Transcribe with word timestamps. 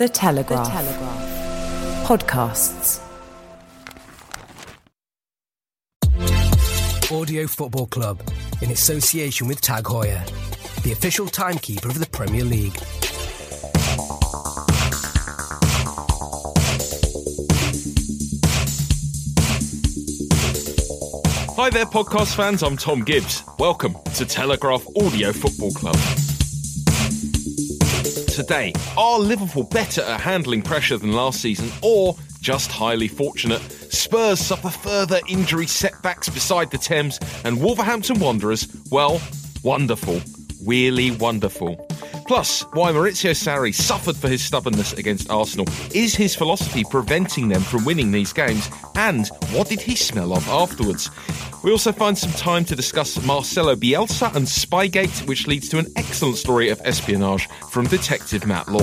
The 0.00 0.08
Telegraph. 0.08 0.64
The 0.64 0.72
Telegraph. 0.72 2.08
Podcasts. 2.08 3.00
Audio 7.12 7.46
Football 7.46 7.86
Club 7.88 8.22
in 8.62 8.70
association 8.70 9.46
with 9.46 9.60
Tag 9.60 9.84
Heuer, 9.84 10.24
the 10.84 10.92
official 10.92 11.26
timekeeper 11.26 11.88
of 11.88 11.98
the 11.98 12.06
Premier 12.06 12.44
League. 12.44 12.78
Hi 21.56 21.68
there, 21.68 21.84
podcast 21.84 22.34
fans. 22.34 22.62
I'm 22.62 22.78
Tom 22.78 23.04
Gibbs. 23.04 23.44
Welcome 23.58 23.96
to 24.14 24.24
Telegraph 24.24 24.86
Audio 24.96 25.30
Football 25.34 25.72
Club. 25.72 26.29
Today, 28.30 28.72
are 28.96 29.18
Liverpool 29.18 29.64
better 29.64 30.02
at 30.02 30.20
handling 30.20 30.62
pressure 30.62 30.96
than 30.96 31.12
last 31.12 31.40
season 31.40 31.68
or 31.82 32.16
just 32.40 32.70
highly 32.70 33.08
fortunate? 33.08 33.60
Spurs 33.92 34.38
suffer 34.38 34.70
further 34.70 35.18
injury 35.28 35.66
setbacks 35.66 36.28
beside 36.28 36.70
the 36.70 36.78
Thames, 36.78 37.18
and 37.44 37.60
Wolverhampton 37.60 38.20
Wanderers, 38.20 38.68
well, 38.90 39.20
wonderful. 39.64 40.20
Really 40.64 41.10
wonderful. 41.12 41.76
Plus, 42.26 42.62
why 42.74 42.92
Maurizio 42.92 43.32
Sarri 43.32 43.74
suffered 43.74 44.16
for 44.16 44.28
his 44.28 44.40
stubbornness 44.40 44.92
against 44.92 45.30
Arsenal. 45.30 45.66
Is 45.92 46.14
his 46.14 46.36
philosophy 46.36 46.84
preventing 46.88 47.48
them 47.48 47.60
from 47.60 47.84
winning 47.84 48.12
these 48.12 48.32
games? 48.32 48.70
And 48.94 49.26
what 49.50 49.68
did 49.68 49.80
he 49.80 49.96
smell 49.96 50.32
of 50.32 50.46
afterwards? 50.48 51.10
We 51.64 51.72
also 51.72 51.90
find 51.90 52.16
some 52.16 52.32
time 52.32 52.64
to 52.66 52.76
discuss 52.76 53.20
Marcelo 53.24 53.74
Bielsa 53.74 54.34
and 54.36 54.46
Spygate, 54.46 55.26
which 55.26 55.46
leads 55.46 55.68
to 55.70 55.78
an 55.78 55.86
excellent 55.96 56.36
story 56.36 56.68
of 56.68 56.80
espionage 56.84 57.48
from 57.70 57.86
Detective 57.88 58.46
Matt 58.46 58.68
Law. 58.68 58.80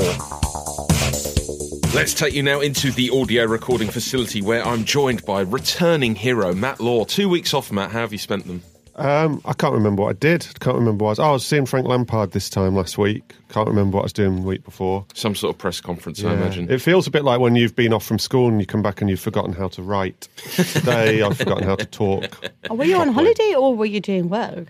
Let's 1.95 2.13
take 2.13 2.33
you 2.33 2.43
now 2.43 2.59
into 2.59 2.91
the 2.91 3.09
audio 3.09 3.45
recording 3.45 3.89
facility 3.89 4.41
where 4.41 4.63
I'm 4.63 4.83
joined 4.83 5.25
by 5.25 5.41
returning 5.41 6.15
hero 6.15 6.53
Matt 6.53 6.79
Law. 6.79 7.05
Two 7.05 7.29
weeks 7.29 7.53
off, 7.53 7.71
Matt. 7.71 7.91
How 7.91 8.01
have 8.01 8.11
you 8.11 8.19
spent 8.19 8.45
them? 8.45 8.61
Um, 8.97 9.41
I 9.45 9.53
can't 9.53 9.73
remember 9.73 10.01
what 10.03 10.09
I 10.09 10.13
did. 10.13 10.47
I 10.49 10.63
can't 10.63 10.75
remember 10.75 11.03
what 11.05 11.09
I 11.09 11.11
was. 11.11 11.19
Oh, 11.19 11.23
I 11.23 11.31
was 11.33 11.45
seeing 11.45 11.67
Frank 11.67 11.87
Lampard 11.87 12.31
this 12.31 12.49
time 12.49 12.75
last 12.75 12.97
week. 12.97 13.35
Can't 13.49 13.67
remember 13.67 13.97
what 13.97 14.01
I 14.01 14.05
was 14.05 14.13
doing 14.13 14.37
the 14.37 14.41
week 14.41 14.63
before. 14.63 15.05
Some 15.13 15.35
sort 15.35 15.53
of 15.53 15.59
press 15.59 15.79
conference, 15.79 16.23
I 16.23 16.33
imagine. 16.33 16.69
It 16.71 16.81
feels 16.81 17.05
a 17.05 17.11
bit 17.11 17.23
like 17.23 17.39
when 17.39 17.55
you've 17.55 17.75
been 17.75 17.93
off 17.93 18.03
from 18.05 18.17
school 18.17 18.47
and 18.47 18.59
you 18.59 18.65
come 18.65 18.81
back 18.81 18.99
and 18.99 19.09
you've 19.09 19.19
forgotten 19.19 19.53
how 19.53 19.67
to 19.69 19.83
write. 19.83 20.27
Today, 20.55 21.21
I've 21.21 21.37
forgotten 21.37 21.63
how 21.63 21.75
to 21.75 21.85
talk. 21.85 22.49
Oh, 22.69 22.75
were 22.75 22.85
you 22.85 22.97
on 22.97 23.09
holiday 23.09 23.53
or 23.55 23.75
were 23.75 23.85
you 23.85 23.99
doing 23.99 24.29
work? 24.29 24.67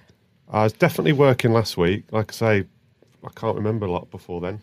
I 0.49 0.63
was 0.63 0.73
definitely 0.73 1.13
working 1.13 1.53
last 1.53 1.77
week. 1.77 2.03
Like 2.11 2.31
I 2.31 2.35
say, 2.35 2.65
I 3.23 3.29
can't 3.35 3.55
remember 3.55 3.85
a 3.85 3.91
lot 3.91 4.11
before 4.11 4.41
then. 4.41 4.61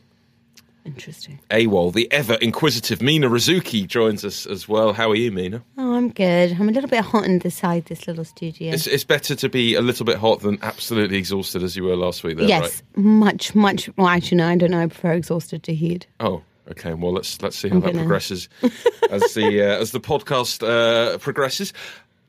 Interesting. 0.84 1.40
AWOL, 1.50 1.94
the 1.94 2.10
ever 2.12 2.34
inquisitive 2.34 3.00
Mina 3.00 3.28
Rzouki 3.28 3.86
joins 3.86 4.22
us 4.24 4.44
as 4.44 4.68
well. 4.68 4.92
How 4.92 5.10
are 5.10 5.14
you, 5.16 5.32
Mina? 5.32 5.64
Oh, 5.78 5.94
I'm 5.94 6.10
good. 6.10 6.52
I'm 6.52 6.68
a 6.68 6.72
little 6.72 6.90
bit 6.90 7.02
hot 7.02 7.24
inside 7.24 7.86
this 7.86 8.06
little 8.06 8.24
studio. 8.24 8.72
It's, 8.72 8.86
it's 8.86 9.04
better 9.04 9.34
to 9.34 9.48
be 9.48 9.74
a 9.74 9.80
little 9.80 10.04
bit 10.04 10.18
hot 10.18 10.40
than 10.40 10.58
absolutely 10.62 11.16
exhausted 11.16 11.62
as 11.62 11.74
you 11.74 11.84
were 11.84 11.96
last 11.96 12.22
week, 12.22 12.36
there, 12.36 12.46
yes, 12.46 12.82
right? 12.96 13.04
much, 13.04 13.54
much. 13.54 13.88
Well, 13.96 14.08
actually, 14.08 14.38
no, 14.38 14.48
I 14.48 14.56
don't 14.56 14.70
know. 14.70 14.82
I 14.82 14.86
prefer 14.86 15.12
exhausted 15.12 15.62
to 15.62 15.74
heat. 15.74 16.06
Oh, 16.20 16.42
okay. 16.70 16.92
Well, 16.92 17.12
let's 17.12 17.40
let's 17.40 17.56
see 17.56 17.70
how 17.70 17.76
I'm 17.76 17.80
that 17.80 17.86
gonna- 17.92 18.02
progresses 18.02 18.50
as 19.10 19.32
the 19.34 19.62
uh, 19.62 19.80
as 19.80 19.92
the 19.92 20.00
podcast 20.00 20.62
uh, 20.62 21.16
progresses. 21.18 21.72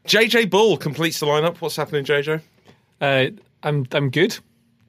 JJ 0.07 0.49
Bull 0.49 0.77
completes 0.77 1.19
the 1.19 1.25
lineup. 1.25 1.57
What's 1.57 1.75
happening, 1.75 2.05
JJ? 2.05 2.41
Uh, 3.01 3.25
I'm 3.63 3.85
I'm 3.91 4.09
good. 4.09 4.37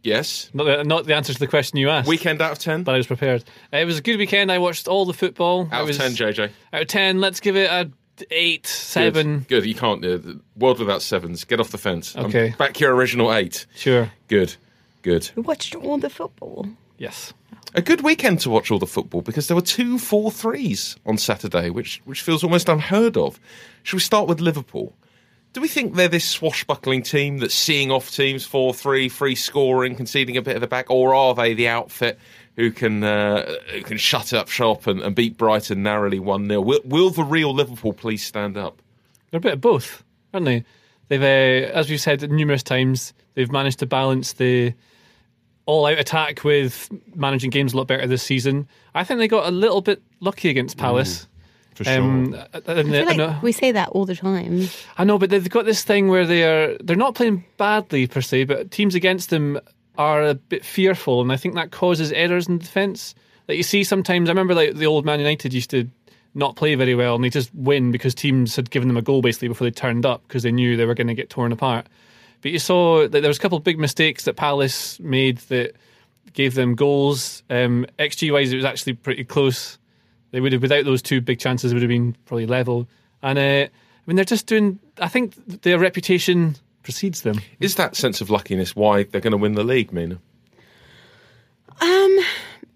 Yes. 0.06 0.50
Not 0.54 0.64
the, 0.64 0.84
not 0.84 1.04
the 1.06 1.14
answer 1.16 1.32
to 1.32 1.38
the 1.38 1.46
question 1.48 1.78
you 1.78 1.90
asked. 1.90 2.08
Weekend 2.08 2.40
out 2.40 2.52
of 2.52 2.58
ten. 2.58 2.84
but 2.84 2.94
I 2.94 2.98
was 2.98 3.06
prepared. 3.06 3.42
Uh, 3.72 3.78
it 3.78 3.84
was 3.84 3.98
a 3.98 4.02
good 4.02 4.16
weekend. 4.18 4.52
I 4.52 4.58
watched 4.58 4.86
all 4.86 5.04
the 5.04 5.12
football. 5.12 5.68
I 5.72 5.76
Out 5.76 5.82
of 5.82 5.88
was, 5.88 5.98
ten, 5.98 6.12
JJ. 6.12 6.50
Out 6.72 6.82
of 6.82 6.88
ten, 6.88 7.20
let's 7.20 7.40
give 7.40 7.56
it 7.56 7.68
a 7.70 7.90
eight, 8.30 8.66
seven. 8.66 9.40
Good. 9.40 9.48
Good. 9.48 9.66
You 9.66 9.74
can't. 9.74 10.04
Uh, 10.04 10.18
world 10.56 10.78
without 10.78 11.02
sevens. 11.02 11.44
Get 11.44 11.58
off 11.60 11.70
the 11.70 11.78
fence. 11.78 12.14
I'm 12.16 12.26
Okay. 12.26 12.54
back 12.56 12.78
your 12.80 12.94
original 12.94 13.34
eight. 13.34 13.66
Sure. 13.74 14.10
Good. 14.28 14.54
Good. 15.02 15.30
We 15.34 15.42
watched 15.42 15.74
all 15.74 15.98
the 15.98 16.08
football. 16.10 16.66
Yes. 16.98 17.32
A 17.74 17.82
good 17.82 18.00
weekend 18.02 18.40
to 18.40 18.50
watch 18.50 18.70
all 18.70 18.78
the 18.78 18.86
football 18.86 19.20
because 19.20 19.48
there 19.48 19.54
were 19.56 19.60
two 19.60 19.98
four 19.98 20.30
threes 20.30 20.96
on 21.04 21.18
Saturday, 21.18 21.68
which 21.68 22.00
which 22.04 22.22
feels 22.22 22.42
almost 22.44 22.68
unheard 22.68 23.16
of. 23.16 23.38
Should 23.82 23.96
we 23.96 24.00
start 24.00 24.28
with 24.28 24.40
Liverpool? 24.40 24.94
Do 25.56 25.62
we 25.62 25.68
think 25.68 25.94
they're 25.94 26.06
this 26.06 26.28
swashbuckling 26.28 27.02
team 27.02 27.38
that's 27.38 27.54
seeing 27.54 27.90
off 27.90 28.10
teams 28.10 28.44
4 28.44 28.74
3, 28.74 29.08
free 29.08 29.34
scoring, 29.34 29.96
conceding 29.96 30.36
a 30.36 30.42
bit 30.42 30.54
of 30.54 30.60
the 30.60 30.66
back, 30.66 30.90
or 30.90 31.14
are 31.14 31.34
they 31.34 31.54
the 31.54 31.66
outfit 31.68 32.18
who 32.56 32.70
can 32.70 33.02
uh, 33.02 33.54
who 33.72 33.80
can 33.80 33.96
shut 33.96 34.34
up 34.34 34.50
shop 34.50 34.86
and, 34.86 35.00
and 35.00 35.16
beat 35.16 35.38
Brighton 35.38 35.82
narrowly 35.82 36.18
1 36.18 36.46
0? 36.46 36.60
Will, 36.60 36.80
will 36.84 37.08
the 37.08 37.24
real 37.24 37.54
Liverpool 37.54 37.94
please 37.94 38.22
stand 38.22 38.58
up? 38.58 38.82
They're 39.30 39.38
a 39.38 39.40
bit 39.40 39.54
of 39.54 39.62
both, 39.62 40.04
aren't 40.34 40.44
they? 40.44 40.62
They've, 41.08 41.22
uh, 41.22 41.72
as 41.72 41.88
we've 41.88 42.02
said 42.02 42.30
numerous 42.30 42.62
times, 42.62 43.14
they've 43.32 43.50
managed 43.50 43.78
to 43.78 43.86
balance 43.86 44.34
the 44.34 44.74
all-out 45.64 45.98
attack 45.98 46.44
with 46.44 46.90
managing 47.14 47.48
games 47.48 47.72
a 47.72 47.78
lot 47.78 47.86
better 47.86 48.06
this 48.06 48.22
season. 48.22 48.68
I 48.94 49.04
think 49.04 49.20
they 49.20 49.26
got 49.26 49.46
a 49.46 49.52
little 49.52 49.80
bit 49.80 50.02
lucky 50.20 50.50
against 50.50 50.76
Palace. 50.76 51.26
For 51.76 51.84
sure. 51.84 51.94
Um, 51.94 52.30
like 52.66 53.18
uh, 53.18 53.38
we 53.42 53.52
say 53.52 53.70
that 53.70 53.90
all 53.90 54.06
the 54.06 54.16
time. 54.16 54.68
I 54.96 55.04
know, 55.04 55.18
but 55.18 55.28
they've 55.28 55.48
got 55.48 55.66
this 55.66 55.84
thing 55.84 56.08
where 56.08 56.26
they 56.26 56.42
are 56.42 56.76
they're 56.78 56.96
not 56.96 57.14
playing 57.14 57.44
badly 57.58 58.06
per 58.06 58.22
se, 58.22 58.44
but 58.44 58.70
teams 58.70 58.94
against 58.94 59.28
them 59.28 59.60
are 59.98 60.22
a 60.22 60.34
bit 60.34 60.64
fearful, 60.64 61.20
and 61.20 61.30
I 61.30 61.36
think 61.36 61.54
that 61.54 61.72
causes 61.72 62.12
errors 62.12 62.48
in 62.48 62.58
defence. 62.58 63.14
Like 63.46 63.58
you 63.58 63.62
see 63.62 63.84
sometimes, 63.84 64.30
I 64.30 64.32
remember 64.32 64.54
like 64.54 64.74
the 64.74 64.86
old 64.86 65.04
Man 65.04 65.20
United 65.20 65.52
used 65.52 65.68
to 65.70 65.86
not 66.34 66.56
play 66.56 66.74
very 66.76 66.94
well, 66.94 67.14
and 67.14 67.22
they 67.22 67.30
just 67.30 67.54
win 67.54 67.92
because 67.92 68.14
teams 68.14 68.56
had 68.56 68.70
given 68.70 68.88
them 68.88 68.96
a 68.96 69.02
goal 69.02 69.20
basically 69.20 69.48
before 69.48 69.66
they 69.66 69.70
turned 69.70 70.06
up 70.06 70.22
because 70.26 70.42
they 70.44 70.52
knew 70.52 70.78
they 70.78 70.86
were 70.86 70.94
going 70.94 71.08
to 71.08 71.14
get 71.14 71.28
torn 71.28 71.52
apart. 71.52 71.86
But 72.40 72.52
you 72.52 72.58
saw 72.58 73.08
that 73.08 73.20
there 73.20 73.28
was 73.28 73.36
a 73.36 73.40
couple 73.40 73.58
of 73.58 73.64
big 73.64 73.78
mistakes 73.78 74.24
that 74.24 74.36
Palace 74.36 74.98
made 75.00 75.38
that 75.48 75.74
gave 76.32 76.54
them 76.54 76.74
goals. 76.74 77.42
Um, 77.50 77.86
XG 77.98 78.32
wise, 78.32 78.52
it 78.52 78.56
was 78.56 78.64
actually 78.64 78.94
pretty 78.94 79.24
close. 79.24 79.78
They 80.30 80.40
would 80.40 80.52
have 80.52 80.62
without 80.62 80.84
those 80.84 81.02
two 81.02 81.20
big 81.20 81.38
chances, 81.38 81.72
it 81.72 81.74
would 81.74 81.82
have 81.82 81.88
been 81.88 82.16
probably 82.26 82.46
level. 82.46 82.88
And 83.22 83.38
uh, 83.38 83.42
I 83.42 83.70
mean, 84.06 84.16
they're 84.16 84.24
just 84.24 84.46
doing. 84.46 84.78
I 85.00 85.08
think 85.08 85.34
their 85.62 85.78
reputation 85.78 86.56
precedes 86.82 87.22
them. 87.22 87.40
Is 87.60 87.74
that 87.76 87.96
sense 87.96 88.20
of 88.20 88.30
luckiness 88.30 88.76
why 88.76 89.04
they're 89.04 89.20
going 89.20 89.32
to 89.32 89.36
win 89.36 89.54
the 89.54 89.64
league, 89.64 89.92
Mina? 89.92 90.18
Um, 91.80 92.18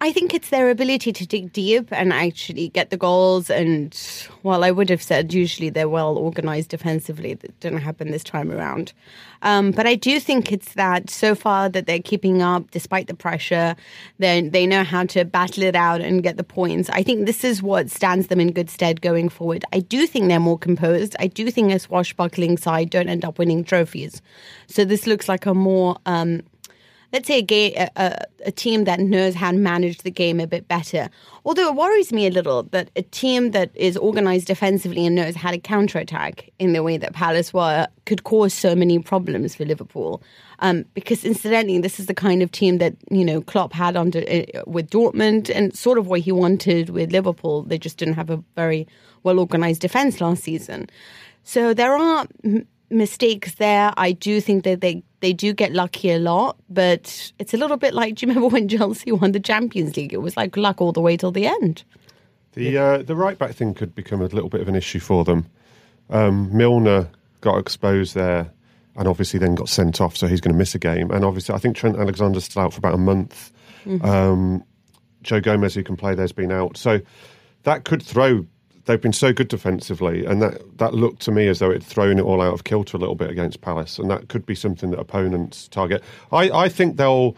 I 0.02 0.12
think 0.12 0.32
it's 0.32 0.48
their 0.48 0.70
ability 0.70 1.12
to 1.12 1.26
dig 1.26 1.52
deep 1.52 1.88
and 1.90 2.10
actually 2.10 2.68
get 2.68 2.88
the 2.88 2.96
goals. 2.96 3.50
And 3.50 3.94
well, 4.42 4.64
I 4.64 4.70
would 4.70 4.88
have 4.88 5.02
said 5.02 5.34
usually 5.34 5.68
they're 5.68 5.90
well 5.90 6.16
organized 6.16 6.70
defensively. 6.70 7.34
That 7.34 7.60
didn't 7.60 7.80
happen 7.80 8.10
this 8.10 8.24
time 8.24 8.50
around. 8.50 8.94
Um, 9.42 9.72
but 9.72 9.86
I 9.86 9.96
do 9.96 10.18
think 10.18 10.52
it's 10.52 10.72
that 10.72 11.10
so 11.10 11.34
far 11.34 11.68
that 11.68 11.86
they're 11.86 12.00
keeping 12.00 12.40
up 12.40 12.70
despite 12.70 13.08
the 13.08 13.14
pressure. 13.14 13.76
They 14.18 14.40
they 14.48 14.66
know 14.66 14.84
how 14.84 15.04
to 15.06 15.26
battle 15.26 15.64
it 15.64 15.76
out 15.76 16.00
and 16.00 16.22
get 16.22 16.38
the 16.38 16.44
points. 16.44 16.88
I 16.90 17.02
think 17.02 17.26
this 17.26 17.44
is 17.44 17.62
what 17.62 17.90
stands 17.90 18.28
them 18.28 18.40
in 18.40 18.52
good 18.52 18.70
stead 18.70 19.02
going 19.02 19.28
forward. 19.28 19.64
I 19.72 19.80
do 19.80 20.06
think 20.06 20.28
they're 20.28 20.40
more 20.40 20.58
composed. 20.58 21.14
I 21.18 21.26
do 21.26 21.50
think 21.50 21.72
a 21.72 21.78
swashbuckling 21.78 22.56
side 22.56 22.88
don't 22.88 23.08
end 23.08 23.24
up 23.24 23.38
winning 23.38 23.64
trophies. 23.64 24.22
So 24.66 24.86
this 24.86 25.06
looks 25.06 25.28
like 25.28 25.44
a 25.44 25.54
more 25.54 25.98
um, 26.06 26.42
let's 27.12 27.26
say 27.26 27.44
a, 27.48 27.74
a, 27.74 27.90
a, 27.96 28.24
a 28.46 28.52
team 28.52 28.84
that 28.84 29.00
knows 29.00 29.34
how 29.34 29.50
to 29.50 29.56
manage 29.56 29.98
the 29.98 30.10
game 30.10 30.40
a 30.40 30.46
bit 30.46 30.68
better. 30.68 31.08
Although 31.44 31.68
it 31.68 31.74
worries 31.74 32.12
me 32.12 32.26
a 32.26 32.30
little 32.30 32.64
that 32.64 32.90
a 32.96 33.02
team 33.02 33.52
that 33.52 33.70
is 33.74 33.96
organized 33.96 34.46
defensively 34.46 35.06
and 35.06 35.16
knows 35.16 35.34
how 35.34 35.50
to 35.50 35.58
counterattack 35.58 36.50
in 36.58 36.72
the 36.72 36.82
way 36.82 36.96
that 36.96 37.12
Palace 37.12 37.52
were 37.52 37.88
could 38.06 38.24
cause 38.24 38.52
so 38.52 38.74
many 38.74 38.98
problems 38.98 39.54
for 39.54 39.64
Liverpool. 39.64 40.22
Um, 40.60 40.84
because 40.94 41.24
incidentally, 41.24 41.78
this 41.78 41.98
is 41.98 42.06
the 42.06 42.14
kind 42.14 42.42
of 42.42 42.52
team 42.52 42.78
that 42.78 42.94
you 43.10 43.24
know 43.24 43.40
Klopp 43.40 43.72
had 43.72 43.96
under 43.96 44.20
uh, 44.20 44.62
with 44.66 44.90
Dortmund 44.90 45.50
and 45.54 45.76
sort 45.76 45.98
of 45.98 46.06
what 46.06 46.20
he 46.20 46.32
wanted 46.32 46.90
with 46.90 47.12
Liverpool. 47.12 47.62
They 47.62 47.78
just 47.78 47.96
didn't 47.96 48.14
have 48.14 48.30
a 48.30 48.42
very 48.56 48.86
well 49.22 49.38
organized 49.38 49.80
defense 49.80 50.20
last 50.20 50.42
season. 50.42 50.88
So 51.42 51.72
there 51.72 51.96
are 51.96 52.26
mistakes 52.90 53.54
there. 53.56 53.92
I 53.96 54.12
do 54.12 54.40
think 54.40 54.64
that 54.64 54.80
they 54.80 55.02
they 55.20 55.32
do 55.32 55.52
get 55.52 55.72
lucky 55.72 56.10
a 56.10 56.18
lot, 56.18 56.56
but 56.68 57.32
it's 57.38 57.54
a 57.54 57.56
little 57.56 57.76
bit 57.76 57.94
like. 57.94 58.14
Do 58.16 58.26
you 58.26 58.32
remember 58.32 58.52
when 58.52 58.68
Chelsea 58.68 59.12
won 59.12 59.32
the 59.32 59.40
Champions 59.40 59.96
League? 59.96 60.12
It 60.12 60.22
was 60.22 60.36
like 60.36 60.56
luck 60.56 60.80
all 60.80 60.92
the 60.92 61.00
way 61.00 61.16
till 61.16 61.32
the 61.32 61.46
end. 61.46 61.84
The 62.52 62.76
uh, 62.76 62.98
the 63.02 63.14
right 63.14 63.38
back 63.38 63.52
thing 63.52 63.74
could 63.74 63.94
become 63.94 64.20
a 64.20 64.26
little 64.26 64.48
bit 64.48 64.60
of 64.60 64.68
an 64.68 64.74
issue 64.74 65.00
for 65.00 65.24
them. 65.24 65.46
Um, 66.08 66.54
Milner 66.56 67.08
got 67.40 67.58
exposed 67.58 68.14
there, 68.14 68.50
and 68.96 69.06
obviously 69.06 69.38
then 69.38 69.54
got 69.54 69.68
sent 69.68 70.00
off, 70.00 70.16
so 70.16 70.26
he's 70.26 70.40
going 70.40 70.52
to 70.52 70.58
miss 70.58 70.74
a 70.74 70.78
game. 70.78 71.10
And 71.10 71.24
obviously, 71.24 71.54
I 71.54 71.58
think 71.58 71.76
Trent 71.76 71.96
Alexander's 71.96 72.44
still 72.44 72.62
out 72.62 72.72
for 72.72 72.78
about 72.78 72.94
a 72.94 72.98
month. 72.98 73.52
Um, 74.02 74.64
Joe 75.22 75.40
Gomez, 75.40 75.74
who 75.74 75.82
can 75.82 75.96
play, 75.96 76.14
there's 76.14 76.32
been 76.32 76.52
out, 76.52 76.76
so 76.76 77.00
that 77.62 77.84
could 77.84 78.02
throw. 78.02 78.46
They've 78.86 79.00
been 79.00 79.12
so 79.12 79.32
good 79.32 79.48
defensively, 79.48 80.24
and 80.24 80.40
that 80.42 80.78
that 80.78 80.94
looked 80.94 81.20
to 81.22 81.32
me 81.32 81.48
as 81.48 81.58
though 81.58 81.70
it'd 81.70 81.84
thrown 81.84 82.18
it 82.18 82.22
all 82.22 82.40
out 82.40 82.54
of 82.54 82.64
kilter 82.64 82.96
a 82.96 83.00
little 83.00 83.14
bit 83.14 83.30
against 83.30 83.60
Palace, 83.60 83.98
and 83.98 84.10
that 84.10 84.28
could 84.28 84.46
be 84.46 84.54
something 84.54 84.90
that 84.90 84.98
opponents 84.98 85.68
target. 85.68 86.02
I, 86.32 86.50
I 86.50 86.68
think 86.68 86.96
they'll. 86.96 87.36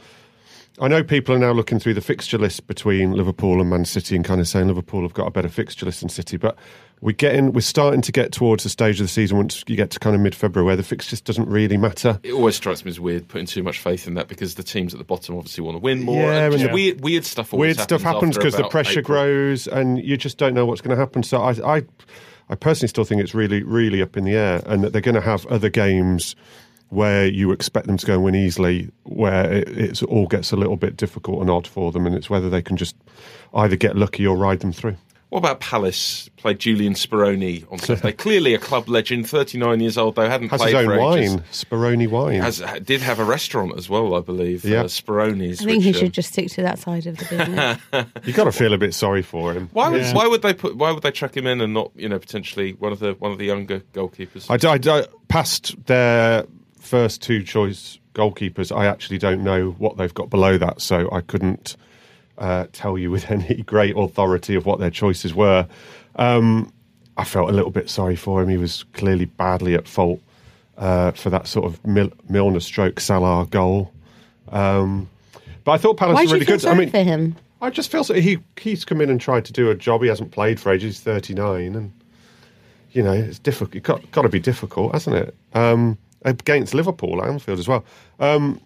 I 0.81 0.89
know 0.89 1.05
people 1.05 1.35
are 1.35 1.39
now 1.39 1.53
looking 1.53 1.79
through 1.79 1.94
the 1.94 2.00
fixture 2.00 2.39
list 2.39 2.67
between 2.67 3.12
Liverpool 3.12 3.61
and 3.61 3.69
Man 3.69 3.85
City 3.85 4.17
and 4.17 4.25
kind 4.25 4.41
of 4.41 4.49
saying 4.49 4.69
Liverpool 4.69 5.03
have 5.03 5.12
got 5.12 5.27
a 5.27 5.31
better 5.31 5.50
fixture 5.50 5.85
list 5.85 6.00
than 6.00 6.09
City, 6.09 6.39
but 6.39 6.56
we're 7.02 7.12
getting 7.12 7.52
we're 7.52 7.60
starting 7.60 8.00
to 8.00 8.12
get 8.12 8.31
towards 8.31 8.62
the 8.62 8.70
stage 8.70 9.00
of 9.00 9.04
the 9.04 9.08
season 9.08 9.37
once 9.37 9.64
you 9.66 9.75
get 9.75 9.90
to 9.90 9.99
kind 9.99 10.14
of 10.14 10.22
mid 10.22 10.37
February 10.37 10.64
where 10.64 10.76
the 10.76 10.84
fix 10.84 11.08
just 11.08 11.25
doesn't 11.25 11.49
really 11.49 11.76
matter. 11.76 12.19
It 12.22 12.32
always 12.32 12.54
strikes 12.54 12.84
me 12.84 12.90
as 12.90 13.00
weird 13.00 13.26
putting 13.26 13.46
too 13.46 13.64
much 13.64 13.81
faith 13.81 14.06
in 14.06 14.14
that 14.14 14.28
because 14.28 14.54
the 14.54 14.62
teams 14.62 14.94
at 14.94 14.99
the 14.99 15.04
bottom 15.04 15.37
obviously 15.37 15.64
want 15.64 15.75
to 15.75 15.81
win 15.81 16.02
more. 16.02 16.22
Yeah, 16.22 16.44
and 16.44 16.60
the- 16.60 16.72
weird, 16.72 17.00
weird 17.02 17.25
stuff. 17.25 17.52
Always 17.52 17.76
Weird 17.76 17.81
stuff 17.81 18.02
happens 18.02 18.37
because 18.37 18.54
the 18.54 18.69
pressure 18.69 19.00
April. 19.00 19.16
grows 19.16 19.66
and 19.66 19.99
you 19.99 20.16
just 20.16 20.38
don't 20.38 20.54
know 20.54 20.64
what's 20.64 20.81
going 20.81 20.96
to 20.96 21.00
happen. 21.00 21.25
So 21.25 21.43
I, 21.43 21.78
I, 21.78 21.82
I 22.49 22.54
personally 22.54 22.88
still 22.88 23.05
think 23.05 23.20
it's 23.20 23.34
really, 23.34 23.64
really 23.64 24.00
up 24.00 24.16
in 24.16 24.25
the 24.25 24.37
air, 24.37 24.62
and 24.66 24.84
that 24.84 24.93
they're 24.93 25.02
going 25.02 25.16
to 25.16 25.20
have 25.20 25.44
other 25.46 25.69
games 25.69 26.37
where 26.90 27.26
you 27.26 27.50
expect 27.50 27.87
them 27.88 27.96
to 27.96 28.06
go 28.06 28.12
and 28.14 28.22
win 28.22 28.34
easily, 28.37 28.90
where 29.05 29.50
it 29.50 29.69
it's, 29.69 30.02
all 30.05 30.26
gets 30.28 30.52
a 30.52 30.56
little 30.56 30.76
bit 30.76 30.96
difficult 30.96 31.40
and 31.40 31.50
odd 31.50 31.66
for 31.66 31.90
them, 31.90 32.06
and 32.06 32.14
it's 32.14 32.31
whether 32.31 32.48
they 32.48 32.62
can 32.62 32.76
just 32.76 32.94
either 33.55 33.75
get 33.75 33.96
lucky 33.96 34.25
or 34.25 34.37
ride 34.37 34.60
them 34.60 34.72
through. 34.72 34.96
What 35.32 35.38
about 35.38 35.61
Palace? 35.61 36.29
Played 36.37 36.58
Julian 36.58 36.93
Speroni 36.93 37.64
on 37.73 37.79
Saturday. 37.79 38.12
Clearly 38.19 38.52
a 38.52 38.58
club 38.58 38.87
legend, 38.87 39.26
39 39.26 39.81
years 39.81 39.96
old 39.96 40.14
though, 40.14 40.29
hadn't 40.29 40.50
Has 40.50 40.61
played 40.61 40.76
his 40.76 40.87
own 40.87 40.94
for 40.94 41.17
ages. 41.17 41.31
wine, 41.31 41.44
Speroni 41.50 42.06
wine. 42.11 42.43
Has, 42.43 42.62
did 42.84 43.00
have 43.00 43.19
a 43.19 43.25
restaurant 43.25 43.79
as 43.79 43.88
well, 43.88 44.14
I 44.14 44.20
believe. 44.20 44.62
Yeah. 44.62 44.82
uh, 44.82 44.84
Speroni's. 44.84 45.62
I 45.62 45.64
think 45.64 45.84
he 45.84 45.88
which, 45.88 45.96
uh, 45.96 46.00
should 46.00 46.12
just 46.12 46.34
stick 46.34 46.50
to 46.50 46.61
that 46.61 46.79
side 46.81 47.06
of 47.06 47.17
the 47.17 47.25
business. 47.25 48.06
you 48.26 48.34
got 48.34 48.44
to 48.44 48.52
feel 48.52 48.75
a 48.75 48.79
bit 48.79 48.93
sorry 48.93 49.23
for 49.23 49.55
him. 49.55 49.70
Why 49.73 49.88
would 49.88 50.05
why 50.14 50.26
would 50.26 50.43
they 50.43 50.52
put 50.52 50.76
why 50.76 50.90
would 50.93 51.02
they 51.02 51.11
chuck 51.11 51.34
him 51.34 51.46
in 51.46 51.62
and 51.62 51.73
not 51.73 51.93
you 51.96 52.11
know 52.11 52.19
potentially 52.19 52.75
one 52.75 52.93
of 52.93 52.99
the 52.99 53.14
one 53.14 53.32
of 53.32 53.38
the 53.38 53.46
younger 53.46 53.81
goalkeepers? 53.94 54.50
I, 54.50 54.69
I, 54.70 54.99
I- 54.99 55.06
past 55.29 55.75
their 55.87 56.44
first 56.79 57.23
two 57.23 57.43
choice 57.43 57.99
goalkeepers, 58.12 58.70
I 58.70 58.84
actually 58.84 59.17
don't 59.17 59.43
know 59.43 59.70
what 59.79 59.96
they've 59.96 60.12
got 60.12 60.29
below 60.29 60.58
that, 60.58 60.82
so 60.82 61.08
I 61.11 61.23
couldn't 61.23 61.79
uh, 62.43 62.67
tell 62.73 62.99
you 62.99 63.11
with 63.11 63.31
any 63.31 63.62
great 63.62 63.97
authority 63.97 64.55
of 64.55 64.67
what 64.67 64.81
their 64.81 64.91
choices 64.91 65.33
were. 65.33 65.67
Um, 66.17 66.73
I 67.17 67.25
felt 67.25 67.49
a 67.49 67.53
little 67.53 67.71
bit 67.71 67.89
sorry 67.89 68.17
for 68.17 68.43
him. 68.43 68.49
He 68.49 68.56
was 68.56 68.85
clearly 68.93 69.27
badly 69.27 69.75
at 69.75 69.87
fault 69.87 70.21
uh, 70.77 71.12
for 71.12 71.31
that 71.31 71.47
sort 71.47 71.67
of 71.67 71.85
Mil- 71.87 72.12
Milner 72.29 72.61
stroke 72.61 73.00
Salah 73.00 73.47
goal. 73.47 73.93
Um, 74.49 75.09
but 75.65 75.73
I 75.73 75.79
thought 75.79 75.97
Palace 75.97 76.17
Why 76.17 76.25
were 76.25 76.33
really 76.33 76.44
good. 76.44 76.65
I 76.67 76.75
mean, 76.75 76.91
for 76.91 77.03
him? 77.03 77.37
I 77.61 77.71
just 77.71 77.93
feel 77.93 78.03
so, 78.03 78.15
he 78.15 78.39
he's 78.61 78.85
come 78.85 79.00
in 79.00 79.09
and 79.09 79.21
tried 79.21 79.44
to 79.44 79.53
do 79.53 79.71
a 79.71 79.75
job. 79.75 80.03
He 80.03 80.09
hasn't 80.09 80.33
played 80.33 80.59
for 80.59 80.73
ages. 80.73 80.97
He's 80.97 81.00
thirty 81.00 81.35
nine, 81.35 81.77
and 81.77 81.93
you 82.91 83.03
know 83.03 83.12
it's 83.12 83.39
difficult. 83.39 83.77
It's 83.77 83.87
got, 83.87 84.11
got 84.11 84.23
to 84.23 84.29
be 84.29 84.41
difficult, 84.41 84.93
hasn't 84.93 85.15
it? 85.15 85.37
Um, 85.55 85.97
against 86.25 86.75
Liverpool 86.75 87.23
at 87.23 87.29
Anfield 87.29 87.61
as 87.61 87.69
well. 87.69 87.85
Um, 88.19 88.61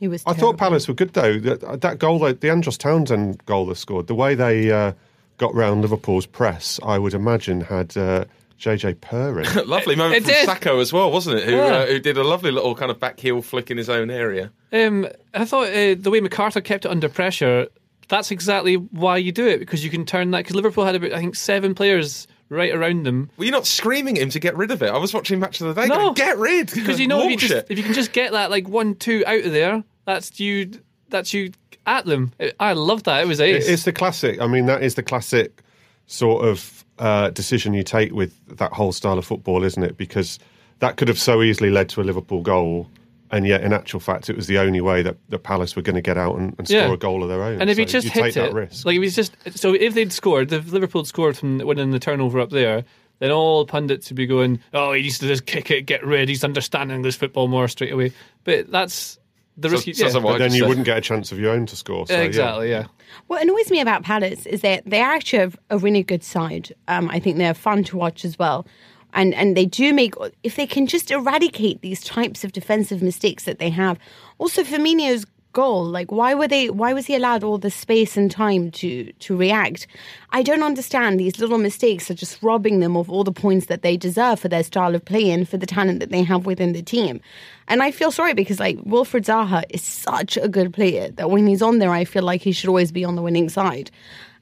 He 0.00 0.08
was. 0.08 0.22
I 0.26 0.32
thought 0.32 0.56
Palace 0.56 0.88
were 0.88 0.94
good 0.94 1.12
though. 1.12 1.38
That, 1.38 1.80
that 1.82 1.98
goal, 1.98 2.18
that- 2.20 2.40
the 2.40 2.50
Andros 2.50 2.76
Townsend 2.78 3.44
goal 3.46 3.66
they 3.66 3.74
scored, 3.74 4.06
the 4.08 4.14
way 4.14 4.34
they 4.34 4.70
uh, 4.72 4.92
got 5.38 5.54
round 5.54 5.82
Liverpool's 5.82 6.26
press, 6.26 6.80
I 6.82 6.98
would 6.98 7.14
imagine 7.14 7.60
had 7.60 7.96
uh, 7.96 8.24
JJ 8.58 9.00
Purring. 9.02 9.46
lovely 9.66 9.94
moment 9.96 10.16
It 10.16 10.22
from 10.24 10.32
did. 10.32 10.48
Sakho 10.48 10.80
as 10.80 10.92
well, 10.92 11.10
wasn't 11.12 11.38
it? 11.38 11.44
Who 11.44 11.52
Yeah. 11.56 11.64
uh, 11.66 11.86
who 11.86 11.98
did 11.98 12.16
a 12.16 12.24
lovely 12.24 12.50
little 12.50 12.74
kind 12.74 12.90
of 12.90 12.98
back 12.98 13.20
heel 13.20 13.42
flick 13.42 13.70
in 13.70 13.76
his 13.76 13.88
own 13.90 14.10
area. 14.10 14.50
Um, 14.72 15.06
I 15.34 15.44
thought 15.44 15.68
uh, 15.68 15.94
the 15.98 16.10
way 16.10 16.20
McArthur 16.20 16.64
kept 16.64 16.84
it 16.86 16.90
under 16.90 17.08
pressure, 17.08 17.68
that's 18.08 18.30
exactly 18.30 18.74
why 18.74 19.18
you 19.18 19.32
do 19.32 19.46
it 19.46 19.58
because 19.58 19.84
you 19.84 19.90
can 19.90 20.04
turn 20.06 20.30
that. 20.32 20.38
Because 20.40 20.56
Liverpool 20.56 20.84
had 20.84 20.94
about 20.96 21.12
I 21.12 21.18
think 21.18 21.36
seven 21.36 21.74
players 21.74 22.26
right 22.50 22.74
around 22.74 23.06
them. 23.06 23.30
Were 23.38 23.46
you 23.46 23.50
not 23.50 23.66
screaming 23.66 24.18
at 24.18 24.22
him 24.22 24.30
to 24.30 24.40
get 24.40 24.54
rid 24.56 24.70
of 24.70 24.82
it? 24.82 24.90
I 24.90 24.98
was 24.98 25.14
watching 25.14 25.40
Match 25.40 25.60
of 25.62 25.74
the 25.74 25.80
Day. 25.80 25.88
No. 25.88 25.96
going, 25.96 26.14
get 26.14 26.36
rid 26.36 26.70
Because 26.74 27.00
you 27.00 27.08
know 27.08 27.22
if 27.22 27.30
you, 27.30 27.36
just, 27.38 27.70
if 27.70 27.78
you 27.78 27.84
can 27.84 27.94
just 27.94 28.12
get 28.12 28.32
that 28.32 28.50
like 28.50 28.68
one 28.68 28.94
two 28.96 29.24
out 29.26 29.44
of 29.44 29.52
there, 29.52 29.82
that's 30.04 30.38
you. 30.38 30.72
That's 31.08 31.32
you 31.32 31.52
at 31.86 32.04
them. 32.04 32.32
I 32.60 32.74
love 32.74 33.04
that. 33.04 33.22
It 33.22 33.26
was 33.26 33.40
ace. 33.40 33.66
It's 33.66 33.84
the 33.84 33.92
classic. 33.92 34.40
I 34.40 34.46
mean, 34.46 34.66
that 34.66 34.82
is 34.82 34.94
the 34.94 35.02
classic 35.02 35.62
sort 36.06 36.44
of 36.44 36.84
uh, 36.98 37.30
decision 37.30 37.72
you 37.72 37.82
take 37.82 38.12
with 38.12 38.34
that 38.58 38.72
whole 38.72 38.92
style 38.92 39.18
of 39.18 39.24
football, 39.24 39.64
isn't 39.64 39.82
it? 39.82 39.96
Because 39.96 40.38
that 40.80 40.96
could 40.96 41.08
have 41.08 41.18
so 41.18 41.42
easily 41.42 41.70
led 41.70 41.88
to 41.90 42.00
a 42.00 42.04
Liverpool 42.04 42.42
goal, 42.42 42.88
and 43.32 43.46
yet 43.46 43.62
in 43.62 43.72
actual 43.72 44.00
fact, 44.00 44.28
it 44.28 44.36
was 44.36 44.46
the 44.46 44.58
only 44.58 44.80
way 44.80 45.02
that, 45.02 45.16
the 45.28 45.38
Palace 45.38 45.76
were 45.76 45.82
going 45.82 45.94
to 45.96 46.02
get 46.02 46.18
out 46.18 46.36
and, 46.36 46.54
and 46.58 46.66
score 46.66 46.78
Yeah. 46.80 46.92
a 46.92 46.96
goal 46.96 47.22
of 47.22 47.28
their 47.28 47.42
own. 47.42 47.60
And 47.60 47.70
if 47.70 47.76
So 47.76 47.80
he 47.82 47.86
just 47.86 48.04
you 48.06 48.10
hit 48.10 48.22
take 48.22 48.34
that 48.34 48.48
it, 48.50 48.54
risk. 48.54 48.84
like 48.86 48.96
if 48.96 49.02
he's 49.02 49.16
just 49.16 49.34
so 49.56 49.74
if 49.74 49.94
they'd 49.94 50.12
scored, 50.12 50.52
if 50.52 50.72
Liverpool 50.72 51.04
scored 51.04 51.36
from 51.36 51.58
winning 51.58 51.90
the 51.90 51.98
turnover 52.00 52.40
up 52.40 52.50
there, 52.50 52.84
then 53.20 53.30
all 53.30 53.66
pundits 53.66 54.08
would 54.08 54.16
be 54.16 54.26
going, 54.26 54.60
"Oh, 54.72 54.92
he 54.92 55.02
needs 55.02 55.18
to 55.18 55.26
just 55.28 55.46
kick 55.46 55.70
it, 55.70 55.82
get 55.82 56.04
rid. 56.06 56.28
He's 56.28 56.42
understanding 56.44 56.96
English 56.96 57.16
football 57.18 57.48
more 57.48 57.68
straight 57.68 57.92
away." 57.92 58.12
But 58.44 58.70
that's 58.70 59.18
the 59.56 59.68
So- 59.68 59.72
risky. 59.74 59.92
so- 59.92 60.06
yeah. 60.06 60.10
so 60.12 60.20
but 60.20 60.38
then 60.38 60.52
you 60.54 60.60
said. 60.60 60.68
wouldn't 60.68 60.86
get 60.86 60.96
a 60.96 61.02
chance 61.02 61.30
of 61.32 61.38
your 61.38 61.52
own 61.52 61.66
to 61.66 61.76
score. 61.76 62.06
So, 62.06 62.14
Yeah, 62.14 62.20
yeah. 62.20 62.24
exactly. 62.26 62.70
Yeah. 62.70 62.84
What 63.26 63.42
annoys 63.42 63.70
me 63.70 63.80
about 63.80 64.04
Palace 64.04 64.46
is 64.46 64.62
that 64.62 64.84
they 64.86 65.00
are 65.02 65.12
actually 65.12 65.42
a, 65.42 65.52
a 65.70 65.78
really 65.78 66.02
good 66.02 66.22
side. 66.24 66.72
Um, 66.88 67.10
I 67.10 67.18
think 67.20 67.36
they're 67.36 67.52
fun 67.54 67.84
to 67.84 67.96
watch 67.98 68.24
as 68.24 68.38
well. 68.38 68.66
And 69.12 69.34
and 69.34 69.56
they 69.56 69.66
do 69.66 69.92
make 69.92 70.14
if 70.42 70.56
they 70.56 70.66
can 70.66 70.86
just 70.86 71.10
eradicate 71.10 71.80
these 71.80 72.02
types 72.04 72.44
of 72.44 72.52
defensive 72.52 73.02
mistakes 73.02 73.44
that 73.44 73.58
they 73.58 73.70
have. 73.70 73.98
Also 74.38 74.62
Firmino's 74.62 75.26
goal, 75.52 75.84
like 75.84 76.12
why 76.12 76.34
were 76.34 76.46
they 76.46 76.70
why 76.70 76.92
was 76.92 77.06
he 77.06 77.16
allowed 77.16 77.42
all 77.42 77.58
the 77.58 77.70
space 77.70 78.16
and 78.16 78.30
time 78.30 78.70
to 78.70 79.12
to 79.12 79.36
react? 79.36 79.86
I 80.30 80.42
don't 80.42 80.62
understand. 80.62 81.18
These 81.18 81.40
little 81.40 81.58
mistakes 81.58 82.10
are 82.10 82.14
just 82.14 82.42
robbing 82.42 82.80
them 82.80 82.96
of 82.96 83.10
all 83.10 83.24
the 83.24 83.32
points 83.32 83.66
that 83.66 83.82
they 83.82 83.96
deserve 83.96 84.40
for 84.40 84.48
their 84.48 84.62
style 84.62 84.94
of 84.94 85.04
play 85.04 85.30
and 85.30 85.48
for 85.48 85.56
the 85.56 85.66
talent 85.66 86.00
that 86.00 86.10
they 86.10 86.22
have 86.22 86.46
within 86.46 86.72
the 86.72 86.82
team. 86.82 87.20
And 87.68 87.82
I 87.82 87.90
feel 87.90 88.12
sorry 88.12 88.34
because 88.34 88.60
like 88.60 88.78
Wilfred 88.84 89.24
Zaha 89.24 89.64
is 89.70 89.82
such 89.82 90.36
a 90.36 90.48
good 90.48 90.72
player 90.72 91.10
that 91.12 91.30
when 91.30 91.46
he's 91.46 91.62
on 91.62 91.78
there, 91.78 91.90
I 91.90 92.04
feel 92.04 92.22
like 92.22 92.42
he 92.42 92.52
should 92.52 92.68
always 92.68 92.92
be 92.92 93.04
on 93.04 93.16
the 93.16 93.22
winning 93.22 93.48
side. 93.48 93.90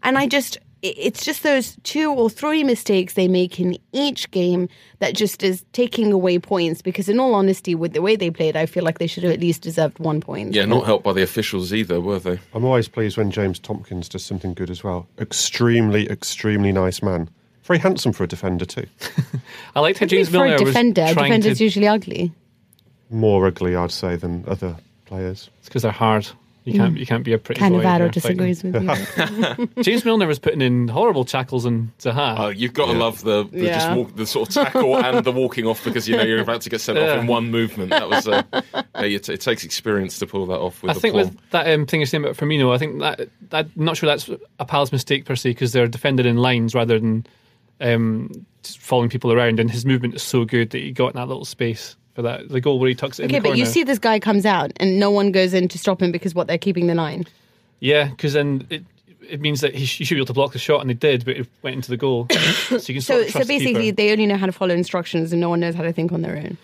And 0.02 0.16
I 0.16 0.26
just, 0.26 0.58
it's 0.82 1.24
just 1.24 1.42
those 1.42 1.76
two 1.82 2.12
or 2.12 2.30
three 2.30 2.62
mistakes 2.62 3.14
they 3.14 3.28
make 3.28 3.58
in 3.58 3.76
each 3.92 4.30
game 4.30 4.68
that 5.00 5.14
just 5.14 5.42
is 5.42 5.64
taking 5.72 6.12
away 6.12 6.38
points. 6.38 6.82
Because 6.82 7.08
in 7.08 7.18
all 7.18 7.34
honesty, 7.34 7.74
with 7.74 7.92
the 7.92 8.02
way 8.02 8.16
they 8.16 8.30
played, 8.30 8.56
I 8.56 8.66
feel 8.66 8.84
like 8.84 8.98
they 8.98 9.06
should 9.06 9.24
have 9.24 9.32
at 9.32 9.40
least 9.40 9.62
deserved 9.62 9.98
one 9.98 10.20
point. 10.20 10.54
Yeah, 10.54 10.64
not 10.64 10.86
helped 10.86 11.04
by 11.04 11.12
the 11.12 11.22
officials 11.22 11.72
either, 11.72 12.00
were 12.00 12.18
they? 12.18 12.38
I'm 12.54 12.64
always 12.64 12.88
pleased 12.88 13.16
when 13.16 13.30
James 13.30 13.58
Tomkins 13.58 14.08
does 14.08 14.24
something 14.24 14.54
good 14.54 14.70
as 14.70 14.84
well. 14.84 15.08
Extremely, 15.18 16.08
extremely 16.08 16.72
nice 16.72 17.02
man. 17.02 17.28
Very 17.64 17.78
handsome 17.80 18.12
for 18.12 18.24
a 18.24 18.28
defender 18.28 18.64
too. 18.64 18.86
I 19.74 19.80
liked 19.80 19.98
how 19.98 20.06
I 20.06 20.08
think 20.08 20.10
James 20.10 20.28
for 20.30 20.46
a 20.46 20.56
defender, 20.56 21.02
was 21.02 21.14
defender's 21.14 21.58
to. 21.58 21.64
usually 21.64 21.88
ugly. 21.88 22.32
More 23.10 23.46
ugly, 23.46 23.76
I'd 23.76 23.90
say, 23.90 24.16
than 24.16 24.44
other 24.46 24.76
players. 25.06 25.50
It's 25.58 25.68
because 25.68 25.82
they're 25.82 25.92
hard. 25.92 26.28
You 26.68 26.78
can't. 26.78 26.96
You 26.96 27.06
can't 27.06 27.24
be 27.24 27.32
a 27.32 27.38
pretty. 27.38 27.60
boy 27.60 27.82
Cannavaro 27.82 27.98
here 27.98 28.08
disagrees 28.08 28.62
with 28.62 28.74
you. 28.74 29.68
James 29.82 30.04
Milner 30.04 30.26
was 30.26 30.38
putting 30.38 30.60
in 30.60 30.88
horrible 30.88 31.24
tackles 31.24 31.64
on 31.64 31.92
Zaha. 31.98 32.38
Oh, 32.38 32.48
you've 32.48 32.74
got 32.74 32.86
to 32.86 32.92
love 32.92 33.22
the 33.22 33.44
the, 33.44 33.66
just 33.66 33.96
walk, 33.96 34.14
the 34.16 34.26
sort 34.26 34.48
of 34.48 34.54
tackle 34.54 34.96
and 35.04 35.24
the 35.24 35.32
walking 35.32 35.66
off 35.66 35.82
because 35.82 36.08
you 36.08 36.16
know 36.16 36.22
you're 36.22 36.40
about 36.40 36.60
to 36.62 36.70
get 36.70 36.80
sent 36.80 36.98
off 36.98 37.18
in 37.18 37.26
one 37.26 37.50
movement. 37.50 37.90
That 37.90 38.08
was 38.08 38.28
uh, 38.28 38.42
yeah, 38.52 39.02
it, 39.02 39.28
it 39.28 39.40
takes 39.40 39.64
experience 39.64 40.18
to 40.18 40.26
pull 40.26 40.46
that 40.46 40.58
off 40.58 40.82
with 40.82 40.90
I 40.90 40.94
think 40.94 41.14
with 41.14 41.36
that 41.50 41.72
um, 41.72 41.86
thing 41.86 42.00
you're 42.00 42.06
saying 42.06 42.24
about 42.24 42.36
Firmino, 42.36 42.74
I 42.74 42.78
think 42.78 43.00
that, 43.00 43.28
that 43.50 43.66
I'm 43.76 43.84
not 43.84 43.96
sure 43.96 44.08
that's 44.08 44.28
a 44.58 44.64
Palace 44.64 44.92
mistake 44.92 45.24
per 45.24 45.36
se 45.36 45.50
because 45.50 45.72
they're 45.72 45.88
defended 45.88 46.26
in 46.26 46.36
lines 46.36 46.74
rather 46.74 46.98
than 46.98 47.26
um, 47.80 48.46
just 48.62 48.78
following 48.78 49.08
people 49.08 49.32
around, 49.32 49.60
and 49.60 49.70
his 49.70 49.86
movement 49.86 50.14
is 50.14 50.22
so 50.22 50.44
good 50.44 50.70
that 50.70 50.78
he 50.78 50.92
got 50.92 51.08
in 51.08 51.16
that 51.16 51.28
little 51.28 51.44
space 51.44 51.96
for 52.18 52.22
that 52.22 52.48
the 52.48 52.60
goal 52.60 52.80
where 52.80 52.88
he 52.88 52.96
tucks 52.96 53.20
it 53.20 53.26
in 53.26 53.30
Okay, 53.30 53.38
the 53.38 53.48
but 53.50 53.56
you 53.58 53.64
see 53.64 53.84
this 53.84 54.00
guy 54.00 54.18
comes 54.18 54.44
out 54.44 54.72
and 54.78 54.98
no 54.98 55.08
one 55.08 55.30
goes 55.30 55.54
in 55.54 55.68
to 55.68 55.78
stop 55.78 56.02
him 56.02 56.10
because 56.10 56.34
what 56.34 56.48
they're 56.48 56.58
keeping 56.58 56.88
the 56.88 56.94
line. 56.96 57.24
yeah, 57.78 58.08
because 58.08 58.32
then 58.32 58.66
it 58.70 58.82
it 59.30 59.40
means 59.40 59.60
that 59.60 59.72
he, 59.72 59.84
sh- 59.86 59.98
he 59.98 60.04
should 60.04 60.14
be 60.16 60.18
able 60.18 60.26
to 60.26 60.32
block 60.32 60.52
the 60.52 60.58
shot, 60.58 60.80
and 60.80 60.90
they 60.90 60.94
did, 60.94 61.24
but 61.24 61.36
it 61.36 61.46
went 61.62 61.76
into 61.76 61.90
the 61.90 61.96
goal. 61.96 62.26
so 62.32 62.74
you 62.76 62.80
can 62.94 63.00
So, 63.02 63.24
so 63.28 63.38
the 63.40 63.44
basically, 63.44 63.74
keeper. 63.84 63.96
they 63.96 64.10
only 64.10 64.26
know 64.26 64.36
how 64.36 64.46
to 64.46 64.52
follow 64.52 64.74
instructions 64.74 65.30
and 65.32 65.40
no 65.40 65.48
one 65.48 65.60
knows 65.60 65.76
how 65.76 65.82
to 65.84 65.92
think 65.92 66.10
on 66.10 66.22
their 66.22 66.36
own. 66.36 66.56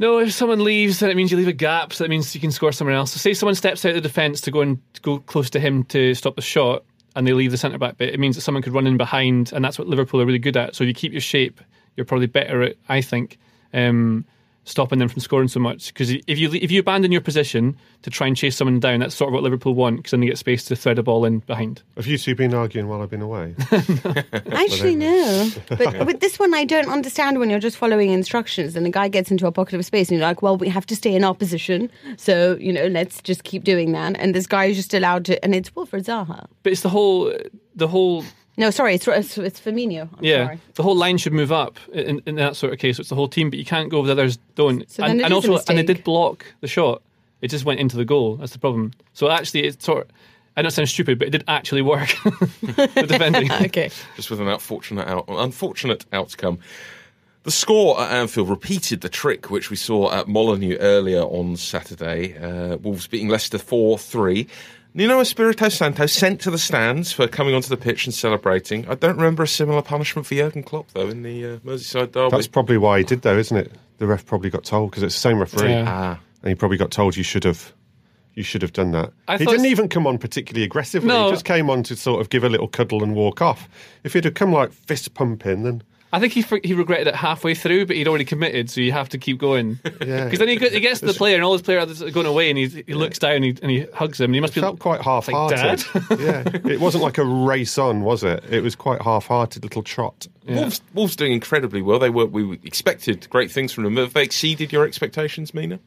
No, 0.00 0.18
if 0.18 0.32
someone 0.32 0.64
leaves, 0.64 0.98
then 0.98 1.10
it 1.10 1.16
means 1.16 1.30
you 1.30 1.36
leave 1.36 1.46
a 1.46 1.52
gap. 1.52 1.92
So 1.92 2.02
that 2.02 2.10
means 2.10 2.34
you 2.34 2.40
can 2.40 2.50
score 2.50 2.72
somewhere 2.72 2.96
else. 2.96 3.12
So 3.12 3.18
say 3.18 3.32
someone 3.32 3.54
steps 3.54 3.84
out 3.84 3.90
of 3.90 3.94
the 3.94 4.00
defence 4.00 4.40
to 4.42 4.50
go 4.50 4.60
and 4.62 4.78
to 4.94 5.00
go 5.02 5.18
close 5.20 5.48
to 5.50 5.60
him 5.60 5.84
to 5.84 6.14
stop 6.14 6.34
the 6.34 6.42
shot, 6.42 6.82
and 7.14 7.26
they 7.28 7.32
leave 7.32 7.50
the 7.52 7.58
centre 7.58 7.78
back 7.78 7.96
bit. 7.98 8.12
It 8.12 8.18
means 8.18 8.34
that 8.34 8.42
someone 8.42 8.62
could 8.62 8.72
run 8.74 8.86
in 8.88 8.96
behind, 8.96 9.52
and 9.52 9.64
that's 9.64 9.78
what 9.78 9.86
Liverpool 9.86 10.20
are 10.20 10.26
really 10.26 10.38
good 10.40 10.56
at. 10.56 10.74
So 10.74 10.82
if 10.84 10.88
you 10.88 10.94
keep 10.94 11.12
your 11.12 11.20
shape, 11.20 11.60
you're 11.96 12.06
probably 12.06 12.26
better 12.26 12.62
at. 12.62 12.76
I 12.88 13.00
think. 13.02 13.38
Um, 13.74 14.24
stopping 14.66 14.98
them 14.98 15.08
from 15.08 15.20
scoring 15.20 15.48
so 15.48 15.58
much. 15.58 15.94
Because 15.94 16.10
if 16.10 16.38
you 16.38 16.50
if 16.52 16.70
you 16.70 16.80
abandon 16.80 17.10
your 17.10 17.22
position 17.22 17.76
to 18.02 18.10
try 18.10 18.26
and 18.26 18.36
chase 18.36 18.56
someone 18.56 18.78
down, 18.78 19.00
that's 19.00 19.14
sort 19.14 19.28
of 19.28 19.34
what 19.34 19.42
Liverpool 19.42 19.74
want. 19.74 19.96
Because 19.96 20.10
then 20.10 20.20
they 20.20 20.26
get 20.26 20.36
space 20.36 20.64
to 20.64 20.76
thread 20.76 20.98
a 20.98 21.02
ball 21.02 21.24
in 21.24 21.38
behind. 21.40 21.82
Have 21.96 22.06
you 22.06 22.18
two 22.18 22.34
been 22.34 22.52
arguing 22.52 22.88
while 22.88 23.00
I've 23.00 23.10
been 23.10 23.22
away? 23.22 23.54
Actually, 24.52 24.96
no. 24.96 25.48
But 25.68 26.04
with 26.04 26.20
this 26.20 26.38
one, 26.38 26.52
I 26.52 26.64
don't 26.64 26.88
understand 26.88 27.38
when 27.38 27.48
you're 27.48 27.60
just 27.60 27.76
following 27.76 28.10
instructions 28.10 28.76
and 28.76 28.84
the 28.84 28.90
guy 28.90 29.08
gets 29.08 29.30
into 29.30 29.46
a 29.46 29.52
pocket 29.52 29.74
of 29.74 29.84
space 29.84 30.08
and 30.10 30.18
you're 30.18 30.26
like, 30.26 30.42
well, 30.42 30.56
we 30.56 30.68
have 30.68 30.84
to 30.86 30.96
stay 30.96 31.14
in 31.14 31.24
our 31.24 31.34
position. 31.34 31.90
So, 32.16 32.56
you 32.60 32.72
know, 32.72 32.86
let's 32.88 33.22
just 33.22 33.44
keep 33.44 33.64
doing 33.64 33.92
that. 33.92 34.16
And 34.18 34.34
this 34.34 34.46
guy 34.46 34.66
is 34.66 34.76
just 34.76 34.92
allowed 34.92 35.24
to, 35.26 35.42
and 35.44 35.54
it's 35.54 35.74
Wilfred 35.74 36.04
Zaha. 36.04 36.46
But 36.62 36.72
it's 36.72 36.82
the 36.82 36.88
whole 36.88 37.32
the 37.74 37.86
whole 37.86 38.24
No, 38.58 38.70
sorry, 38.70 38.94
it's, 38.94 39.06
it's, 39.06 39.36
it's 39.36 39.60
Firmino. 39.60 40.08
I'm 40.16 40.24
yeah 40.24 40.46
sorry. 40.46 40.60
the 40.74 40.82
whole 40.82 40.96
line 40.96 41.18
should 41.18 41.34
move 41.34 41.52
up 41.52 41.78
in, 41.92 42.22
in 42.26 42.36
that 42.36 42.56
sort 42.56 42.72
of 42.72 42.78
case. 42.78 42.98
It's 42.98 43.10
the 43.10 43.14
whole 43.14 43.28
team, 43.28 43.50
but 43.50 43.58
you 43.58 43.64
can't 43.64 43.90
go 43.90 43.98
over 43.98 44.06
the 44.06 44.12
others 44.12 44.38
don't. 44.54 44.90
So 44.90 45.04
and 45.04 45.20
and 45.20 45.34
also, 45.34 45.58
and 45.68 45.78
they 45.78 45.82
did 45.82 46.04
block 46.04 46.46
the 46.60 46.68
shot. 46.68 47.02
It 47.42 47.48
just 47.48 47.64
went 47.64 47.80
into 47.80 47.96
the 47.96 48.04
goal. 48.04 48.36
That's 48.36 48.52
the 48.52 48.58
problem. 48.58 48.92
So 49.12 49.30
actually, 49.30 49.64
it's 49.64 49.84
sort. 49.84 50.04
Of, 50.06 50.10
I 50.56 50.62
know 50.62 50.68
it 50.68 50.70
sounds 50.70 50.90
stupid, 50.90 51.18
but 51.18 51.28
it 51.28 51.32
did 51.32 51.44
actually 51.48 51.82
work. 51.82 52.08
the 52.24 53.04
defending. 53.06 53.50
Okay. 53.66 53.90
just 54.16 54.30
with 54.30 54.40
an 54.40 54.48
unfortunate, 54.48 55.06
out, 55.06 55.26
unfortunate 55.28 56.06
outcome. 56.12 56.58
The 57.42 57.50
score 57.50 58.00
at 58.00 58.10
Anfield 58.10 58.48
repeated 58.48 59.02
the 59.02 59.08
trick 59.08 59.50
which 59.50 59.70
we 59.70 59.76
saw 59.76 60.10
at 60.10 60.26
Molineux 60.26 60.78
earlier 60.78 61.20
on 61.20 61.56
Saturday. 61.56 62.36
Uh, 62.36 62.76
Wolves 62.78 63.06
beating 63.06 63.28
Leicester 63.28 63.58
4 63.58 63.98
3. 63.98 64.48
Nuno 64.96 65.20
Espirito 65.20 65.68
Santo 65.68 66.06
sent 66.06 66.40
to 66.40 66.50
the 66.50 66.56
stands 66.56 67.12
for 67.12 67.28
coming 67.28 67.54
onto 67.54 67.68
the 67.68 67.76
pitch 67.76 68.06
and 68.06 68.14
celebrating. 68.14 68.88
I 68.88 68.94
don't 68.94 69.16
remember 69.16 69.42
a 69.42 69.46
similar 69.46 69.82
punishment 69.82 70.24
for 70.24 70.34
Jurgen 70.34 70.62
Klopp, 70.62 70.90
though, 70.94 71.08
in 71.10 71.22
the 71.22 71.44
uh, 71.44 71.56
Merseyside 71.58 72.12
derby. 72.12 72.30
That's 72.30 72.46
probably 72.46 72.78
why 72.78 72.96
he 72.98 73.04
did, 73.04 73.20
though, 73.20 73.36
isn't 73.36 73.58
it? 73.58 73.72
The 73.98 74.06
ref 74.06 74.24
probably 74.24 74.48
got 74.48 74.64
told 74.64 74.90
because 74.90 75.02
it's 75.02 75.14
the 75.14 75.20
same 75.20 75.38
referee, 75.38 75.68
Yeah. 75.68 75.84
Ah. 75.86 76.20
and 76.42 76.48
he 76.48 76.54
probably 76.54 76.78
got 76.78 76.90
told 76.90 77.14
you 77.14 77.22
should 77.24 77.44
have. 77.44 77.74
You 78.32 78.42
should 78.42 78.62
have 78.62 78.72
done 78.72 78.92
that. 78.92 79.12
I 79.28 79.36
he 79.36 79.44
didn't 79.44 79.66
even 79.66 79.88
come 79.90 80.06
on 80.06 80.16
particularly 80.16 80.64
aggressively. 80.64 81.08
No. 81.08 81.26
He 81.26 81.32
just 81.32 81.44
came 81.44 81.68
on 81.68 81.82
to 81.84 81.96
sort 81.96 82.22
of 82.22 82.30
give 82.30 82.42
a 82.42 82.48
little 82.48 82.68
cuddle 82.68 83.02
and 83.02 83.14
walk 83.14 83.42
off. 83.42 83.68
If 84.02 84.14
he'd 84.14 84.24
have 84.24 84.32
come 84.34 84.50
like 84.50 84.72
fist 84.72 85.12
pumping, 85.12 85.62
then 85.62 85.82
I 86.12 86.20
think 86.20 86.32
he 86.32 86.44
he 86.62 86.74
regretted 86.74 87.08
it 87.08 87.14
halfway 87.14 87.54
through, 87.54 87.86
but 87.86 87.96
he'd 87.96 88.08
already 88.08 88.24
committed, 88.24 88.70
so 88.70 88.80
you 88.80 88.92
have 88.92 89.08
to 89.10 89.18
keep 89.18 89.38
going. 89.38 89.78
Yeah. 90.06 90.24
Because 90.24 90.38
then 90.38 90.48
he, 90.48 90.56
he 90.56 90.80
gets 90.80 91.00
to 91.00 91.06
the 91.06 91.14
player, 91.14 91.34
and 91.36 91.42
all 91.42 91.52
his 91.52 91.62
players 91.62 92.00
are 92.02 92.10
going 92.10 92.26
away, 92.26 92.48
and 92.50 92.58
he, 92.58 92.84
he 92.86 92.94
looks 92.94 93.18
down 93.18 93.36
and 93.36 93.44
he, 93.44 93.56
and 93.62 93.70
he 93.70 93.86
hugs 93.94 94.20
him, 94.20 94.26
and 94.26 94.34
he 94.34 94.40
must 94.40 94.52
it 94.52 94.56
be 94.56 94.60
felt 94.60 94.78
quite 94.78 95.00
half-hearted. 95.00 95.56
Dad? 95.58 95.84
yeah, 96.20 96.42
it 96.70 96.80
wasn't 96.80 97.02
like 97.02 97.18
a 97.18 97.24
race 97.24 97.76
on, 97.78 98.02
was 98.02 98.22
it? 98.22 98.44
It 98.48 98.62
was 98.62 98.76
quite 98.76 99.02
half-hearted 99.02 99.64
little 99.64 99.82
trot. 99.82 100.28
Wolves, 100.46 100.80
Wolves 100.94 101.16
doing 101.16 101.32
incredibly 101.32 101.82
well. 101.82 101.98
They 101.98 102.10
were 102.10 102.26
we 102.26 102.60
expected 102.62 103.28
great 103.30 103.50
things 103.50 103.72
from 103.72 103.84
them. 103.84 103.96
Have 103.96 104.12
they 104.12 104.22
exceeded 104.22 104.72
your 104.72 104.84
expectations, 104.84 105.54
Mina? 105.54 105.80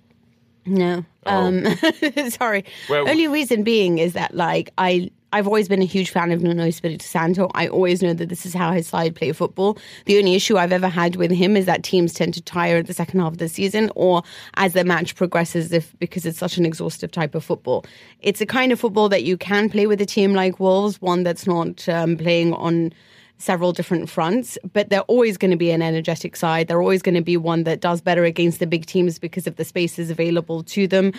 No. 0.69 1.05
Um, 1.25 1.65
sorry. 2.29 2.65
Well- 2.89 3.09
Only 3.09 3.27
reason 3.27 3.63
being 3.63 3.97
is 3.97 4.13
that 4.13 4.35
like 4.35 4.71
I 4.77 5.11
I've 5.31 5.45
always 5.45 5.67
been 5.67 5.81
a 5.83 5.85
huge 5.85 6.09
fan 6.09 6.31
of 6.31 6.41
Nuno 6.41 6.65
Espirito 6.65 7.03
Santo. 7.03 7.51
I 7.53 7.67
always 7.67 8.01
know 8.01 8.13
that 8.13 8.29
this 8.29 8.47
is 8.47 8.53
how 8.55 8.71
his 8.71 8.87
side 8.87 9.15
play 9.15 9.31
football. 9.31 9.77
The 10.05 10.17
only 10.17 10.33
issue 10.33 10.57
I've 10.57 10.71
ever 10.71 10.87
had 10.87 11.17
with 11.17 11.29
him 11.29 11.55
is 11.55 11.65
that 11.67 11.83
teams 11.83 12.13
tend 12.13 12.33
to 12.33 12.41
tire 12.41 12.77
at 12.77 12.87
the 12.87 12.95
second 12.95 13.19
half 13.19 13.33
of 13.33 13.37
the 13.37 13.47
season 13.47 13.91
or 13.95 14.23
as 14.55 14.73
the 14.73 14.83
match 14.83 15.15
progresses 15.15 15.71
if 15.71 15.93
because 15.99 16.25
it's 16.25 16.39
such 16.39 16.57
an 16.57 16.65
exhaustive 16.65 17.11
type 17.11 17.35
of 17.35 17.43
football. 17.43 17.85
It's 18.21 18.41
a 18.41 18.45
kind 18.47 18.71
of 18.71 18.79
football 18.79 19.07
that 19.09 19.23
you 19.23 19.37
can 19.37 19.69
play 19.69 19.85
with 19.85 20.01
a 20.01 20.05
team 20.05 20.33
like 20.33 20.59
Wolves, 20.59 20.99
one 20.99 21.21
that's 21.23 21.45
not 21.45 21.87
um, 21.87 22.17
playing 22.17 22.53
on 22.53 22.91
several 23.39 23.71
different 23.71 24.09
fronts, 24.09 24.57
but 24.73 24.89
they're 24.89 25.01
always 25.01 25.37
going 25.37 25.51
to 25.51 25.57
be 25.57 25.71
an 25.71 25.81
energetic 25.81 26.35
side. 26.35 26.67
They're 26.67 26.81
always 26.81 27.01
going 27.01 27.15
to 27.15 27.21
be 27.21 27.37
one 27.37 27.63
that 27.63 27.79
does 27.79 28.01
better 28.01 28.25
against 28.25 28.59
the 28.59 28.67
big 28.67 28.85
teams 28.85 29.17
because 29.17 29.47
of 29.47 29.55
the 29.55 29.65
spaces 29.65 30.09
available 30.09 30.61
to 30.63 30.87
them. 30.87 31.13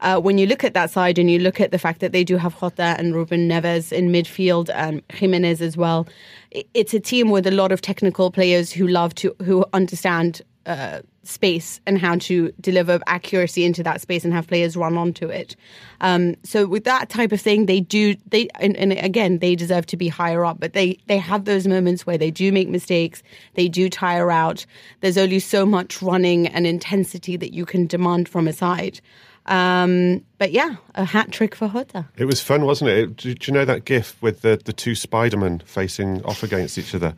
Uh, 0.00 0.18
when 0.18 0.38
you 0.38 0.46
look 0.46 0.64
at 0.64 0.74
that 0.74 0.90
side 0.90 1.18
and 1.18 1.30
you 1.30 1.38
look 1.38 1.60
at 1.60 1.70
the 1.70 1.78
fact 1.78 2.00
that 2.00 2.12
they 2.12 2.24
do 2.24 2.36
have 2.36 2.58
Jota 2.58 2.96
and 2.98 3.14
Ruben 3.14 3.48
Neves 3.48 3.92
in 3.92 4.08
midfield 4.08 4.70
and 4.74 5.02
Jimenez 5.10 5.60
as 5.60 5.76
well, 5.76 6.08
it's 6.50 6.94
a 6.94 7.00
team 7.00 7.30
with 7.30 7.46
a 7.46 7.50
lot 7.50 7.72
of 7.72 7.80
technical 7.80 8.30
players 8.30 8.72
who 8.72 8.86
love 8.86 9.14
to, 9.16 9.34
who 9.44 9.64
understand 9.72 10.42
uh, 10.64 11.00
space 11.28 11.80
and 11.86 11.98
how 11.98 12.16
to 12.16 12.52
deliver 12.60 13.00
accuracy 13.06 13.64
into 13.64 13.82
that 13.82 14.00
space 14.00 14.24
and 14.24 14.32
have 14.32 14.46
players 14.46 14.76
run 14.76 14.96
onto 14.96 15.28
it. 15.28 15.56
Um, 16.00 16.36
so 16.42 16.66
with 16.66 16.84
that 16.84 17.08
type 17.08 17.32
of 17.32 17.40
thing, 17.40 17.66
they 17.66 17.80
do 17.80 18.14
they 18.26 18.48
and, 18.60 18.76
and 18.76 18.92
again 18.92 19.38
they 19.38 19.54
deserve 19.54 19.86
to 19.86 19.96
be 19.96 20.08
higher 20.08 20.44
up, 20.44 20.60
but 20.60 20.72
they 20.72 20.98
they 21.06 21.18
have 21.18 21.44
those 21.44 21.66
moments 21.66 22.06
where 22.06 22.18
they 22.18 22.30
do 22.30 22.52
make 22.52 22.68
mistakes, 22.68 23.22
they 23.54 23.68
do 23.68 23.88
tire 23.88 24.30
out. 24.30 24.66
There's 25.00 25.18
only 25.18 25.40
so 25.40 25.66
much 25.66 26.02
running 26.02 26.46
and 26.48 26.66
intensity 26.66 27.36
that 27.36 27.52
you 27.52 27.66
can 27.66 27.86
demand 27.86 28.28
from 28.28 28.48
a 28.48 28.52
side. 28.52 29.00
Um, 29.46 30.24
but 30.38 30.50
yeah, 30.50 30.76
a 30.96 31.04
hat 31.04 31.30
trick 31.30 31.54
for 31.54 31.68
Jota. 31.68 32.06
It 32.16 32.24
was 32.24 32.42
fun, 32.42 32.64
wasn't 32.64 32.90
it? 32.90 33.16
Do 33.16 33.34
you 33.40 33.52
know 33.52 33.64
that 33.64 33.84
gif 33.84 34.20
with 34.20 34.40
the, 34.40 34.60
the 34.64 34.72
two 34.72 34.94
Spider-Men 34.94 35.62
facing 35.64 36.24
off 36.24 36.42
against 36.42 36.78
each 36.78 36.94
other? 36.94 37.14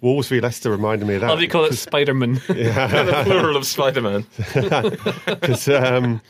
Wolves 0.00 0.28
v 0.28 0.40
Leicester 0.40 0.70
reminded 0.70 1.06
me 1.08 1.14
of 1.14 1.20
that. 1.22 1.28
How 1.28 1.36
do 1.36 1.42
you 1.42 1.48
call 1.48 1.64
it 1.64 1.74
Spider 1.74 2.14
Man? 2.14 2.34
the 2.48 3.22
plural 3.24 3.56
of 3.56 3.66
Spider 3.66 4.02
Man. 4.02 4.24
'Cause, 5.40 5.68
um, 5.68 6.20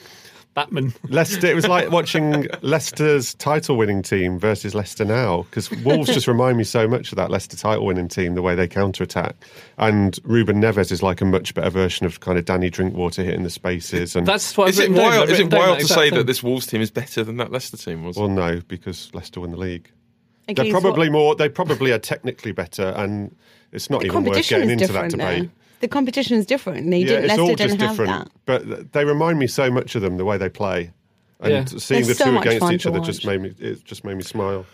Batman. 0.54 0.94
Leicester, 1.10 1.48
it 1.48 1.54
was 1.54 1.68
like 1.68 1.90
watching 1.90 2.46
Leicester's 2.62 3.34
title 3.34 3.76
winning 3.76 4.00
team 4.00 4.38
versus 4.38 4.74
Leicester 4.74 5.04
now, 5.04 5.42
because 5.42 5.70
Wolves 5.84 6.08
just 6.14 6.26
remind 6.26 6.56
me 6.56 6.64
so 6.64 6.88
much 6.88 7.12
of 7.12 7.16
that 7.16 7.30
Leicester 7.30 7.58
title 7.58 7.84
winning 7.84 8.08
team, 8.08 8.34
the 8.34 8.40
way 8.40 8.54
they 8.54 8.66
counter 8.66 9.04
attack. 9.04 9.36
And 9.76 10.18
Ruben 10.24 10.58
Neves 10.62 10.90
is 10.90 11.02
like 11.02 11.20
a 11.20 11.26
much 11.26 11.52
better 11.52 11.68
version 11.68 12.06
of 12.06 12.20
kind 12.20 12.38
of 12.38 12.46
Danny 12.46 12.70
Drinkwater 12.70 13.22
hitting 13.22 13.42
the 13.42 13.50
spaces. 13.50 14.16
And 14.16 14.26
That's 14.26 14.56
what 14.56 14.70
Is 14.70 14.80
I've 14.80 14.86
it 14.90 14.92
wild, 14.92 15.28
is 15.28 15.38
written 15.40 15.52
it 15.52 15.58
wild 15.58 15.80
to 15.80 15.86
say 15.88 16.08
thing. 16.08 16.18
that 16.20 16.26
this 16.26 16.42
Wolves 16.42 16.66
team 16.66 16.80
is 16.80 16.90
better 16.90 17.22
than 17.22 17.36
that 17.36 17.52
Leicester 17.52 17.76
team 17.76 18.02
was? 18.04 18.16
well, 18.16 18.28
no, 18.28 18.62
because 18.66 19.10
Leicester 19.12 19.40
won 19.42 19.50
the 19.50 19.58
league. 19.58 19.90
They're 20.48 20.70
probably 20.70 21.08
what- 21.08 21.12
more. 21.12 21.34
They 21.34 21.48
probably 21.48 21.92
are 21.92 21.98
technically 21.98 22.52
better, 22.52 22.94
and 22.96 23.34
it's 23.72 23.90
not 23.90 24.00
the 24.00 24.06
even 24.06 24.18
worth 24.18 24.24
competition 24.26 24.60
getting 24.60 24.80
into 24.80 24.92
that 24.92 25.10
debate. 25.10 25.42
Though. 25.44 25.50
The 25.80 25.88
competition 25.88 26.36
is 26.38 26.46
different. 26.46 26.90
They 26.90 27.00
yeah, 27.00 27.06
didn't. 27.06 27.24
it's 27.24 27.28
Leicester 27.30 27.42
all 27.42 27.48
didn't 27.54 27.58
just 27.70 27.80
have 27.80 27.90
different. 27.90 28.32
that. 28.46 28.66
But 28.68 28.92
they 28.92 29.04
remind 29.04 29.38
me 29.38 29.46
so 29.46 29.70
much 29.70 29.94
of 29.94 30.02
them 30.02 30.16
the 30.16 30.24
way 30.24 30.38
they 30.38 30.48
play, 30.48 30.92
and 31.40 31.52
Yeah. 31.52 31.64
seeing 31.66 32.02
They're 32.02 32.08
the 32.08 32.14
so 32.14 32.30
two 32.30 32.38
against 32.38 32.72
each 32.72 32.82
to 32.84 32.88
other 32.90 33.00
just 33.00 33.26
made 33.26 33.42
me. 33.42 33.54
It 33.58 33.84
just 33.84 34.04
made 34.04 34.16
me 34.16 34.22
smile. 34.22 34.64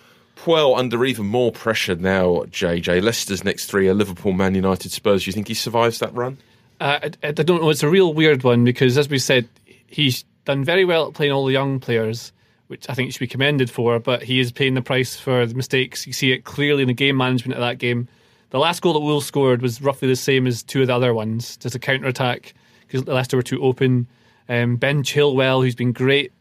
Well, 0.47 0.75
under 0.75 1.05
even 1.05 1.26
more 1.26 1.52
pressure 1.52 1.95
now, 1.95 2.45
JJ. 2.50 3.00
Leicester's 3.02 3.45
next 3.45 3.67
three 3.67 3.88
are 3.88 3.95
Liverpool, 3.95 4.33
Man 4.33 4.55
United, 4.55 4.91
Spurs. 4.93 5.25
Do 5.25 5.29
you 5.29 5.33
think 5.33 5.49
he 5.49 5.55
survives 5.55 5.99
that 6.00 6.14
run? 6.14 6.38
Uh, 6.81 6.99
I, 7.23 7.29
I 7.29 7.33
don't 7.33 7.61
know. 7.62 7.71
It's 7.71 7.83
a 7.83 7.88
real 7.88 8.12
weird 8.14 8.43
one 8.43 8.64
because, 8.64 8.97
as 8.99 9.09
we 9.09 9.19
said, 9.19 9.49
he's 9.87 10.25
done 10.45 10.64
very 10.64 10.85
well 10.85 11.07
at 11.09 11.14
playing 11.14 11.33
all 11.33 11.45
the 11.47 11.52
young 11.52 11.79
players, 11.81 12.33
which 12.73 12.88
I 12.88 12.95
think 12.95 13.12
should 13.12 13.21
be 13.21 13.26
commended 13.26 13.71
for. 13.71 13.99
But 13.99 14.23
he 14.23 14.41
is 14.41 14.50
paying 14.50 14.73
the 14.73 14.81
price 14.81 15.14
for 15.14 15.45
the 15.45 15.55
mistakes. 15.55 16.07
You 16.07 16.14
see 16.14 16.33
it 16.33 16.45
clearly 16.45 16.83
in 16.83 16.88
the 16.88 16.95
game 16.95 17.19
management 17.19 17.52
of 17.52 17.61
that 17.61 17.76
game. 17.76 18.09
The 18.49 18.59
last 18.59 18.81
goal 18.81 18.95
that 18.95 19.00
Wolves 19.00 19.26
scored 19.26 19.61
was 19.61 19.83
roughly 19.83 20.09
the 20.09 20.17
same 20.17 20.47
as 20.47 20.62
two 20.62 20.81
of 20.81 20.87
the 20.87 20.95
other 20.95 21.12
ones, 21.12 21.59
just 21.59 21.75
a 21.75 21.79
counter 21.79 22.09
attack 22.09 22.55
because 22.81 23.07
Leicester 23.07 23.37
were 23.37 23.43
too 23.43 23.62
open. 23.62 24.07
Um, 24.49 24.76
ben 24.76 25.02
Chilwell, 25.02 25.62
who's 25.62 25.75
been 25.75 25.93
great, 25.93 26.33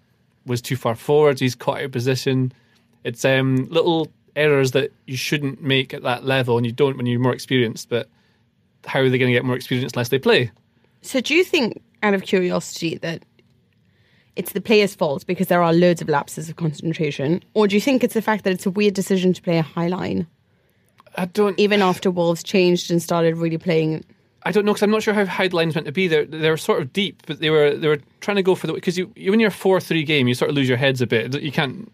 was 0.45 0.61
too 0.61 0.77
far 0.77 0.95
forward. 0.95 1.37
He's 1.39 1.53
caught 1.53 1.79
out 1.79 1.83
of 1.83 1.91
position. 1.91 2.53
It's 3.03 3.25
um, 3.25 3.67
little 3.69 4.09
errors 4.37 4.71
that 4.71 4.93
you 5.05 5.17
shouldn't 5.17 5.61
make 5.61 5.93
at 5.93 6.03
that 6.03 6.23
level, 6.23 6.55
and 6.55 6.65
you 6.65 6.71
don't 6.71 6.95
when 6.95 7.05
you're 7.07 7.19
more 7.19 7.33
experienced. 7.33 7.89
But 7.89 8.07
how 8.85 9.01
are 9.01 9.09
they 9.09 9.17
going 9.17 9.29
to 9.29 9.33
get 9.33 9.43
more 9.43 9.57
experience 9.57 9.91
unless 9.93 10.09
they 10.09 10.19
play? 10.19 10.51
So, 11.01 11.19
do 11.19 11.35
you 11.35 11.43
think, 11.43 11.81
out 12.03 12.13
of 12.13 12.23
curiosity, 12.23 12.97
that 12.99 13.23
it's 14.35 14.53
the 14.53 14.61
player's 14.61 14.95
fault 14.95 15.25
because 15.25 15.47
there 15.47 15.61
are 15.61 15.73
loads 15.73 16.01
of 16.01 16.09
lapses 16.09 16.49
of 16.49 16.55
concentration, 16.55 17.43
or 17.53 17.67
do 17.67 17.75
you 17.75 17.81
think 17.81 18.03
it's 18.03 18.13
the 18.13 18.21
fact 18.21 18.43
that 18.43 18.53
it's 18.53 18.65
a 18.65 18.71
weird 18.71 18.93
decision 18.93 19.33
to 19.33 19.41
play 19.41 19.57
a 19.57 19.63
high 19.63 19.87
line, 19.87 20.27
I 21.15 21.25
don't 21.25 21.59
even 21.59 21.81
after 21.81 22.09
Wolves 22.09 22.43
changed 22.43 22.91
and 22.91 23.01
started 23.01 23.37
really 23.37 23.57
playing? 23.57 24.03
I 24.43 24.51
don't 24.51 24.65
know 24.65 24.73
because 24.73 24.83
I'm 24.83 24.91
not 24.91 25.03
sure 25.03 25.13
how 25.13 25.25
high 25.25 25.49
the 25.49 25.55
line's 25.55 25.75
meant 25.75 25.85
to 25.85 25.91
be. 25.91 26.07
They're 26.07 26.25
they're 26.25 26.57
sort 26.57 26.81
of 26.81 26.93
deep, 26.93 27.23
but 27.27 27.39
they 27.39 27.49
were 27.49 27.75
they 27.75 27.87
were 27.87 27.99
trying 28.21 28.37
to 28.37 28.43
go 28.43 28.55
for 28.55 28.67
the 28.67 28.73
because 28.73 28.97
you, 28.97 29.11
you 29.15 29.31
when 29.31 29.39
you're 29.39 29.51
four 29.51 29.79
three 29.79 30.03
game, 30.03 30.27
you 30.27 30.33
sort 30.33 30.49
of 30.49 30.55
lose 30.55 30.69
your 30.69 30.77
heads 30.77 31.01
a 31.01 31.07
bit. 31.07 31.39
You 31.41 31.51
can't 31.51 31.91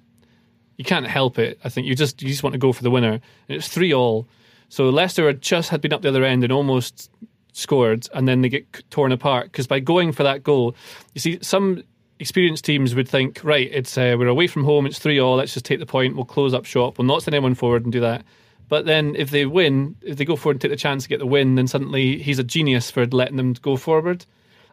you 0.77 0.85
can't 0.85 1.07
help 1.07 1.39
it. 1.39 1.59
I 1.63 1.69
think 1.69 1.87
you 1.87 1.95
just 1.95 2.21
you 2.21 2.29
just 2.29 2.43
want 2.43 2.53
to 2.53 2.59
go 2.59 2.71
for 2.71 2.83
the 2.83 2.91
winner, 2.91 3.13
and 3.13 3.21
it's 3.49 3.67
three 3.67 3.93
all. 3.93 4.27
So 4.69 4.89
Leicester 4.89 5.27
had 5.27 5.41
just 5.41 5.69
had 5.69 5.81
been 5.81 5.93
up 5.93 6.01
the 6.01 6.09
other 6.09 6.23
end 6.23 6.43
and 6.43 6.53
almost 6.53 7.09
scored, 7.51 8.07
and 8.13 8.27
then 8.27 8.41
they 8.41 8.49
get 8.49 8.89
torn 8.91 9.11
apart 9.11 9.51
because 9.51 9.67
by 9.67 9.79
going 9.79 10.11
for 10.11 10.23
that 10.23 10.43
goal, 10.43 10.75
you 11.13 11.19
see 11.19 11.39
some 11.41 11.83
experienced 12.19 12.65
teams 12.65 12.95
would 12.95 13.07
think, 13.07 13.41
right, 13.43 13.69
it's 13.71 13.97
uh, 13.97 14.15
we're 14.17 14.27
away 14.27 14.47
from 14.47 14.63
home, 14.63 14.85
it's 14.85 14.99
three 14.99 15.19
all. 15.19 15.35
Let's 15.35 15.53
just 15.53 15.65
take 15.65 15.79
the 15.79 15.85
point. 15.85 16.15
We'll 16.15 16.25
close 16.25 16.53
up 16.53 16.65
shop. 16.65 16.97
We'll 16.97 17.07
not 17.07 17.23
send 17.23 17.35
anyone 17.35 17.55
forward 17.55 17.83
and 17.83 17.91
do 17.91 17.99
that. 18.01 18.23
But 18.69 18.85
then 18.85 19.15
if 19.15 19.29
they 19.31 19.45
win, 19.45 19.95
if 20.01 20.17
they 20.17 20.25
go 20.25 20.35
forward 20.35 20.55
and 20.55 20.61
take 20.61 20.71
the 20.71 20.77
chance 20.77 21.03
to 21.03 21.09
get 21.09 21.19
the 21.19 21.25
win, 21.27 21.55
then 21.55 21.67
suddenly 21.67 22.17
he's 22.21 22.39
a 22.39 22.43
genius 22.43 22.91
for 22.91 23.05
letting 23.05 23.37
them 23.37 23.53
go 23.53 23.77
forward. 23.77 24.25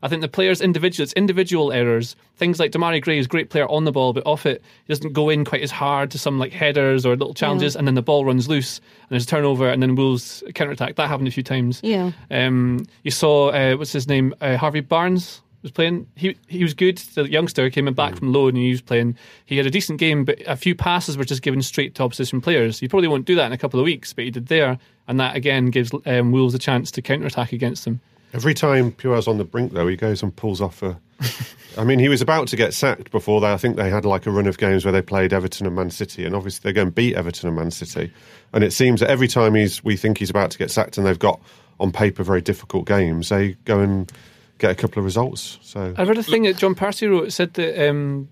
I 0.02 0.08
think 0.08 0.20
the 0.20 0.28
players 0.28 0.60
individual, 0.60 1.04
it's 1.04 1.14
individual 1.14 1.72
errors. 1.72 2.14
Things 2.36 2.60
like 2.60 2.72
Demarai 2.72 3.00
Gray 3.00 3.18
is 3.18 3.24
a 3.24 3.28
great 3.28 3.48
player 3.48 3.66
on 3.70 3.84
the 3.84 3.92
ball, 3.92 4.12
but 4.12 4.26
off 4.26 4.44
it, 4.44 4.60
he 4.86 4.92
doesn't 4.92 5.14
go 5.14 5.30
in 5.30 5.46
quite 5.46 5.62
as 5.62 5.70
hard 5.70 6.10
to 6.10 6.18
some 6.18 6.38
like 6.38 6.52
headers 6.52 7.06
or 7.06 7.16
little 7.16 7.32
challenges, 7.32 7.74
and 7.74 7.86
then 7.86 7.94
the 7.94 8.02
ball 8.02 8.22
runs 8.22 8.46
loose 8.46 8.78
and 8.78 9.10
there's 9.10 9.24
a 9.24 9.28
turnover, 9.28 9.70
and 9.70 9.82
then 9.82 9.94
Wolves 9.94 10.42
counter 10.54 10.72
attack. 10.72 10.96
That 10.96 11.08
happened 11.08 11.28
a 11.28 11.30
few 11.30 11.42
times. 11.42 11.80
Yeah. 11.82 12.12
Um, 12.30 12.84
you 13.02 13.10
saw 13.10 13.48
uh, 13.48 13.76
what's 13.76 13.92
his 13.92 14.06
name, 14.06 14.34
uh, 14.42 14.58
Harvey 14.58 14.80
Barnes 14.80 15.40
was 15.64 15.72
playing. 15.72 16.06
He 16.14 16.36
he 16.46 16.62
was 16.62 16.74
good. 16.74 16.98
The 16.98 17.28
youngster 17.28 17.68
came 17.70 17.88
in 17.88 17.94
back 17.94 18.16
from 18.16 18.32
loan 18.32 18.50
and 18.50 18.58
he 18.58 18.70
was 18.70 18.82
playing. 18.82 19.16
He 19.46 19.56
had 19.56 19.66
a 19.66 19.70
decent 19.70 19.98
game, 19.98 20.24
but 20.24 20.40
a 20.46 20.56
few 20.56 20.76
passes 20.76 21.16
were 21.16 21.24
just 21.24 21.42
given 21.42 21.60
straight 21.62 21.96
to 21.96 22.04
opposition 22.04 22.40
players. 22.40 22.78
He 22.78 22.86
probably 22.86 23.08
won't 23.08 23.24
do 23.24 23.34
that 23.34 23.46
in 23.46 23.52
a 23.52 23.58
couple 23.58 23.80
of 23.80 23.84
weeks, 23.84 24.12
but 24.12 24.24
he 24.24 24.30
did 24.30 24.46
there, 24.46 24.78
and 25.08 25.18
that 25.18 25.34
again 25.34 25.70
gives 25.70 25.90
um, 26.06 26.30
Wolves 26.30 26.54
a 26.54 26.58
chance 26.58 26.92
to 26.92 27.02
counter 27.02 27.26
attack 27.26 27.52
against 27.52 27.84
them. 27.84 28.00
Every 28.32 28.52
time 28.52 28.92
Puel's 28.92 29.26
on 29.26 29.38
the 29.38 29.44
brink, 29.44 29.72
though, 29.72 29.88
he 29.88 29.96
goes 29.96 30.22
and 30.22 30.34
pulls 30.34 30.60
off 30.60 30.82
a. 30.82 31.00
I 31.78 31.82
mean, 31.82 31.98
he 31.98 32.08
was 32.08 32.20
about 32.20 32.46
to 32.48 32.56
get 32.56 32.72
sacked 32.72 33.10
before 33.10 33.40
that. 33.40 33.52
I 33.52 33.56
think 33.56 33.76
they 33.76 33.90
had 33.90 34.04
like 34.04 34.26
a 34.26 34.30
run 34.30 34.46
of 34.46 34.58
games 34.58 34.84
where 34.84 34.92
they 34.92 35.02
played 35.02 35.32
Everton 35.32 35.66
and 35.66 35.74
Man 35.74 35.90
City, 35.90 36.24
and 36.24 36.36
obviously 36.36 36.60
they're 36.62 36.72
going 36.72 36.88
to 36.88 36.92
beat 36.92 37.16
Everton 37.16 37.48
and 37.48 37.56
Man 37.56 37.70
City. 37.70 38.12
And 38.52 38.62
it 38.62 38.72
seems 38.72 39.00
that 39.00 39.10
every 39.10 39.28
time 39.28 39.54
he's, 39.54 39.82
we 39.82 39.96
think 39.96 40.18
he's 40.18 40.30
about 40.30 40.50
to 40.50 40.58
get 40.58 40.70
sacked, 40.70 40.98
and 40.98 41.06
they've 41.06 41.18
got 41.18 41.40
on 41.80 41.90
paper 41.90 42.22
very 42.22 42.40
difficult 42.40 42.86
games, 42.86 43.30
they 43.30 43.52
go 43.64 43.80
and 43.80 44.12
get 44.58 44.70
a 44.70 44.74
couple 44.74 45.00
of 45.00 45.04
results. 45.04 45.58
So 45.62 45.94
I 45.96 46.04
read 46.04 46.18
a 46.18 46.22
thing 46.22 46.44
that 46.44 46.56
John 46.56 46.74
Percy 46.74 47.06
wrote. 47.06 47.28
It 47.28 47.32
said 47.32 47.54
that 47.54 47.88
um, 47.88 48.28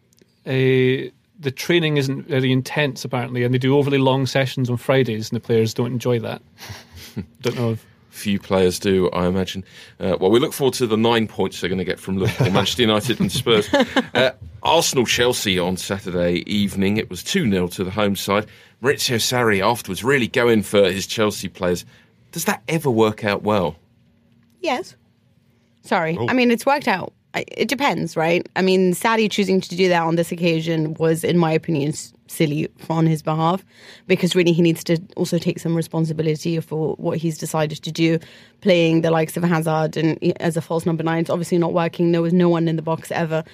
uh, 0.46 1.10
the 1.38 1.52
training 1.54 1.96
isn't 1.96 2.28
very 2.28 2.52
intense 2.52 3.04
apparently, 3.04 3.44
and 3.44 3.52
they 3.52 3.58
do 3.58 3.76
overly 3.76 3.98
long 3.98 4.26
sessions 4.26 4.70
on 4.70 4.76
Fridays, 4.76 5.30
and 5.30 5.36
the 5.36 5.44
players 5.44 5.74
don't 5.74 5.92
enjoy 5.92 6.18
that. 6.20 6.42
don't 7.40 7.56
know. 7.56 7.72
If, 7.72 7.86
Few 8.10 8.38
players 8.38 8.78
do, 8.78 9.08
I 9.10 9.26
imagine. 9.26 9.64
Uh, 9.98 10.18
well, 10.20 10.30
we 10.30 10.38
look 10.38 10.52
forward 10.52 10.74
to 10.74 10.86
the 10.86 10.98
nine 10.98 11.26
points 11.26 11.60
they're 11.60 11.70
going 11.70 11.78
to 11.78 11.84
get 11.84 11.98
from 11.98 12.18
Liverpool, 12.18 12.50
Manchester 12.52 12.82
United, 12.82 13.20
and 13.20 13.32
Spurs. 13.32 13.72
Uh, 13.72 14.32
Arsenal 14.62 15.06
Chelsea 15.06 15.58
on 15.58 15.78
Saturday 15.78 16.44
evening. 16.46 16.98
It 16.98 17.08
was 17.08 17.22
2 17.24 17.50
0 17.50 17.68
to 17.68 17.84
the 17.84 17.90
home 17.90 18.14
side. 18.14 18.46
Maurizio 18.82 19.16
Sarri 19.16 19.64
afterwards 19.64 20.04
really 20.04 20.28
going 20.28 20.62
for 20.62 20.92
his 20.92 21.06
Chelsea 21.06 21.48
players. 21.48 21.86
Does 22.32 22.44
that 22.44 22.62
ever 22.68 22.90
work 22.90 23.24
out 23.24 23.42
well? 23.42 23.76
Yes. 24.60 24.94
Sorry. 25.82 26.16
Oh. 26.18 26.26
I 26.28 26.32
mean, 26.32 26.50
it's 26.50 26.66
worked 26.66 26.88
out. 26.88 27.12
It 27.34 27.68
depends, 27.68 28.16
right? 28.16 28.46
I 28.56 28.62
mean, 28.62 28.92
Sarri 28.92 29.30
choosing 29.30 29.60
to 29.62 29.74
do 29.74 29.88
that 29.88 30.02
on 30.02 30.16
this 30.16 30.32
occasion 30.32 30.94
was, 30.94 31.24
in 31.24 31.38
my 31.38 31.50
opinion, 31.50 31.94
silly 32.32 32.68
on 32.90 33.06
his 33.06 33.22
behalf 33.22 33.64
because 34.06 34.34
really 34.34 34.52
he 34.52 34.62
needs 34.62 34.82
to 34.84 34.98
also 35.16 35.38
take 35.38 35.58
some 35.58 35.74
responsibility 35.74 36.58
for 36.60 36.94
what 36.96 37.18
he's 37.18 37.38
decided 37.38 37.82
to 37.82 37.92
do, 37.92 38.18
playing 38.60 39.02
the 39.02 39.10
likes 39.10 39.36
of 39.36 39.42
Hazard 39.44 39.96
and 39.96 40.18
as 40.40 40.56
a 40.56 40.60
false 40.60 40.84
number 40.84 41.02
nine. 41.02 41.20
It's 41.20 41.30
obviously 41.30 41.58
not 41.58 41.72
working. 41.72 42.12
There 42.12 42.22
was 42.22 42.32
no 42.32 42.48
one 42.48 42.68
in 42.68 42.76
the 42.76 42.82
box 42.82 43.10
ever. 43.10 43.44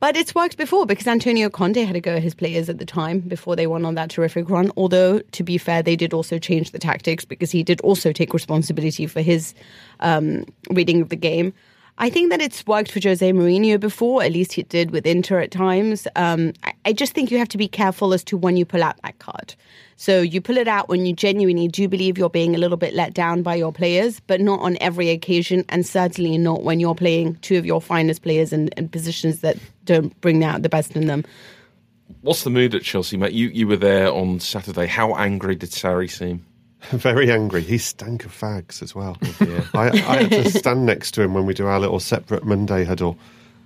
But 0.00 0.16
it's 0.16 0.34
worked 0.34 0.56
before 0.56 0.86
because 0.86 1.08
Antonio 1.08 1.50
Conte 1.50 1.82
had 1.82 1.96
a 1.96 2.00
go 2.00 2.14
at 2.14 2.22
his 2.22 2.34
players 2.34 2.68
at 2.68 2.78
the 2.78 2.84
time 2.84 3.18
before 3.18 3.56
they 3.56 3.66
won 3.66 3.84
on 3.84 3.96
that 3.96 4.10
terrific 4.10 4.48
run. 4.48 4.70
Although, 4.76 5.18
to 5.18 5.42
be 5.42 5.58
fair, 5.58 5.82
they 5.82 5.96
did 5.96 6.12
also 6.12 6.38
change 6.38 6.70
the 6.70 6.78
tactics 6.78 7.24
because 7.24 7.50
he 7.50 7.64
did 7.64 7.80
also 7.80 8.12
take 8.12 8.32
responsibility 8.32 9.06
for 9.08 9.22
his 9.22 9.54
um, 10.00 10.44
reading 10.70 11.00
of 11.00 11.08
the 11.08 11.16
game. 11.16 11.52
I 12.00 12.10
think 12.10 12.30
that 12.30 12.40
it's 12.40 12.64
worked 12.64 12.92
for 12.92 13.00
Jose 13.02 13.32
Mourinho 13.32 13.80
before, 13.80 14.22
at 14.22 14.30
least 14.30 14.56
it 14.56 14.68
did 14.68 14.92
with 14.92 15.04
Inter 15.04 15.40
at 15.40 15.50
times. 15.50 16.06
Um, 16.14 16.52
I, 16.62 16.72
I 16.84 16.92
just 16.92 17.12
think 17.12 17.32
you 17.32 17.38
have 17.38 17.48
to 17.48 17.58
be 17.58 17.66
careful 17.66 18.14
as 18.14 18.22
to 18.24 18.36
when 18.36 18.56
you 18.56 18.64
pull 18.64 18.84
out 18.84 19.02
that 19.02 19.18
card. 19.18 19.56
So 20.00 20.20
you 20.20 20.40
pull 20.40 20.56
it 20.58 20.68
out 20.68 20.88
when 20.88 21.06
you 21.06 21.12
genuinely 21.12 21.66
do 21.66 21.88
believe 21.88 22.18
you're 22.18 22.30
being 22.30 22.54
a 22.54 22.58
little 22.58 22.76
bit 22.76 22.94
let 22.94 23.14
down 23.14 23.42
by 23.42 23.56
your 23.56 23.72
players, 23.72 24.20
but 24.20 24.40
not 24.40 24.60
on 24.60 24.78
every 24.80 25.10
occasion, 25.10 25.64
and 25.68 25.84
certainly 25.84 26.38
not 26.38 26.62
when 26.62 26.78
you're 26.78 26.94
playing 26.94 27.34
two 27.42 27.58
of 27.58 27.66
your 27.66 27.80
finest 27.80 28.22
players 28.22 28.52
in, 28.52 28.68
in 28.76 28.88
positions 28.88 29.40
that 29.40 29.56
don't 29.84 30.18
bring 30.20 30.44
out 30.44 30.62
the 30.62 30.68
best 30.68 30.94
in 30.94 31.08
them. 31.08 31.24
What's 32.20 32.44
the 32.44 32.50
mood 32.50 32.76
at 32.76 32.82
Chelsea, 32.84 33.16
mate? 33.16 33.32
You, 33.32 33.48
you 33.48 33.66
were 33.66 33.76
there 33.76 34.12
on 34.12 34.38
Saturday. 34.38 34.86
How 34.86 35.16
angry 35.16 35.56
did 35.56 35.70
Sarri 35.70 36.08
seem? 36.08 36.46
very 36.90 37.28
angry. 37.28 37.62
He 37.62 37.76
stank 37.76 38.24
of 38.24 38.30
fags 38.30 38.84
as 38.84 38.94
well. 38.94 39.16
Oh, 39.40 39.68
I, 39.74 39.88
I 39.88 40.22
had 40.22 40.30
to 40.30 40.50
stand 40.50 40.86
next 40.86 41.10
to 41.14 41.22
him 41.22 41.34
when 41.34 41.44
we 41.44 41.54
do 41.54 41.66
our 41.66 41.80
little 41.80 41.98
separate 41.98 42.44
Monday 42.44 42.84
huddle, 42.84 43.18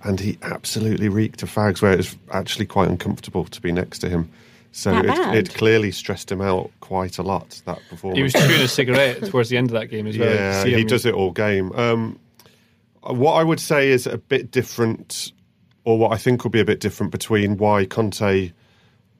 and 0.03 0.19
he 0.19 0.39
absolutely 0.41 1.09
reeked 1.09 1.43
of 1.43 1.53
fags. 1.53 1.79
Where 1.79 1.93
it 1.93 1.97
was 1.97 2.15
actually 2.31 2.65
quite 2.65 2.89
uncomfortable 2.89 3.45
to 3.45 3.61
be 3.61 3.71
next 3.71 3.99
to 3.99 4.09
him. 4.09 4.31
So 4.75 4.91
it, 4.97 5.05
it 5.35 5.53
clearly 5.53 5.91
stressed 5.91 6.31
him 6.31 6.41
out 6.41 6.71
quite 6.79 7.19
a 7.19 7.23
lot. 7.23 7.61
That 7.65 7.79
performance. 7.89 8.17
he 8.17 8.23
was 8.23 8.33
chewing 8.33 8.61
a 8.61 8.67
cigarette 8.67 9.23
towards 9.29 9.49
the 9.49 9.57
end 9.57 9.69
of 9.69 9.79
that 9.79 9.85
game 9.87 10.07
as 10.07 10.17
well. 10.17 10.33
Yeah, 10.33 10.65
he 10.65 10.83
does 10.83 11.05
it 11.05 11.13
all 11.13 11.31
game. 11.31 11.71
Um, 11.73 12.19
what 13.03 13.33
I 13.33 13.43
would 13.43 13.59
say 13.59 13.89
is 13.89 14.07
a 14.07 14.17
bit 14.17 14.49
different, 14.49 15.31
or 15.83 15.99
what 15.99 16.11
I 16.11 16.17
think 16.17 16.43
will 16.43 16.49
be 16.49 16.59
a 16.59 16.65
bit 16.65 16.79
different 16.79 17.11
between 17.11 17.57
why 17.57 17.85
Conte 17.85 18.51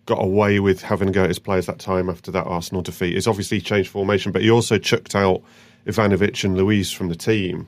got 0.08 0.23
away 0.23 0.60
with 0.60 0.82
having 0.82 1.10
to 1.10 1.13
go 1.13 1.23
at 1.23 1.30
his 1.30 1.39
players 1.39 1.67
that 1.67 1.78
time 1.80 2.10
after 2.10 2.32
that 2.32 2.45
Arsenal 2.45 2.82
defeat 2.82 3.15
is 3.15 3.28
obviously 3.28 3.60
he 3.60 3.63
changed 3.63 3.89
formation, 3.89 4.32
but 4.32 4.41
he 4.41 4.49
also 4.49 4.80
chucked 4.80 5.13
out 5.13 5.43
Ivanovic 5.86 6.43
and 6.43 6.58
Luiz 6.58 6.91
from 6.91 7.10
the 7.10 7.15
team. 7.15 7.67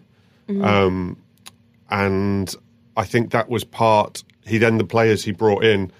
Um, 0.63 1.17
and 1.89 2.53
I 2.97 3.05
think 3.05 3.31
that 3.31 3.49
was 3.49 3.63
part. 3.63 4.23
He 4.45 4.57
then 4.57 4.77
the 4.77 4.83
players 4.83 5.23
he 5.23 5.31
brought 5.31 5.63
in, 5.63 5.91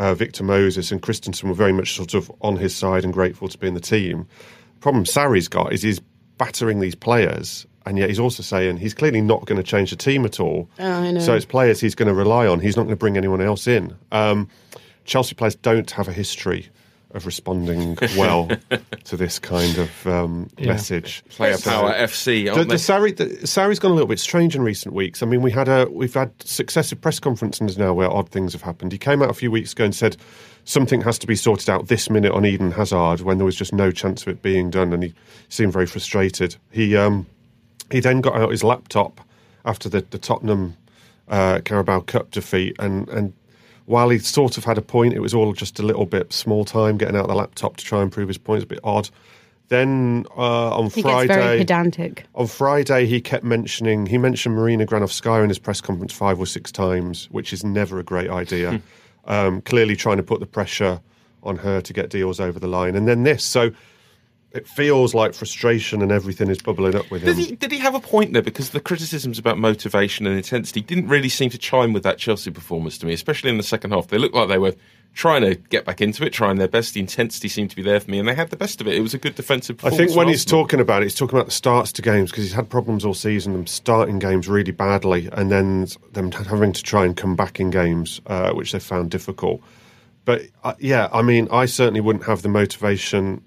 uh, 0.00 0.14
Victor 0.14 0.42
Moses 0.42 0.90
and 0.90 1.00
Christensen, 1.02 1.48
were 1.48 1.54
very 1.54 1.72
much 1.72 1.94
sort 1.94 2.14
of 2.14 2.32
on 2.40 2.56
his 2.56 2.74
side 2.74 3.04
and 3.04 3.12
grateful 3.12 3.48
to 3.48 3.58
be 3.58 3.68
in 3.68 3.74
the 3.74 3.80
team. 3.80 4.26
The 4.74 4.80
problem 4.80 5.04
Sarri's 5.04 5.46
got 5.46 5.72
is 5.72 5.82
he's 5.82 6.00
battering 6.38 6.80
these 6.80 6.94
players, 6.94 7.66
and 7.84 7.98
yet 7.98 8.08
he's 8.08 8.18
also 8.18 8.42
saying 8.42 8.78
he's 8.78 8.94
clearly 8.94 9.20
not 9.20 9.44
going 9.44 9.58
to 9.58 9.62
change 9.62 9.90
the 9.90 9.96
team 9.96 10.24
at 10.24 10.40
all. 10.40 10.70
I 10.78 11.10
know. 11.12 11.20
So 11.20 11.34
it's 11.34 11.44
players 11.44 11.80
he's 11.80 11.94
going 11.94 12.08
to 12.08 12.14
rely 12.14 12.46
on. 12.46 12.60
He's 12.60 12.76
not 12.76 12.84
going 12.84 12.94
to 12.94 12.98
bring 12.98 13.18
anyone 13.18 13.42
else 13.42 13.66
in. 13.66 13.94
Um, 14.10 14.48
Chelsea 15.04 15.34
players 15.34 15.54
don't 15.56 15.90
have 15.90 16.08
a 16.08 16.12
history 16.12 16.70
of 17.12 17.26
responding 17.26 17.98
well 18.16 18.48
to 19.04 19.16
this 19.16 19.38
kind 19.38 19.78
of 19.78 20.06
um, 20.06 20.48
message. 20.60 21.24
Player 21.30 21.58
Power 21.58 21.92
FC, 21.92 22.24
The, 22.24 22.48
aren't 22.50 22.68
the 22.68 22.74
they? 22.74 22.80
Sarri, 22.80 23.16
the, 23.16 23.26
Sarri's 23.46 23.78
gone 23.78 23.90
a 23.90 23.94
little 23.94 24.08
bit 24.08 24.20
strange 24.20 24.54
in 24.54 24.62
recent 24.62 24.94
weeks. 24.94 25.22
I 25.22 25.26
mean, 25.26 25.42
we 25.42 25.50
had 25.50 25.68
a 25.68 25.86
we've 25.90 26.14
had 26.14 26.32
successive 26.42 27.00
press 27.00 27.18
conferences 27.18 27.76
now 27.76 27.92
where 27.92 28.10
odd 28.10 28.28
things 28.28 28.52
have 28.52 28.62
happened. 28.62 28.92
He 28.92 28.98
came 28.98 29.22
out 29.22 29.30
a 29.30 29.34
few 29.34 29.50
weeks 29.50 29.72
ago 29.72 29.84
and 29.84 29.94
said 29.94 30.16
something 30.64 31.00
has 31.02 31.18
to 31.18 31.26
be 31.26 31.36
sorted 31.36 31.68
out 31.68 31.88
this 31.88 32.10
minute 32.10 32.32
on 32.32 32.44
Eden 32.46 32.70
Hazard 32.72 33.22
when 33.22 33.38
there 33.38 33.44
was 33.44 33.56
just 33.56 33.72
no 33.72 33.90
chance 33.90 34.22
of 34.22 34.28
it 34.28 34.42
being 34.42 34.70
done, 34.70 34.92
and 34.92 35.02
he 35.02 35.14
seemed 35.48 35.72
very 35.72 35.86
frustrated. 35.86 36.56
He 36.70 36.96
um, 36.96 37.26
he 37.90 38.00
then 38.00 38.20
got 38.20 38.36
out 38.36 38.50
his 38.50 38.62
laptop 38.62 39.20
after 39.64 39.88
the, 39.88 40.02
the 40.10 40.18
Tottenham 40.18 40.76
uh, 41.28 41.60
Carabao 41.64 42.00
Cup 42.00 42.30
defeat, 42.30 42.76
and 42.78 43.08
and 43.08 43.32
while 43.90 44.08
he 44.08 44.18
sort 44.18 44.56
of 44.56 44.64
had 44.64 44.78
a 44.78 44.82
point, 44.82 45.14
it 45.14 45.20
was 45.20 45.34
all 45.34 45.52
just 45.52 45.80
a 45.80 45.82
little 45.82 46.06
bit 46.06 46.32
small 46.32 46.64
time 46.64 46.96
getting 46.96 47.16
out 47.16 47.26
the 47.26 47.34
laptop 47.34 47.76
to 47.76 47.84
try 47.84 48.00
and 48.02 48.12
prove 48.12 48.28
his 48.28 48.38
point. 48.38 48.58
It's 48.62 48.64
a 48.64 48.74
bit 48.74 48.80
odd. 48.84 49.10
Then 49.68 50.26
uh, 50.36 50.76
on 50.78 50.90
He 50.90 51.02
Friday, 51.02 51.28
gets 51.28 51.38
very 51.44 51.58
pedantic. 51.58 52.24
on 52.34 52.46
Friday, 52.46 53.06
he 53.06 53.20
kept 53.20 53.44
mentioning, 53.44 54.06
he 54.06 54.16
mentioned 54.18 54.54
Marina 54.54 54.86
Granovskaya 54.86 55.42
in 55.42 55.48
his 55.48 55.58
press 55.58 55.80
conference 55.80 56.12
five 56.12 56.38
or 56.38 56.46
six 56.46 56.70
times, 56.72 57.28
which 57.30 57.52
is 57.52 57.62
never 57.64 57.98
a 57.98 58.04
great 58.04 58.30
idea. 58.30 58.80
um, 59.26 59.60
clearly 59.62 59.96
trying 59.96 60.16
to 60.16 60.22
put 60.22 60.40
the 60.40 60.46
pressure 60.46 61.00
on 61.42 61.56
her 61.56 61.80
to 61.80 61.92
get 61.92 62.10
deals 62.10 62.38
over 62.40 62.58
the 62.60 62.68
line. 62.68 62.94
And 62.96 63.06
then 63.08 63.22
this. 63.24 63.44
So 63.44 63.70
it 64.52 64.66
feels 64.66 65.14
like 65.14 65.32
frustration 65.32 66.02
and 66.02 66.10
everything 66.10 66.48
is 66.48 66.60
bubbling 66.60 66.96
up 66.96 67.08
with 67.10 67.22
him. 67.22 67.36
Did 67.36 67.46
he, 67.46 67.54
did 67.54 67.70
he 67.70 67.78
have 67.78 67.94
a 67.94 68.00
point 68.00 68.32
there? 68.32 68.42
Because 68.42 68.70
the 68.70 68.80
criticisms 68.80 69.38
about 69.38 69.58
motivation 69.58 70.26
and 70.26 70.36
intensity 70.36 70.80
didn't 70.80 71.06
really 71.06 71.28
seem 71.28 71.50
to 71.50 71.58
chime 71.58 71.92
with 71.92 72.02
that 72.02 72.18
Chelsea 72.18 72.50
performance 72.50 72.98
to 72.98 73.06
me, 73.06 73.12
especially 73.12 73.50
in 73.50 73.58
the 73.58 73.62
second 73.62 73.92
half. 73.92 74.08
They 74.08 74.18
looked 74.18 74.34
like 74.34 74.48
they 74.48 74.58
were 74.58 74.74
trying 75.14 75.42
to 75.42 75.54
get 75.54 75.84
back 75.84 76.00
into 76.00 76.24
it, 76.24 76.32
trying 76.32 76.56
their 76.56 76.68
best. 76.68 76.94
The 76.94 77.00
intensity 77.00 77.48
seemed 77.48 77.70
to 77.70 77.76
be 77.76 77.82
there 77.82 78.00
for 78.00 78.10
me, 78.10 78.18
and 78.18 78.28
they 78.28 78.34
had 78.34 78.50
the 78.50 78.56
best 78.56 78.80
of 78.80 78.88
it. 78.88 78.94
It 78.94 79.00
was 79.02 79.14
a 79.14 79.18
good 79.18 79.36
defensive 79.36 79.84
I 79.84 79.90
think 79.90 80.16
when 80.16 80.28
he's 80.28 80.44
talking 80.44 80.80
about 80.80 81.02
it, 81.02 81.06
he's 81.06 81.14
talking 81.14 81.36
about 81.38 81.46
the 81.46 81.52
starts 81.52 81.92
to 81.92 82.02
games 82.02 82.30
because 82.30 82.44
he's 82.44 82.52
had 82.52 82.68
problems 82.68 83.04
all 83.04 83.14
season, 83.14 83.52
them 83.52 83.66
starting 83.68 84.18
games 84.18 84.48
really 84.48 84.72
badly, 84.72 85.28
and 85.32 85.50
then 85.50 85.86
them 86.12 86.32
having 86.32 86.72
to 86.72 86.82
try 86.82 87.04
and 87.04 87.16
come 87.16 87.36
back 87.36 87.60
in 87.60 87.70
games, 87.70 88.20
uh, 88.26 88.50
which 88.52 88.72
they 88.72 88.80
found 88.80 89.10
difficult. 89.10 89.60
But 90.24 90.42
uh, 90.64 90.74
yeah, 90.80 91.08
I 91.12 91.22
mean, 91.22 91.48
I 91.50 91.66
certainly 91.66 92.00
wouldn't 92.00 92.26
have 92.26 92.42
the 92.42 92.48
motivation 92.48 93.42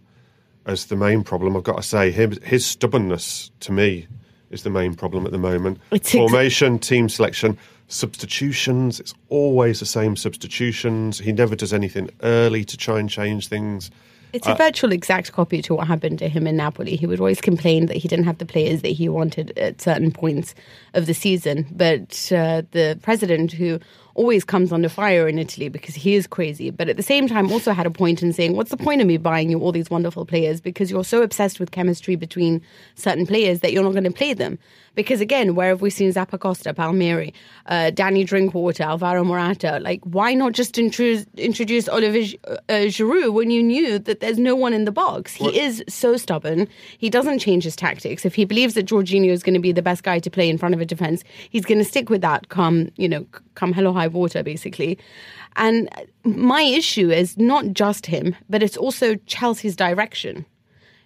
as 0.66 0.86
the 0.86 0.96
main 0.96 1.24
problem. 1.24 1.56
I've 1.56 1.64
got 1.64 1.78
to 1.78 1.84
say, 1.84 2.12
him, 2.12 2.40
his 2.42 2.66
stubbornness 2.66 3.52
to 3.62 3.72
me 3.72 4.08
is 4.52 4.64
the 4.64 4.70
main 4.70 4.94
problem 4.94 5.26
at 5.26 5.32
the 5.32 5.38
moment. 5.38 5.80
It's 5.92 6.10
ex- 6.10 6.18
Formation, 6.18 6.80
team 6.80 7.10
selection, 7.10 7.58
substitutions. 7.88 9.00
It's 9.00 9.14
always 9.30 9.80
the 9.80 9.86
same 9.86 10.16
substitutions. 10.16 11.20
He 11.20 11.32
never 11.32 11.56
does 11.56 11.74
anything 11.74 12.10
early 12.22 12.64
to 12.66 12.78
try 12.78 13.00
and 13.00 13.10
change 13.10 13.48
things. 13.48 13.92
It's 14.34 14.48
a 14.48 14.56
virtual 14.56 14.92
exact 14.92 15.32
copy 15.32 15.62
to 15.62 15.76
what 15.76 15.86
happened 15.88 16.18
to 16.18 16.28
him 16.28 16.48
in 16.48 16.58
Napoli. 16.58 16.96
He 16.96 17.06
would 17.06 17.20
always 17.20 17.40
complain 17.40 17.86
that 17.86 17.98
he 17.98 18.08
didn't 18.08 18.26
have 18.26 18.40
the 18.40 18.48
players 18.48 18.82
that 18.82 18.90
he 18.90 19.08
wanted 19.08 19.56
at 19.60 19.80
certain 19.80 20.12
points 20.12 20.56
of 20.96 21.06
the 21.06 21.14
season. 21.14 21.68
But 21.72 22.32
uh, 22.32 22.64
the 22.72 22.98
president, 23.04 23.52
who 23.52 23.80
always 24.16 24.44
comes 24.44 24.72
under 24.72 24.90
fire 24.90 25.28
in 25.28 25.40
Italy 25.40 25.70
because 25.70 25.96
he 25.96 26.16
is 26.16 26.28
crazy. 26.28 26.70
But 26.70 26.90
at 26.90 26.98
the 26.98 27.04
same 27.04 27.28
time, 27.28 27.52
also 27.52 27.72
had 27.72 27.86
a 27.86 27.92
point 27.92 28.22
in 28.22 28.34
saying, 28.34 28.56
"What's 28.56 28.72
the 28.72 28.78
point 28.78 29.02
of 29.02 29.08
me 29.08 29.18
buying 29.18 29.50
you 29.50 29.60
all 29.60 29.72
these 29.72 29.90
wonderful 29.90 30.26
players 30.26 30.62
because 30.62 30.92
you're 30.92 31.04
so 31.04 31.22
obsessed 31.22 31.60
with 31.60 31.72
chemistry 31.72 32.16
between 32.16 32.62
certain 32.96 33.26
players 33.26 33.60
that 33.62 33.74
you're 33.74 33.84
not 33.84 33.94
going 33.94 34.04
to 34.04 34.12
play 34.12 34.34
them." 34.34 34.60
Because 34.96 35.22
again, 35.22 35.56
where 35.56 35.70
have 35.70 35.82
we 35.82 35.90
seen 35.90 36.12
Zappacosta, 36.12 36.76
Palmieri, 36.76 37.34
uh, 37.66 37.90
Danny 37.90 38.24
Drinkwater, 38.24 38.84
Alvaro 38.84 39.24
Morata? 39.24 39.80
Like, 39.82 40.02
why 40.04 40.34
not 40.34 40.54
just 40.54 40.78
introduce, 40.78 41.26
introduce 41.36 41.90
Olivier 41.90 42.38
uh, 42.48 42.58
Giroud 42.70 43.34
when 43.34 43.50
you 43.50 43.64
knew 43.64 43.98
that 44.00 44.20
there's 44.20 44.38
no 44.38 44.56
one 44.56 44.74
in 44.74 44.86
the 44.86 44.92
box? 44.92 45.34
He 45.34 45.60
is 45.60 45.84
so 45.88 46.16
stubborn. 46.18 46.68
He 46.98 47.10
doesn't 47.10 47.40
change 47.40 47.64
his 47.64 47.76
tactics. 47.76 48.26
If 48.26 48.36
he 48.36 48.46
believes 48.46 48.76
that 48.76 48.86
Jorginho 48.86 49.30
is 49.30 49.44
going 49.44 49.56
to 49.56 49.60
be 49.60 49.72
the 49.72 49.82
best 49.82 50.04
guy 50.04 50.20
to 50.20 50.30
play 50.30 50.50
in 50.50 50.58
front 50.58 50.76
of 50.76 50.82
a 50.82 50.86
defense, 50.86 51.24
he's 51.50 51.66
going 51.66 51.80
to 51.80 51.86
stick 51.86 52.10
with 52.10 52.22
that. 52.22 52.50
Come, 52.50 52.90
you 52.96 53.10
know, 53.10 53.26
come 53.56 53.74
hello 53.74 53.94
high 53.94 54.08
water, 54.08 54.44
basically. 54.44 55.00
And 55.56 55.90
my 56.24 56.62
issue 56.62 57.12
is 57.12 57.38
not 57.38 57.74
just 57.74 58.06
him, 58.06 58.36
but 58.50 58.64
it's 58.64 58.78
also 58.78 59.16
Chelsea's 59.28 59.76
direction 59.76 60.46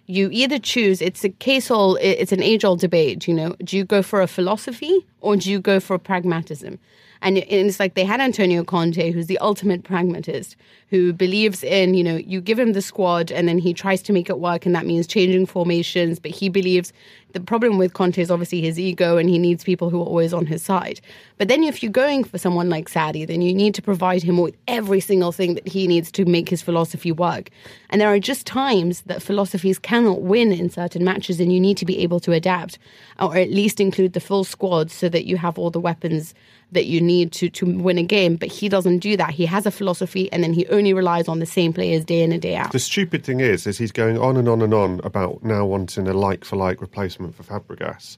you 0.08 0.28
either 0.32 0.58
choose 0.58 1.00
it's 1.00 1.22
a 1.22 1.28
case 1.28 1.70
old 1.70 1.98
it's 2.00 2.32
an 2.32 2.42
age 2.42 2.64
old 2.64 2.80
debate 2.80 3.28
you 3.28 3.34
know 3.34 3.54
do 3.62 3.76
you 3.76 3.84
go 3.84 4.02
for 4.02 4.20
a 4.20 4.26
philosophy 4.26 5.06
or 5.20 5.36
do 5.36 5.50
you 5.50 5.60
go 5.60 5.78
for 5.78 5.98
pragmatism 5.98 6.78
and 7.22 7.38
it's 7.38 7.80
like 7.80 7.94
they 7.94 8.04
had 8.04 8.20
Antonio 8.20 8.64
Conte, 8.64 9.10
who's 9.10 9.26
the 9.26 9.38
ultimate 9.38 9.84
pragmatist, 9.84 10.56
who 10.90 11.12
believes 11.12 11.62
in, 11.62 11.94
you 11.94 12.04
know, 12.04 12.16
you 12.16 12.40
give 12.40 12.58
him 12.58 12.72
the 12.72 12.82
squad 12.82 13.30
and 13.30 13.46
then 13.46 13.58
he 13.58 13.74
tries 13.74 14.02
to 14.02 14.12
make 14.12 14.30
it 14.30 14.38
work, 14.38 14.64
and 14.64 14.74
that 14.74 14.86
means 14.86 15.06
changing 15.06 15.46
formations. 15.46 16.18
But 16.18 16.30
he 16.30 16.48
believes 16.48 16.92
the 17.32 17.40
problem 17.40 17.76
with 17.76 17.92
Conte 17.92 18.20
is 18.20 18.30
obviously 18.30 18.62
his 18.62 18.78
ego, 18.78 19.18
and 19.18 19.28
he 19.28 19.38
needs 19.38 19.62
people 19.62 19.90
who 19.90 20.00
are 20.00 20.06
always 20.06 20.32
on 20.32 20.46
his 20.46 20.62
side. 20.62 21.00
But 21.36 21.48
then 21.48 21.62
if 21.62 21.82
you're 21.82 21.92
going 21.92 22.24
for 22.24 22.38
someone 22.38 22.70
like 22.70 22.88
Sarri, 22.88 23.26
then 23.26 23.42
you 23.42 23.52
need 23.54 23.74
to 23.74 23.82
provide 23.82 24.22
him 24.22 24.38
with 24.38 24.56
every 24.66 25.00
single 25.00 25.32
thing 25.32 25.54
that 25.54 25.68
he 25.68 25.86
needs 25.86 26.10
to 26.12 26.24
make 26.24 26.48
his 26.48 26.62
philosophy 26.62 27.12
work. 27.12 27.50
And 27.90 28.00
there 28.00 28.08
are 28.08 28.18
just 28.18 28.46
times 28.46 29.02
that 29.02 29.22
philosophies 29.22 29.78
cannot 29.78 30.22
win 30.22 30.52
in 30.52 30.70
certain 30.70 31.04
matches, 31.04 31.38
and 31.38 31.52
you 31.52 31.60
need 31.60 31.76
to 31.76 31.84
be 31.84 31.98
able 31.98 32.20
to 32.20 32.32
adapt, 32.32 32.78
or 33.18 33.36
at 33.36 33.50
least 33.50 33.78
include 33.78 34.14
the 34.14 34.20
full 34.20 34.44
squad 34.44 34.90
so 34.90 35.08
that 35.10 35.26
you 35.26 35.36
have 35.36 35.58
all 35.58 35.70
the 35.70 35.80
weapons 35.80 36.34
that 36.72 36.86
you 36.86 37.00
need 37.00 37.32
to 37.32 37.48
to 37.50 37.66
win 37.66 37.98
a 37.98 38.02
game. 38.02 38.36
But 38.36 38.48
he 38.48 38.68
doesn't 38.68 38.98
do 38.98 39.16
that. 39.16 39.30
He 39.30 39.46
has 39.46 39.66
a 39.66 39.70
philosophy, 39.70 40.30
and 40.32 40.42
then 40.42 40.52
he 40.52 40.66
only 40.68 40.92
relies 40.92 41.28
on 41.28 41.38
the 41.38 41.46
same 41.46 41.72
players 41.72 42.04
day 42.04 42.22
in 42.22 42.32
and 42.32 42.42
day 42.42 42.56
out. 42.56 42.72
The 42.72 42.78
stupid 42.78 43.24
thing 43.24 43.40
is, 43.40 43.66
is 43.66 43.78
he's 43.78 43.92
going 43.92 44.18
on 44.18 44.36
and 44.36 44.48
on 44.48 44.62
and 44.62 44.74
on 44.74 45.00
about 45.04 45.42
now 45.42 45.64
wanting 45.64 46.06
a 46.08 46.14
like 46.14 46.44
for 46.44 46.56
like 46.56 46.80
replacement 46.80 47.34
for 47.34 47.42
Fabregas. 47.42 48.16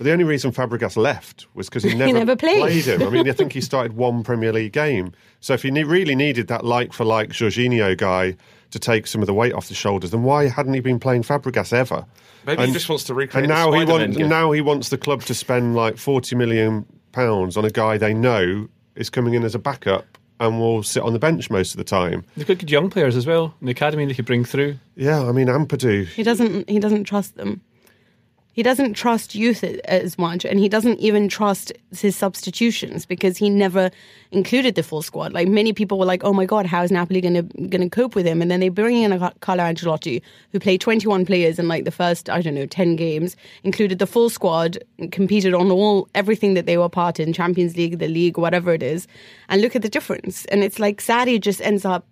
But 0.00 0.04
the 0.06 0.12
only 0.12 0.24
reason 0.24 0.50
Fabregas 0.50 0.96
left 0.96 1.46
was 1.52 1.68
because 1.68 1.82
he 1.90 1.94
never, 1.94 2.12
never 2.12 2.36
played. 2.36 2.86
him. 2.86 3.02
I 3.02 3.10
mean, 3.10 3.28
I 3.28 3.32
think 3.32 3.52
he 3.52 3.60
started 3.60 3.94
one 3.94 4.22
Premier 4.22 4.52
League 4.52 4.72
game. 4.72 5.12
So 5.40 5.52
if 5.52 5.62
he 5.62 5.70
ne- 5.70 5.84
really 5.84 6.14
needed 6.14 6.48
that 6.48 6.64
like 6.64 6.92
for 6.94 7.04
like 7.04 7.30
Jorginho 7.30 7.96
guy 7.96 8.36
to 8.70 8.78
take 8.78 9.06
some 9.06 9.20
of 9.20 9.26
the 9.26 9.34
weight 9.34 9.52
off 9.52 9.68
the 9.68 9.74
shoulders, 9.74 10.10
then 10.10 10.22
why 10.22 10.48
hadn't 10.48 10.72
he 10.72 10.80
been 10.80 11.00
playing 11.00 11.22
Fabregas 11.22 11.72
ever? 11.72 12.06
Maybe 12.46 12.64
he 12.66 12.72
just 12.72 12.88
wants 12.88 13.04
to 13.04 13.14
recreate 13.14 13.44
And 13.44 13.50
the 13.50 13.54
now 13.54 13.72
he 13.72 13.84
wants 13.84 14.16
now 14.16 14.52
he 14.52 14.62
wants 14.62 14.88
the 14.88 14.96
club 14.96 15.22
to 15.24 15.34
spend 15.34 15.76
like 15.76 15.98
forty 15.98 16.34
million 16.34 16.86
pounds 17.12 17.56
on 17.56 17.64
a 17.64 17.70
guy 17.70 17.98
they 17.98 18.14
know 18.14 18.68
is 18.94 19.10
coming 19.10 19.34
in 19.34 19.44
as 19.44 19.54
a 19.54 19.58
backup 19.58 20.18
and 20.40 20.58
will 20.58 20.82
sit 20.82 21.02
on 21.02 21.12
the 21.12 21.18
bench 21.18 21.50
most 21.50 21.72
of 21.72 21.76
the 21.76 21.84
time. 21.84 22.24
They've 22.36 22.46
got 22.46 22.58
good 22.58 22.70
young 22.70 22.90
players 22.90 23.14
as 23.14 23.26
well 23.26 23.54
in 23.60 23.66
the 23.66 23.72
academy 23.72 24.06
they 24.06 24.14
could 24.14 24.24
bring 24.24 24.44
through. 24.44 24.78
Yeah, 24.96 25.22
I 25.22 25.32
mean 25.32 25.48
Ampadu. 25.48 26.06
He 26.06 26.22
doesn't. 26.22 26.68
He 26.68 26.78
doesn't 26.78 27.04
trust 27.04 27.36
them. 27.36 27.60
He 28.52 28.62
doesn't 28.62 28.94
trust 28.94 29.34
youth 29.34 29.62
as 29.62 30.18
much, 30.18 30.44
and 30.44 30.58
he 30.58 30.68
doesn't 30.68 30.98
even 30.98 31.28
trust 31.28 31.72
his 31.96 32.16
substitutions 32.16 33.06
because 33.06 33.36
he 33.36 33.48
never 33.48 33.90
included 34.32 34.74
the 34.74 34.82
full 34.82 35.02
squad. 35.02 35.32
Like 35.32 35.48
many 35.48 35.72
people 35.72 35.98
were 35.98 36.04
like, 36.04 36.24
"Oh 36.24 36.32
my 36.32 36.46
god, 36.46 36.66
how 36.66 36.82
is 36.82 36.90
Napoli 36.90 37.20
going 37.20 37.34
to 37.34 37.42
going 37.68 37.82
to 37.82 37.88
cope 37.88 38.14
with 38.14 38.26
him?" 38.26 38.42
And 38.42 38.50
then 38.50 38.60
they 38.60 38.68
bring 38.68 38.96
in 38.96 39.18
Carlo 39.40 39.64
Ancelotti 39.64 40.20
who 40.52 40.58
played 40.58 40.80
21 40.80 41.26
players 41.26 41.58
in 41.58 41.68
like 41.68 41.84
the 41.84 41.90
first 41.90 42.28
I 42.28 42.42
don't 42.42 42.54
know 42.54 42.66
10 42.66 42.96
games, 42.96 43.36
included 43.62 43.98
the 43.98 44.06
full 44.06 44.28
squad, 44.28 44.78
competed 45.12 45.54
on 45.54 45.70
all 45.70 46.08
everything 46.14 46.54
that 46.54 46.66
they 46.66 46.76
were 46.76 46.88
part 46.88 47.20
in, 47.20 47.32
Champions 47.32 47.76
League, 47.76 47.98
the 47.98 48.08
league, 48.08 48.36
whatever 48.36 48.72
it 48.72 48.82
is, 48.82 49.06
and 49.48 49.62
look 49.62 49.76
at 49.76 49.82
the 49.82 49.88
difference. 49.88 50.44
And 50.46 50.64
it's 50.64 50.78
like 50.80 51.00
Sarri 51.00 51.40
just 51.40 51.60
ends 51.60 51.84
up 51.84 52.04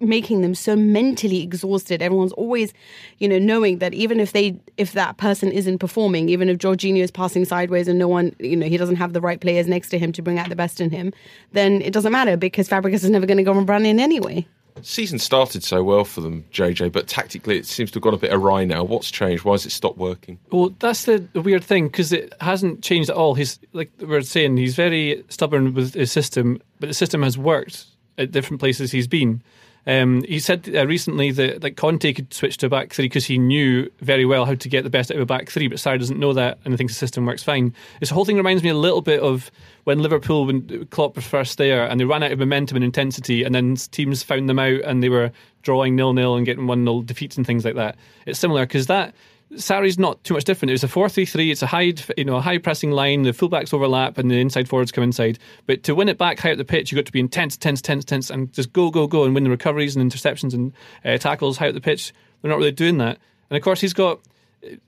making 0.00 0.40
them 0.40 0.54
so 0.54 0.74
mentally 0.74 1.42
exhausted. 1.42 2.02
Everyone's 2.02 2.32
always, 2.32 2.72
you 3.18 3.28
know, 3.28 3.38
knowing 3.38 3.78
that 3.78 3.94
even 3.94 4.18
if 4.18 4.32
they 4.32 4.58
if 4.76 4.92
that 4.92 5.18
person 5.18 5.52
isn't 5.52 5.78
performing, 5.78 6.28
even 6.28 6.48
if 6.48 6.58
Jorginho 6.58 7.00
is 7.00 7.10
passing 7.10 7.44
sideways 7.44 7.88
and 7.88 7.98
no 7.98 8.08
one, 8.08 8.34
you 8.38 8.56
know, 8.56 8.66
he 8.66 8.76
doesn't 8.76 8.96
have 8.96 9.12
the 9.12 9.20
right 9.20 9.40
players 9.40 9.66
next 9.66 9.90
to 9.90 9.98
him 9.98 10.12
to 10.12 10.22
bring 10.22 10.38
out 10.38 10.48
the 10.48 10.56
best 10.56 10.80
in 10.80 10.90
him, 10.90 11.12
then 11.52 11.82
it 11.82 11.92
doesn't 11.92 12.12
matter 12.12 12.36
because 12.36 12.68
Fabregas 12.68 13.04
is 13.04 13.10
never 13.10 13.26
going 13.26 13.38
to 13.38 13.44
go 13.44 13.56
and 13.56 13.68
run 13.68 13.84
in 13.84 14.00
anyway. 14.00 14.46
Season 14.82 15.18
started 15.18 15.62
so 15.62 15.82
well 15.82 16.04
for 16.04 16.20
them, 16.20 16.44
JJ, 16.52 16.92
but 16.92 17.06
tactically 17.06 17.58
it 17.58 17.66
seems 17.66 17.90
to 17.90 17.96
have 17.96 18.02
gone 18.02 18.14
a 18.14 18.18
bit 18.18 18.32
awry 18.32 18.64
now. 18.64 18.82
What's 18.84 19.10
changed? 19.10 19.44
Why 19.44 19.52
has 19.52 19.66
it 19.66 19.72
stopped 19.72 19.98
working? 19.98 20.38
Well, 20.50 20.74
that's 20.78 21.04
the, 21.04 21.18
the 21.32 21.42
weird 21.42 21.64
thing 21.64 21.88
because 21.88 22.12
it 22.12 22.32
hasn't 22.40 22.82
changed 22.82 23.10
at 23.10 23.16
all. 23.16 23.34
He's 23.34 23.58
like 23.72 23.90
we 23.98 24.06
we're 24.06 24.22
saying, 24.22 24.56
he's 24.56 24.74
very 24.74 25.24
stubborn 25.28 25.74
with 25.74 25.94
his 25.94 26.12
system, 26.12 26.62
but 26.78 26.88
the 26.88 26.94
system 26.94 27.22
has 27.22 27.36
worked 27.36 27.86
at 28.16 28.30
different 28.30 28.60
places 28.60 28.90
he's 28.90 29.08
been. 29.08 29.42
Um, 29.86 30.22
he 30.24 30.38
said 30.38 30.68
uh, 30.74 30.86
recently 30.86 31.30
that 31.32 31.62
like 31.62 31.76
Conte 31.76 32.12
could 32.12 32.32
switch 32.34 32.58
to 32.58 32.66
a 32.66 32.68
back 32.68 32.92
three 32.92 33.06
because 33.06 33.24
he 33.24 33.38
knew 33.38 33.90
very 34.00 34.24
well 34.24 34.44
how 34.44 34.54
to 34.54 34.68
get 34.68 34.84
the 34.84 34.90
best 34.90 35.10
out 35.10 35.16
of 35.16 35.22
a 35.22 35.26
back 35.26 35.48
three, 35.48 35.68
but 35.68 35.78
Sarri 35.78 35.98
doesn't 35.98 36.18
know 36.18 36.32
that 36.34 36.58
and 36.64 36.72
he 36.72 36.76
thinks 36.76 36.92
the 36.92 36.98
system 36.98 37.24
works 37.24 37.42
fine. 37.42 37.74
This 37.98 38.10
whole 38.10 38.24
thing 38.24 38.36
reminds 38.36 38.62
me 38.62 38.68
a 38.68 38.74
little 38.74 39.00
bit 39.00 39.20
of 39.20 39.50
when 39.84 40.00
Liverpool, 40.00 40.46
when 40.46 40.86
Klopp 40.86 41.16
was 41.16 41.26
first 41.26 41.56
there, 41.56 41.86
and 41.86 41.98
they 41.98 42.04
ran 42.04 42.22
out 42.22 42.32
of 42.32 42.38
momentum 42.38 42.76
and 42.76 42.84
intensity, 42.84 43.42
and 43.42 43.54
then 43.54 43.74
teams 43.76 44.22
found 44.22 44.48
them 44.48 44.58
out 44.58 44.80
and 44.82 45.02
they 45.02 45.08
were 45.08 45.32
drawing 45.62 45.96
nil 45.96 46.12
nil 46.12 46.36
and 46.36 46.46
getting 46.46 46.66
one 46.66 46.84
nil 46.84 47.02
defeats 47.02 47.36
and 47.36 47.46
things 47.46 47.64
like 47.64 47.74
that. 47.76 47.96
It's 48.26 48.38
similar 48.38 48.66
because 48.66 48.86
that 48.86 49.14
Sarri's 49.54 49.98
not 49.98 50.22
too 50.22 50.34
much 50.34 50.44
different. 50.44 50.70
It 50.70 50.74
was 50.74 50.84
a 50.84 50.88
4-3-3. 50.88 51.50
It's 51.50 51.62
a 51.62 51.66
high, 51.66 51.92
you 52.16 52.24
know, 52.24 52.36
a 52.36 52.40
high 52.40 52.58
pressing 52.58 52.92
line. 52.92 53.22
The 53.22 53.30
fullbacks 53.30 53.74
overlap 53.74 54.16
and 54.16 54.30
the 54.30 54.40
inside 54.40 54.68
forwards 54.68 54.92
come 54.92 55.02
inside. 55.02 55.38
But 55.66 55.82
to 55.84 55.94
win 55.94 56.08
it 56.08 56.18
back 56.18 56.38
high 56.38 56.52
up 56.52 56.58
the 56.58 56.64
pitch, 56.64 56.92
you've 56.92 56.98
got 56.98 57.06
to 57.06 57.12
be 57.12 57.20
intense, 57.20 57.56
tense, 57.56 57.82
tense, 57.82 58.04
tense, 58.04 58.30
and 58.30 58.52
just 58.52 58.72
go, 58.72 58.90
go, 58.90 59.06
go, 59.06 59.24
and 59.24 59.34
win 59.34 59.44
the 59.44 59.50
recoveries 59.50 59.96
and 59.96 60.10
interceptions 60.10 60.54
and 60.54 60.72
uh, 61.04 61.18
tackles 61.18 61.56
high 61.56 61.68
up 61.68 61.74
the 61.74 61.80
pitch. 61.80 62.12
They're 62.42 62.50
not 62.50 62.58
really 62.58 62.70
doing 62.70 62.98
that. 62.98 63.18
And 63.50 63.56
of 63.56 63.62
course, 63.62 63.80
he's 63.80 63.92
got 63.92 64.20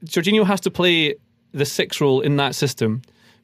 Jorginho 0.04 0.46
has 0.46 0.60
to 0.60 0.70
play 0.70 1.16
the 1.52 1.66
six 1.66 2.00
role 2.00 2.20
in 2.20 2.36
that 2.36 2.54
system 2.54 3.02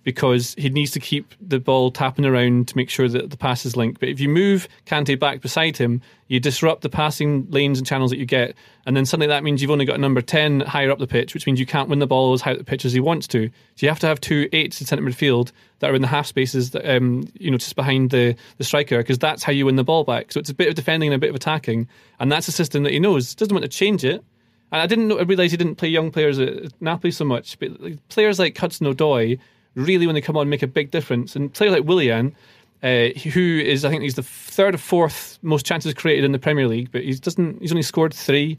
because 0.08 0.54
he 0.56 0.70
needs 0.70 0.90
to 0.90 0.98
keep 0.98 1.34
the 1.38 1.60
ball 1.60 1.90
tapping 1.90 2.24
around 2.24 2.66
to 2.66 2.74
make 2.78 2.88
sure 2.88 3.10
that 3.10 3.28
the 3.28 3.36
pass 3.36 3.66
is 3.66 3.76
linked. 3.76 4.00
But 4.00 4.08
if 4.08 4.20
you 4.20 4.28
move 4.30 4.66
Kante 4.86 5.20
back 5.20 5.42
beside 5.42 5.76
him, 5.76 6.00
you 6.28 6.40
disrupt 6.40 6.80
the 6.80 6.88
passing 6.88 7.46
lanes 7.50 7.76
and 7.76 7.86
channels 7.86 8.10
that 8.10 8.16
you 8.16 8.24
get, 8.24 8.54
and 8.86 8.96
then 8.96 9.04
suddenly 9.04 9.26
that 9.26 9.44
means 9.44 9.60
you've 9.60 9.70
only 9.70 9.84
got 9.84 9.96
a 9.96 10.00
number 10.00 10.22
10 10.22 10.60
higher 10.60 10.90
up 10.90 10.98
the 10.98 11.06
pitch, 11.06 11.34
which 11.34 11.44
means 11.44 11.60
you 11.60 11.66
can't 11.66 11.90
win 11.90 11.98
the 11.98 12.06
ball 12.06 12.32
as 12.32 12.40
high 12.40 12.52
up 12.52 12.56
the 12.56 12.64
pitch 12.64 12.86
as 12.86 12.94
he 12.94 13.00
wants 13.00 13.26
to. 13.26 13.48
So 13.48 13.84
you 13.84 13.90
have 13.90 13.98
to 13.98 14.06
have 14.06 14.18
two 14.18 14.48
eights 14.54 14.80
in 14.80 14.86
centre 14.86 15.04
midfield 15.04 15.52
that 15.80 15.90
are 15.90 15.94
in 15.94 16.00
the 16.00 16.08
half 16.08 16.26
spaces, 16.26 16.70
that, 16.70 16.90
um, 16.90 17.28
you 17.34 17.50
know, 17.50 17.58
just 17.58 17.76
behind 17.76 18.08
the, 18.08 18.34
the 18.56 18.64
striker, 18.64 18.96
because 18.96 19.18
that's 19.18 19.42
how 19.42 19.52
you 19.52 19.66
win 19.66 19.76
the 19.76 19.84
ball 19.84 20.04
back. 20.04 20.32
So 20.32 20.40
it's 20.40 20.48
a 20.48 20.54
bit 20.54 20.68
of 20.68 20.74
defending 20.74 21.10
and 21.10 21.16
a 21.16 21.18
bit 21.18 21.28
of 21.28 21.36
attacking, 21.36 21.86
and 22.18 22.32
that's 22.32 22.48
a 22.48 22.52
system 22.52 22.82
that 22.84 22.94
he 22.94 22.98
knows. 22.98 23.34
Doesn't 23.34 23.54
want 23.54 23.64
to 23.64 23.68
change 23.68 24.06
it. 24.06 24.24
And 24.72 24.80
I 24.80 24.86
didn't 24.86 25.08
know, 25.08 25.18
I 25.18 25.22
realised 25.22 25.50
he 25.50 25.58
didn't 25.58 25.76
play 25.76 25.88
young 25.88 26.10
players 26.10 26.38
at 26.38 26.80
Napoli 26.80 27.10
so 27.10 27.26
much, 27.26 27.58
but 27.58 27.70
players 28.08 28.38
like 28.38 28.56
Hudson 28.56 28.86
Odoi 28.86 29.38
really, 29.78 30.06
when 30.06 30.14
they 30.14 30.20
come 30.20 30.36
on, 30.36 30.48
make 30.48 30.62
a 30.62 30.66
big 30.66 30.90
difference. 30.90 31.36
And 31.36 31.46
a 31.46 31.48
player 31.48 31.70
like 31.70 31.84
Willian, 31.84 32.34
uh, 32.82 33.08
who 33.32 33.60
is, 33.64 33.84
I 33.84 33.90
think, 33.90 34.02
he's 34.02 34.14
the 34.14 34.22
third 34.22 34.74
or 34.74 34.78
fourth 34.78 35.38
most 35.42 35.64
chances 35.66 35.94
created 35.94 36.24
in 36.24 36.32
the 36.32 36.38
Premier 36.38 36.68
League, 36.68 36.90
but 36.92 37.02
he 37.02 37.14
doesn't. 37.14 37.60
He's 37.60 37.72
only 37.72 37.82
scored 37.82 38.12
three, 38.14 38.58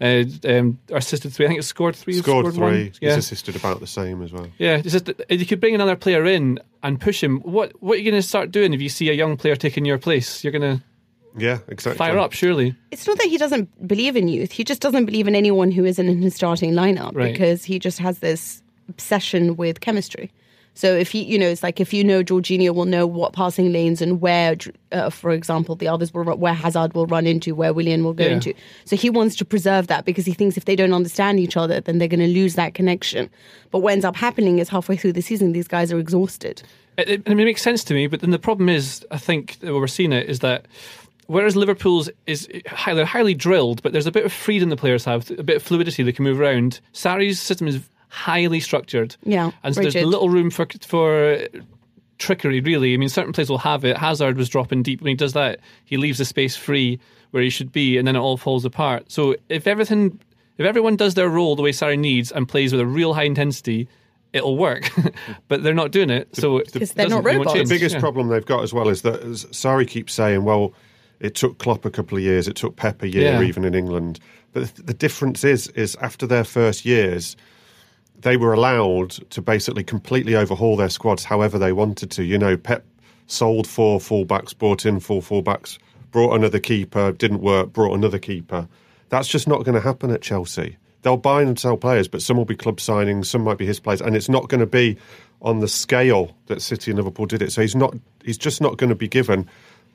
uh, 0.00 0.24
um, 0.48 0.78
or 0.90 0.96
assisted 0.98 1.32
three. 1.32 1.46
I 1.46 1.48
think 1.48 1.58
it's 1.58 1.68
scored 1.68 1.94
three. 1.96 2.14
Scored, 2.14 2.44
one. 2.46 2.54
three. 2.54 2.92
Yeah, 3.00 3.10
He's 3.14 3.18
assisted 3.24 3.54
about 3.56 3.80
the 3.80 3.86
same 3.86 4.22
as 4.22 4.32
well. 4.32 4.48
yeah. 4.58 4.78
It's 4.78 4.92
just 4.92 5.04
that 5.06 5.30
you 5.30 5.46
could 5.46 5.60
bring 5.60 5.74
another 5.74 5.96
player 5.96 6.24
in 6.26 6.58
and 6.82 7.00
push 7.00 7.22
him. 7.22 7.38
What 7.40 7.72
What 7.82 7.94
are 7.94 7.98
you 8.00 8.10
going 8.10 8.20
to 8.22 8.26
start 8.26 8.50
doing 8.50 8.72
if 8.74 8.80
you 8.82 8.88
see 8.88 9.10
a 9.10 9.14
young 9.14 9.36
player 9.36 9.54
taking 9.56 9.84
your 9.84 9.98
place? 9.98 10.42
You're 10.42 10.52
going 10.52 10.78
to 10.78 10.82
Yeah, 11.38 11.58
exactly. 11.68 11.98
fire 11.98 12.18
up, 12.18 12.32
surely. 12.32 12.74
It's 12.90 13.06
not 13.06 13.16
that 13.18 13.28
he 13.28 13.38
doesn't 13.38 13.86
believe 13.86 14.16
in 14.16 14.26
youth. 14.28 14.50
He 14.52 14.64
just 14.64 14.80
doesn't 14.82 15.04
believe 15.06 15.28
in 15.28 15.34
anyone 15.36 15.70
who 15.70 15.84
isn't 15.84 16.08
in 16.08 16.20
his 16.20 16.34
starting 16.34 16.72
lineup 16.72 17.14
Right. 17.14 17.32
because 17.32 17.62
he 17.64 17.78
just 17.78 18.00
has 18.00 18.18
this 18.18 18.60
obsession 18.88 19.56
with 19.56 19.80
chemistry. 19.80 20.30
So 20.74 20.94
if 20.94 21.10
he, 21.12 21.22
you 21.22 21.38
know, 21.38 21.48
it's 21.48 21.62
like 21.62 21.80
if 21.80 21.92
you 21.92 22.02
know 22.02 22.22
Jorginho 22.24 22.74
will 22.74 22.86
know 22.86 23.06
what 23.06 23.34
passing 23.34 23.72
lanes 23.72 24.00
and 24.00 24.20
where, 24.22 24.56
uh, 24.90 25.10
for 25.10 25.30
example, 25.30 25.76
the 25.76 25.86
others 25.88 26.14
will 26.14 26.24
ru- 26.24 26.34
where 26.34 26.54
Hazard 26.54 26.94
will 26.94 27.06
run 27.06 27.26
into, 27.26 27.54
where 27.54 27.74
Willian 27.74 28.02
will 28.04 28.14
go 28.14 28.24
Yeah. 28.24 28.32
into. 28.32 28.54
So 28.86 28.96
he 28.96 29.10
wants 29.10 29.36
to 29.36 29.44
preserve 29.44 29.88
that 29.88 30.06
because 30.06 30.24
he 30.24 30.32
thinks 30.32 30.56
if 30.56 30.64
they 30.64 30.74
don't 30.74 30.94
understand 30.94 31.38
each 31.40 31.56
other, 31.58 31.80
then 31.80 31.98
they're 31.98 32.08
going 32.08 32.20
to 32.20 32.26
lose 32.26 32.54
that 32.54 32.72
connection. 32.72 33.28
But 33.70 33.80
what 33.80 33.92
ends 33.92 34.04
up 34.04 34.16
happening 34.16 34.58
is 34.60 34.70
halfway 34.70 34.96
through 34.96 35.12
the 35.12 35.22
season, 35.22 35.52
these 35.52 35.68
guys 35.68 35.92
are 35.92 35.98
exhausted. 35.98 36.62
It, 36.96 37.08
it, 37.08 37.22
it 37.26 37.34
makes 37.34 37.62
sense 37.62 37.84
to 37.84 37.94
me, 37.94 38.06
but 38.06 38.20
then 38.20 38.30
the 38.30 38.38
problem 38.38 38.68
is, 38.68 39.04
I 39.10 39.18
think 39.18 39.58
that 39.60 39.74
we're 39.74 39.86
seeing 39.86 40.12
it 40.12 40.28
is 40.28 40.38
that 40.40 40.66
whereas 41.26 41.54
Liverpool's 41.54 42.10
is 42.26 42.48
high, 42.66 42.94
they're 42.94 43.04
highly 43.04 43.34
drilled, 43.34 43.82
but 43.82 43.92
there's 43.92 44.06
a 44.06 44.12
bit 44.12 44.24
of 44.24 44.32
freedom 44.32 44.68
the 44.70 44.76
players 44.76 45.04
have, 45.04 45.30
a 45.32 45.42
bit 45.42 45.56
of 45.56 45.62
fluidity 45.62 46.02
they 46.02 46.12
can 46.12 46.24
move 46.24 46.40
around. 46.40 46.80
Sarri's 46.92 47.40
system 47.40 47.68
is 47.68 47.80
highly 48.14 48.60
structured, 48.60 49.16
Yeah, 49.24 49.52
and 49.64 49.74
so 49.74 49.80
there's 49.80 49.94
rigid. 49.94 50.08
little 50.08 50.28
room 50.28 50.50
for 50.50 50.66
for 50.86 51.46
trickery, 52.18 52.60
really. 52.60 52.94
I 52.94 52.96
mean, 52.98 53.08
certain 53.08 53.32
players 53.32 53.48
will 53.50 53.58
have 53.58 53.84
it. 53.84 53.96
Hazard 53.96 54.36
was 54.36 54.48
dropping 54.48 54.82
deep. 54.82 55.00
When 55.00 55.08
he 55.08 55.14
does 55.14 55.32
that, 55.32 55.58
he 55.84 55.96
leaves 55.96 56.18
the 56.18 56.24
space 56.24 56.54
free 56.56 57.00
where 57.30 57.42
he 57.42 57.50
should 57.50 57.72
be, 57.72 57.96
and 57.96 58.06
then 58.06 58.14
it 58.14 58.18
all 58.20 58.36
falls 58.36 58.64
apart. 58.64 59.10
So 59.10 59.34
if 59.48 59.66
everything, 59.66 60.18
if 60.58 60.66
everyone 60.66 60.96
does 60.96 61.14
their 61.14 61.28
role 61.30 61.56
the 61.56 61.62
way 61.62 61.70
Sarri 61.72 61.98
needs 61.98 62.30
and 62.30 62.46
plays 62.46 62.70
with 62.72 62.80
a 62.82 62.86
real 62.86 63.14
high 63.14 63.24
intensity, 63.24 63.88
it'll 64.34 64.56
work. 64.58 64.90
but 65.48 65.62
they're 65.62 65.72
not 65.74 65.90
doing 65.90 66.10
it, 66.10 66.28
so 66.36 66.58
it 66.58 66.70
Because 66.72 66.92
they're 66.92 67.06
doesn't- 67.06 67.24
not 67.24 67.32
it 67.32 67.38
won't 67.38 67.46
robots. 67.48 67.68
The 67.70 67.74
biggest 67.74 67.94
Yeah. 67.94 68.00
problem 68.00 68.28
they've 68.28 68.44
got 68.44 68.62
as 68.62 68.72
well 68.74 68.88
is 68.90 69.02
that 69.02 69.20
as 69.22 69.46
Sarri 69.46 69.88
keeps 69.88 70.12
saying, 70.12 70.44
well, 70.44 70.74
it 71.20 71.34
took 71.34 71.58
Klopp 71.58 71.84
a 71.86 71.90
couple 71.90 72.18
of 72.18 72.22
years, 72.24 72.46
it 72.46 72.56
took 72.56 72.76
Pep 72.76 73.02
a 73.02 73.08
year, 73.08 73.32
Yeah. 73.32 73.42
even 73.42 73.64
in 73.64 73.74
England. 73.74 74.20
But 74.52 74.74
the, 74.76 74.82
the 74.82 74.94
difference 74.94 75.42
is, 75.44 75.68
is 75.68 75.96
after 76.02 76.26
their 76.26 76.44
first 76.44 76.84
years, 76.84 77.36
they 78.22 78.36
were 78.36 78.52
allowed 78.52 79.10
to 79.30 79.42
basically 79.42 79.84
completely 79.84 80.34
overhaul 80.34 80.76
their 80.76 80.88
squads 80.88 81.24
however 81.24 81.58
they 81.58 81.72
wanted 81.72 82.10
to. 82.12 82.24
You 82.24 82.38
know, 82.38 82.56
Pep 82.56 82.84
sold 83.26 83.66
four 83.66 83.98
fullbacks, 83.98 84.56
brought 84.56 84.86
in 84.86 85.00
four 85.00 85.20
fullbacks, 85.20 85.78
brought 86.10 86.34
another 86.34 86.58
keeper, 86.58 87.12
didn't 87.12 87.40
work, 87.40 87.72
brought 87.72 87.94
another 87.94 88.18
keeper. 88.18 88.68
That's 89.08 89.28
just 89.28 89.46
not 89.46 89.64
going 89.64 89.74
to 89.74 89.80
happen 89.80 90.10
at 90.10 90.22
Chelsea. 90.22 90.76
They'll 91.02 91.16
buy 91.16 91.42
and 91.42 91.58
sell 91.58 91.76
players, 91.76 92.06
but 92.06 92.22
some 92.22 92.36
will 92.36 92.44
be 92.44 92.54
club 92.54 92.78
signings, 92.78 93.26
some 93.26 93.42
might 93.42 93.58
be 93.58 93.66
his 93.66 93.80
players, 93.80 94.00
and 94.00 94.14
it's 94.14 94.28
not 94.28 94.48
going 94.48 94.60
to 94.60 94.66
be 94.66 94.96
on 95.42 95.58
the 95.58 95.66
scale 95.66 96.36
that 96.46 96.62
City 96.62 96.92
and 96.92 96.98
Liverpool 96.98 97.26
did 97.26 97.42
it. 97.42 97.50
So 97.50 97.60
he's 97.60 97.74
not. 97.74 97.94
He's 98.24 98.38
just 98.38 98.60
not 98.60 98.76
going 98.76 98.90
to 98.90 98.94
be 98.94 99.08
given 99.08 99.48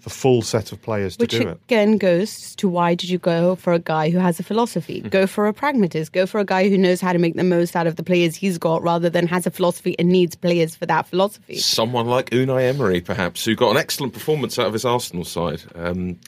the 0.04 0.10
full 0.10 0.42
set 0.42 0.72
of 0.72 0.82
players 0.82 1.18
to 1.18 1.24
Which 1.24 1.32
do 1.32 1.50
it. 1.50 1.60
again 1.66 1.98
goes 1.98 2.56
to 2.56 2.70
why 2.70 2.96
did 2.96 3.10
you 3.10 3.18
go 3.18 3.56
for 3.56 3.74
a 3.74 3.80
guy 3.80 4.10
who 4.10 4.20
has 4.20 4.40
a 4.40 4.44
philosophy? 4.44 5.00
Mm-hmm. 5.00 5.10
Go 5.10 5.28
for 5.28 5.48
a 5.48 5.54
pragmatist. 5.54 6.14
Go 6.14 6.26
for 6.26 6.40
a 6.40 6.46
guy 6.46 6.70
who 6.70 6.78
knows 6.78 7.02
how 7.02 7.14
to 7.14 7.20
make 7.20 7.36
the 7.36 7.44
most 7.44 7.76
out 7.76 7.88
of 7.88 7.96
the 7.96 8.04
players 8.04 8.36
he's 8.36 8.58
got 8.58 8.82
rather 8.84 9.10
than 9.10 9.28
has 9.28 9.46
a 9.46 9.52
philosophy 9.52 9.96
and 10.00 10.10
needs 10.10 10.36
players 10.36 10.76
for 10.76 10.86
that 10.86 11.08
philosophy. 11.08 11.58
Someone 11.58 12.06
like 12.08 12.30
Unai 12.30 12.70
Emery, 12.70 13.02
perhaps, 13.02 13.44
who 13.44 13.56
got 13.56 13.72
an 13.72 13.78
excellent 13.78 14.14
performance 14.14 14.58
out 14.58 14.68
of 14.68 14.74
his 14.74 14.86
Arsenal 14.86 15.26
side. 15.26 15.62
Um, 15.76 16.20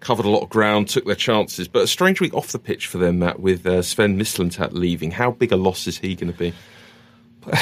covered 0.00 0.26
a 0.26 0.30
lot 0.30 0.42
of 0.42 0.48
ground, 0.48 0.88
took 0.88 1.04
their 1.06 1.14
chances, 1.14 1.68
but 1.68 1.82
a 1.82 1.86
strange 1.86 2.20
week 2.20 2.32
off 2.34 2.52
the 2.52 2.58
pitch 2.58 2.86
for 2.86 2.98
them, 2.98 3.18
Matt, 3.18 3.40
with 3.40 3.66
uh, 3.66 3.82
Sven 3.82 4.18
Mislintat 4.18 4.72
leaving. 4.72 5.10
How 5.10 5.30
big 5.32 5.52
a 5.52 5.56
loss 5.56 5.86
is 5.86 5.98
he 5.98 6.14
going 6.14 6.32
to 6.32 6.38
be? 6.38 6.52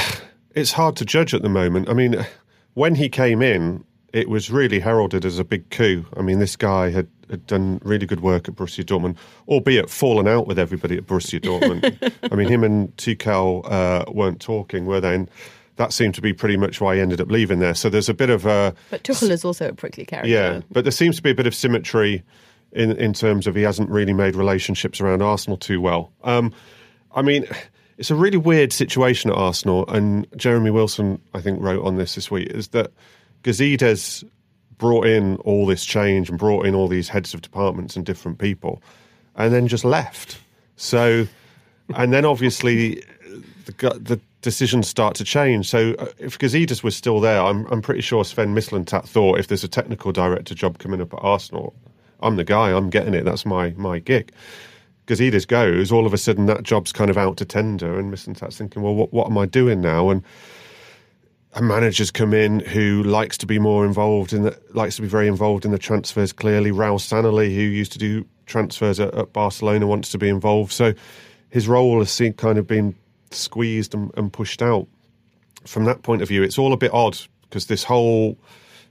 It's 0.55 0.73
hard 0.73 0.97
to 0.97 1.05
judge 1.05 1.35
at 1.35 1.43
the 1.43 1.51
moment. 1.51 1.91
I 1.91 1.93
mean, 1.93 2.25
when 2.73 2.95
he 2.95 3.11
came 3.11 3.43
in, 3.43 3.85
it 4.13 4.29
was 4.29 4.51
really 4.51 4.81
heralded 4.81 5.25
as 5.25 5.39
a 5.39 5.45
big 5.45 5.69
coup. 5.71 6.05
I 6.17 6.23
mean, 6.23 6.39
this 6.39 6.57
guy 6.57 6.91
had, 6.91 7.09
had 7.29 7.47
done 7.47 7.81
really 7.85 8.07
good 8.07 8.21
work 8.21 8.49
at 8.49 8.55
Borussia 8.55 8.85
Dortmund, 8.85 9.17
albeit 9.49 9.91
fallen 9.91 10.29
out 10.29 10.47
with 10.47 10.59
everybody 10.59 10.97
at 10.97 11.07
Borussia 11.07 11.41
Dortmund. 11.41 12.13
I 12.33 12.35
mean, 12.35 12.49
him 12.49 12.65
and 12.65 12.97
Tuchel 12.97 13.71
uh, 13.71 14.05
weren't 14.11 14.41
talking, 14.41 14.87
were 14.87 15.01
they? 15.01 15.15
And 15.15 15.31
that 15.77 15.93
seemed 15.93 16.15
to 16.15 16.23
be 16.23 16.33
pretty 16.33 16.57
much 16.57 16.81
why 16.81 16.95
he 16.95 17.01
ended 17.01 17.21
up 17.21 17.31
leaving 17.31 17.59
there. 17.59 17.75
So 17.75 17.89
there's 17.91 18.09
a 18.09 18.15
bit 18.15 18.31
of 18.31 18.47
a 18.47 18.75
But 18.91 19.05
Tuchel 19.05 19.31
is 19.31 19.45
also 19.45 19.69
a 19.69 19.75
prickly 19.75 20.05
character. 20.05 20.31
yeah, 20.31 20.61
but 20.71 20.85
there 20.85 20.93
seems 20.93 21.17
to 21.17 21.23
be 21.23 21.31
a 21.31 21.35
bit 21.35 21.47
of 21.47 21.55
symmetry 21.55 22.23
in 22.73 22.93
in 22.93 23.13
terms 23.13 23.47
of 23.47 23.55
he 23.55 23.63
hasn't 23.63 23.91
really 23.91 24.13
made 24.13 24.35
relationships 24.37 25.01
around 25.01 25.23
Arsenal 25.23 25.57
too 25.57 25.81
well. 25.81 26.13
Um, 26.25 26.53
I 27.15 27.23
mean, 27.23 27.47
it's 27.99 28.11
a 28.11 28.15
really 28.15 28.39
weird 28.39 28.73
situation 28.73 29.31
at 29.31 29.37
Arsenal, 29.37 29.87
and 29.89 30.27
Jeremy 30.37 30.71
Wilson, 30.71 31.21
I 31.35 31.41
think, 31.41 31.61
wrote 31.61 31.85
on 31.85 31.97
this 31.97 32.15
this 32.15 32.31
week 32.31 32.49
is 32.51 32.69
that 32.69 32.93
Gazidis 33.47 34.29
brought 34.77 35.07
in 35.07 35.37
all 35.37 35.67
this 35.67 35.85
change 35.85 36.29
and 36.29 36.39
brought 36.39 36.67
in 36.67 36.75
all 36.75 36.89
these 36.89 37.09
heads 37.09 37.33
of 37.33 37.41
departments 37.41 37.97
and 37.97 38.05
different 38.05 38.39
people, 38.39 38.83
and 39.37 39.55
then 39.55 39.69
just 39.69 39.85
left. 39.85 40.39
So, 40.75 41.27
and 41.95 42.13
then 42.13 42.25
obviously 42.25 43.03
the 43.67 43.99
the 44.01 44.21
decisions 44.43 44.89
start 44.89 45.15
to 45.17 45.25
change. 45.25 45.69
So 45.69 45.95
uh, 45.99 46.07
if 46.19 46.39
Gazidis 46.39 46.83
was 46.83 46.97
still 46.97 47.21
there, 47.21 47.41
I'm 47.41 47.67
I'm 47.67 47.81
pretty 47.83 48.01
sure 48.01 48.25
Sven 48.25 48.55
Mislintat 48.55 49.07
thought 49.07 49.39
if 49.39 49.47
there's 49.47 49.65
a 49.65 49.69
technical 49.69 50.11
director 50.11 50.55
job 50.55 50.79
coming 50.79 51.01
up 51.01 51.15
at 51.15 51.21
Arsenal, 51.23 51.73
I'm 52.21 52.37
the 52.37 52.45
guy. 52.45 52.71
I'm 52.71 52.91
getting 52.91 53.15
it. 53.15 53.25
That's 53.25 53.47
my 53.47 53.71
my 53.77 54.01
gig. 54.01 54.33
Gazidis 55.07 55.47
goes, 55.47 55.93
all 55.93 56.05
of 56.05 56.13
a 56.13 56.19
sudden 56.19 56.47
that 56.47 56.65
job's 56.65 56.91
kind 56.91 57.11
of 57.11 57.17
out 57.17 57.37
to 57.37 57.45
tender, 57.45 57.97
and 57.97 58.13
Mislintat's 58.13 58.59
thinking, 58.59 58.83
well, 58.83 58.95
what 58.95 59.13
what 59.13 59.29
am 59.29 59.39
I 59.39 59.47
doing 59.47 59.81
now? 59.81 60.11
And 60.11 60.25
a 61.57 61.63
manager's 61.63 62.11
come 62.11 62.35
in 62.35 62.61
who 62.61 63.03
likes 63.03 63.39
to 63.39 63.47
be 63.47 63.59
more 63.59 63.87
involved 63.87 64.35
in 64.35 64.43
the 64.43 64.59
likes 64.75 64.97
to 64.97 65.03
be 65.03 65.09
very 65.09 65.27
involved 65.27 65.65
in 65.65 65.71
the 65.71 65.79
transfers. 65.79 66.33
Clearly, 66.33 66.71
Raul 66.71 67.01
Sanllehi, 67.01 67.55
who 67.55 67.63
used 67.63 67.93
to 67.93 67.99
do 67.99 68.27
transfers 68.45 69.01
at, 69.01 69.15
at 69.15 69.33
Barcelona, 69.33 69.87
wants 69.87 70.11
to 70.11 70.19
be 70.19 70.29
involved. 70.29 70.71
So 70.71 70.93
his 71.49 71.67
role 71.67 71.99
has 72.01 72.11
seen 72.11 72.35
kind 72.35 72.59
of 72.59 72.67
been 72.67 72.95
squeezed 73.31 73.95
and, 73.95 74.11
and 74.19 74.31
pushed 74.31 74.61
out. 74.61 74.87
From 75.65 75.85
that 75.87 76.03
point 76.03 76.21
of 76.21 76.29
view, 76.29 76.43
it's 76.43 76.59
all 76.59 76.75
a 76.75 76.77
bit 76.77 76.93
odd 76.93 77.19
because 77.43 77.67
this 77.67 77.85
whole 77.85 78.39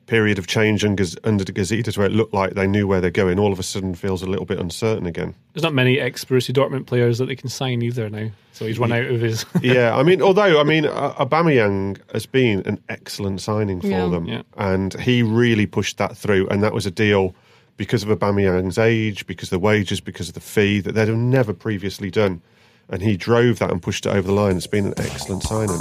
period 0.07 0.37
of 0.37 0.45
change 0.47 0.85
under 0.85 1.03
the 1.03 1.51
Gazidis, 1.53 1.97
where 1.97 2.05
it 2.05 2.11
looked 2.11 2.33
like 2.33 2.53
they 2.53 2.67
knew 2.67 2.85
where 2.87 3.01
they're 3.01 3.09
going, 3.09 3.39
all 3.39 3.51
of 3.51 3.59
a 3.59 3.63
sudden 3.63 3.95
feels 3.95 4.21
a 4.21 4.27
little 4.27 4.45
bit 4.45 4.59
uncertain 4.59 5.05
again. 5.07 5.33
There's 5.53 5.63
not 5.63 5.73
many 5.73 5.99
ex 5.99 6.23
Borussia 6.23 6.53
Dortmund 6.53 6.85
players 6.85 7.17
that 7.17 7.25
they 7.25 7.35
can 7.35 7.49
sign 7.49 7.81
either 7.81 8.09
now. 8.09 8.29
So 8.53 8.65
he's 8.65 8.77
run 8.79 8.91
out 8.91 9.05
of 9.05 9.19
his. 9.19 9.45
yeah, 9.61 9.97
I 9.97 10.03
mean, 10.03 10.21
although 10.21 10.59
I 10.59 10.63
mean, 10.63 10.85
uh, 10.85 11.13
Aubameyang 11.15 11.97
has 12.13 12.25
been 12.25 12.61
an 12.67 12.79
excellent 12.87 13.41
signing 13.41 13.81
for 13.81 13.87
Yeah. 13.87 14.07
them, 14.07 14.25
Yeah. 14.25 14.41
and 14.57 14.93
he 15.01 15.23
really 15.23 15.65
pushed 15.65 15.97
that 15.97 16.15
through, 16.15 16.47
and 16.49 16.61
that 16.63 16.73
was 16.73 16.85
a 16.85 16.91
deal 16.91 17.33
because 17.77 18.03
of 18.03 18.09
Aubameyang's 18.09 18.77
age, 18.77 19.25
because 19.27 19.47
of 19.47 19.59
the 19.59 19.59
wages, 19.59 19.99
because 19.99 20.29
of 20.29 20.33
the 20.35 20.39
fee 20.39 20.79
that 20.81 20.93
they'd 20.93 21.07
have 21.09 21.17
never 21.17 21.51
previously 21.51 22.09
done, 22.11 22.41
and 22.89 23.01
he 23.01 23.17
drove 23.17 23.59
that 23.59 23.71
and 23.71 23.81
pushed 23.81 24.05
it 24.05 24.09
over 24.09 24.27
the 24.27 24.33
line. 24.33 24.55
It's 24.55 24.67
been 24.67 24.85
an 24.85 24.93
excellent 24.97 25.43
signing. 25.43 25.79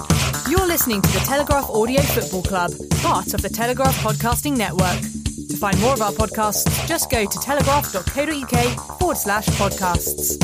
You're 0.51 0.64
listening 0.75 1.01
to 1.01 1.13
the 1.13 1.21
Telegraph 1.21 1.71
Audio 1.71 2.01
Football 2.01 2.43
Club, 2.43 2.73
part 3.01 3.33
of 3.33 3.41
the 3.43 3.49
Telegraph 3.49 3.97
Podcasting 4.03 4.57
Network. 4.57 4.99
To 5.51 5.57
find 5.57 5.81
more 5.81 5.93
of 5.93 6.03
our 6.03 6.11
podcasts, 6.11 6.67
just 6.89 7.09
go 7.13 7.25
to 7.25 7.39
telegraph.co.uk 7.39 8.99
forward 8.99 9.17
slash 9.17 9.47
podcasts. 9.51 10.37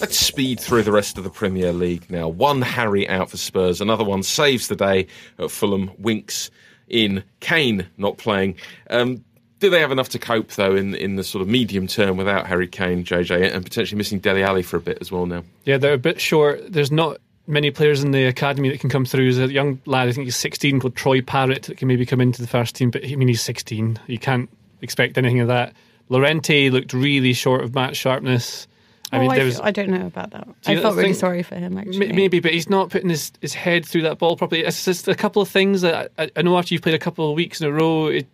Let's 0.00 0.16
speed 0.16 0.60
through 0.60 0.84
the 0.84 0.92
rest 0.92 1.18
of 1.18 1.24
the 1.24 1.30
Premier 1.30 1.72
League 1.72 2.08
now. 2.08 2.28
One 2.28 2.62
Harry 2.62 3.08
out 3.08 3.28
for 3.28 3.38
Spurs, 3.38 3.80
another 3.80 4.04
one 4.04 4.22
saves 4.22 4.68
the 4.68 4.76
day 4.76 5.08
at 5.40 5.50
Fulham, 5.50 5.90
Winks 5.98 6.52
in. 6.86 7.24
Kane 7.40 7.88
not 7.96 8.18
playing. 8.18 8.54
Um, 8.88 9.24
do 9.58 9.70
they 9.70 9.80
have 9.80 9.92
enough 9.92 10.10
to 10.10 10.18
cope, 10.18 10.52
though, 10.52 10.74
in, 10.76 10.94
in 10.94 11.16
the 11.16 11.24
sort 11.24 11.42
of 11.42 11.48
medium 11.48 11.86
term 11.86 12.16
without 12.16 12.46
Harry 12.46 12.68
Kane, 12.68 13.04
JJ, 13.04 13.54
and 13.54 13.64
potentially 13.64 13.96
missing 13.96 14.18
Dele 14.18 14.42
Alli 14.42 14.62
for 14.62 14.76
a 14.76 14.80
bit 14.80 14.98
as 15.00 15.10
well 15.10 15.26
now? 15.26 15.44
Yeah, 15.64 15.78
they're 15.78 15.94
a 15.94 15.98
bit 15.98 16.20
short. 16.20 16.60
There's 16.70 16.92
not 16.92 17.18
many 17.46 17.70
players 17.70 18.02
in 18.02 18.10
the 18.10 18.24
academy 18.24 18.68
that 18.68 18.80
can 18.80 18.90
come 18.90 19.04
through. 19.04 19.32
There's 19.32 19.50
a 19.50 19.52
young 19.52 19.80
lad, 19.86 20.08
I 20.08 20.12
think 20.12 20.26
he's 20.26 20.36
16, 20.36 20.80
called 20.80 20.96
Troy 20.96 21.22
Parrott, 21.22 21.64
that 21.64 21.78
can 21.78 21.88
maybe 21.88 22.04
come 22.04 22.20
into 22.20 22.42
the 22.42 22.48
first 22.48 22.74
team, 22.74 22.90
but 22.90 23.04
I 23.04 23.14
mean, 23.16 23.28
he's 23.28 23.42
16. 23.42 23.98
You 24.06 24.18
can't 24.18 24.50
expect 24.82 25.16
anything 25.16 25.40
of 25.40 25.48
that. 25.48 25.74
Llorente 26.08 26.70
looked 26.70 26.92
really 26.92 27.32
short 27.32 27.64
of 27.64 27.74
match 27.74 27.96
sharpness. 27.96 28.68
I 29.12 29.16
I, 29.16 29.20
mean, 29.20 29.28
oh, 29.28 29.32
I, 29.32 29.36
there 29.36 29.44
was 29.44 29.60
I 29.60 29.70
don't 29.70 29.90
know 29.90 30.06
about 30.06 30.32
that. 30.32 30.48
I 30.66 30.76
felt 30.76 30.96
really 30.96 31.14
sorry 31.14 31.42
for 31.42 31.54
him, 31.54 31.78
actually. 31.78 32.10
M- 32.10 32.16
Maybe, 32.16 32.40
but 32.40 32.52
he's 32.52 32.68
not 32.68 32.90
putting 32.90 33.08
his, 33.08 33.32
his 33.40 33.54
head 33.54 33.86
through 33.86 34.02
that 34.02 34.18
ball 34.18 34.36
properly. 34.36 34.64
It's 34.64 34.84
just 34.84 35.06
a 35.06 35.14
couple 35.14 35.40
of 35.40 35.48
things 35.48 35.82
that 35.82 36.10
I, 36.18 36.30
I 36.36 36.42
know 36.42 36.58
after 36.58 36.74
you've 36.74 36.82
played 36.82 36.96
a 36.96 36.98
couple 36.98 37.30
of 37.30 37.36
weeks 37.36 37.60
in 37.60 37.68
a 37.68 37.72
row, 37.72 38.06
it, 38.08 38.26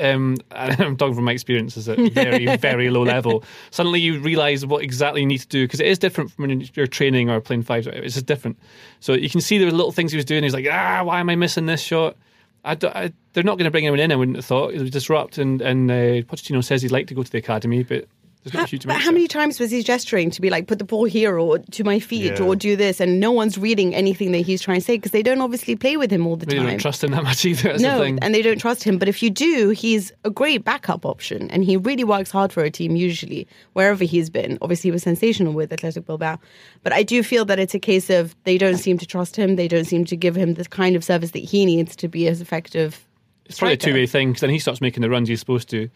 um, 0.00 0.36
I'm 0.52 0.96
talking 0.96 1.14
from 1.14 1.24
my 1.24 1.32
experiences 1.32 1.88
at 1.88 1.98
very, 2.12 2.56
very 2.56 2.90
low 2.90 3.02
level. 3.02 3.44
Suddenly 3.70 4.00
you 4.00 4.20
realise 4.20 4.64
what 4.64 4.82
exactly 4.82 5.20
you 5.20 5.26
need 5.26 5.38
to 5.38 5.48
do 5.48 5.64
because 5.64 5.80
it 5.80 5.86
is 5.86 5.98
different 5.98 6.30
from 6.30 6.48
when 6.48 6.68
you're 6.74 6.86
training 6.86 7.30
or 7.30 7.40
playing 7.40 7.62
five. 7.62 7.86
It's 7.86 8.14
just 8.14 8.26
different. 8.26 8.58
So 9.00 9.14
you 9.14 9.28
can 9.30 9.40
see 9.40 9.58
there 9.58 9.66
were 9.66 9.72
little 9.72 9.92
things 9.92 10.12
he 10.12 10.16
was 10.16 10.24
doing. 10.24 10.42
He's 10.42 10.54
like, 10.54 10.66
ah, 10.70 11.02
why 11.04 11.20
am 11.20 11.28
I 11.30 11.36
missing 11.36 11.66
this 11.66 11.80
shot? 11.82 12.16
I 12.64 12.74
don't- 12.76 12.94
I- 12.94 13.12
they're 13.32 13.42
not 13.42 13.56
going 13.58 13.64
to 13.64 13.70
bring 13.70 13.84
anyone 13.86 13.98
in. 14.00 14.12
I 14.12 14.16
wouldn't 14.16 14.36
have 14.36 14.44
thought 14.44 14.74
it 14.74 14.78
would 14.80 14.92
disrupt. 14.92 15.38
And 15.38 15.60
and 15.62 15.90
uh, 15.90 15.94
Pochettino 16.22 16.62
says 16.62 16.82
he'd 16.82 16.92
like 16.92 17.06
to 17.08 17.14
go 17.14 17.22
to 17.22 17.30
the 17.32 17.38
academy, 17.38 17.82
but 17.82 18.06
How, 18.50 18.66
but 18.84 19.00
how 19.00 19.12
many 19.12 19.28
times 19.28 19.60
was 19.60 19.70
he 19.70 19.84
gesturing 19.84 20.28
to 20.32 20.40
be 20.40 20.50
like, 20.50 20.66
put 20.66 20.80
the 20.80 20.84
ball 20.84 21.04
here 21.04 21.38
or 21.38 21.58
to 21.60 21.84
my 21.84 22.00
feet 22.00 22.38
Yeah. 22.38 22.44
or 22.44 22.56
do 22.56 22.74
this? 22.74 22.98
And 22.98 23.20
no 23.20 23.30
one's 23.30 23.56
reading 23.56 23.94
anything 23.94 24.32
that 24.32 24.40
he's 24.40 24.60
trying 24.60 24.80
to 24.80 24.84
say 24.84 24.96
because 24.96 25.12
they 25.12 25.22
don't 25.22 25.40
obviously 25.40 25.76
play 25.76 25.96
with 25.96 26.10
him 26.10 26.26
all 26.26 26.34
the 26.34 26.46
They 26.46 26.56
time. 26.56 26.64
They 26.64 26.70
don't 26.72 26.80
trust 26.80 27.04
him 27.04 27.12
that 27.12 27.22
much 27.22 27.44
either. 27.44 27.78
No, 27.78 28.02
and 28.02 28.34
they 28.34 28.42
don't 28.42 28.58
trust 28.58 28.82
him. 28.82 28.98
But 28.98 29.08
if 29.08 29.22
you 29.22 29.30
do, 29.30 29.70
he's 29.70 30.10
a 30.24 30.30
great 30.30 30.64
backup 30.64 31.06
option, 31.06 31.48
and 31.52 31.62
he 31.62 31.76
really 31.76 32.02
works 32.02 32.32
hard 32.32 32.52
for 32.52 32.64
a 32.64 32.70
team 32.70 32.96
usually 32.96 33.46
wherever 33.74 34.02
he's 34.02 34.28
been. 34.28 34.58
Obviously, 34.60 34.88
he 34.88 34.92
was 34.92 35.04
sensational 35.04 35.52
with 35.52 35.72
Athletic 35.72 36.04
Bilbao, 36.06 36.40
but 36.82 36.92
I 36.92 37.04
do 37.04 37.22
feel 37.22 37.44
that 37.44 37.60
it's 37.60 37.74
a 37.74 37.78
case 37.78 38.10
of 38.10 38.34
they 38.42 38.58
don't 38.58 38.78
seem 38.78 38.98
to 38.98 39.06
trust 39.06 39.36
him. 39.36 39.54
They 39.54 39.68
don't 39.68 39.84
seem 39.84 40.04
to 40.06 40.16
give 40.16 40.34
him 40.34 40.54
the 40.54 40.64
kind 40.64 40.96
of 40.96 41.04
service 41.04 41.30
that 41.30 41.44
he 41.44 41.64
needs 41.64 41.94
to 41.94 42.08
be 42.08 42.26
as 42.26 42.40
effective. 42.40 43.06
It's 43.46 43.58
probably 43.60 43.74
a 43.74 43.76
two 43.76 43.94
way 43.94 44.06
thing 44.06 44.30
because 44.30 44.40
then 44.40 44.50
he 44.50 44.58
starts 44.58 44.80
making 44.80 45.02
the 45.02 45.10
runs 45.10 45.28
he's 45.28 45.38
supposed 45.40 45.68
to. 45.70 45.88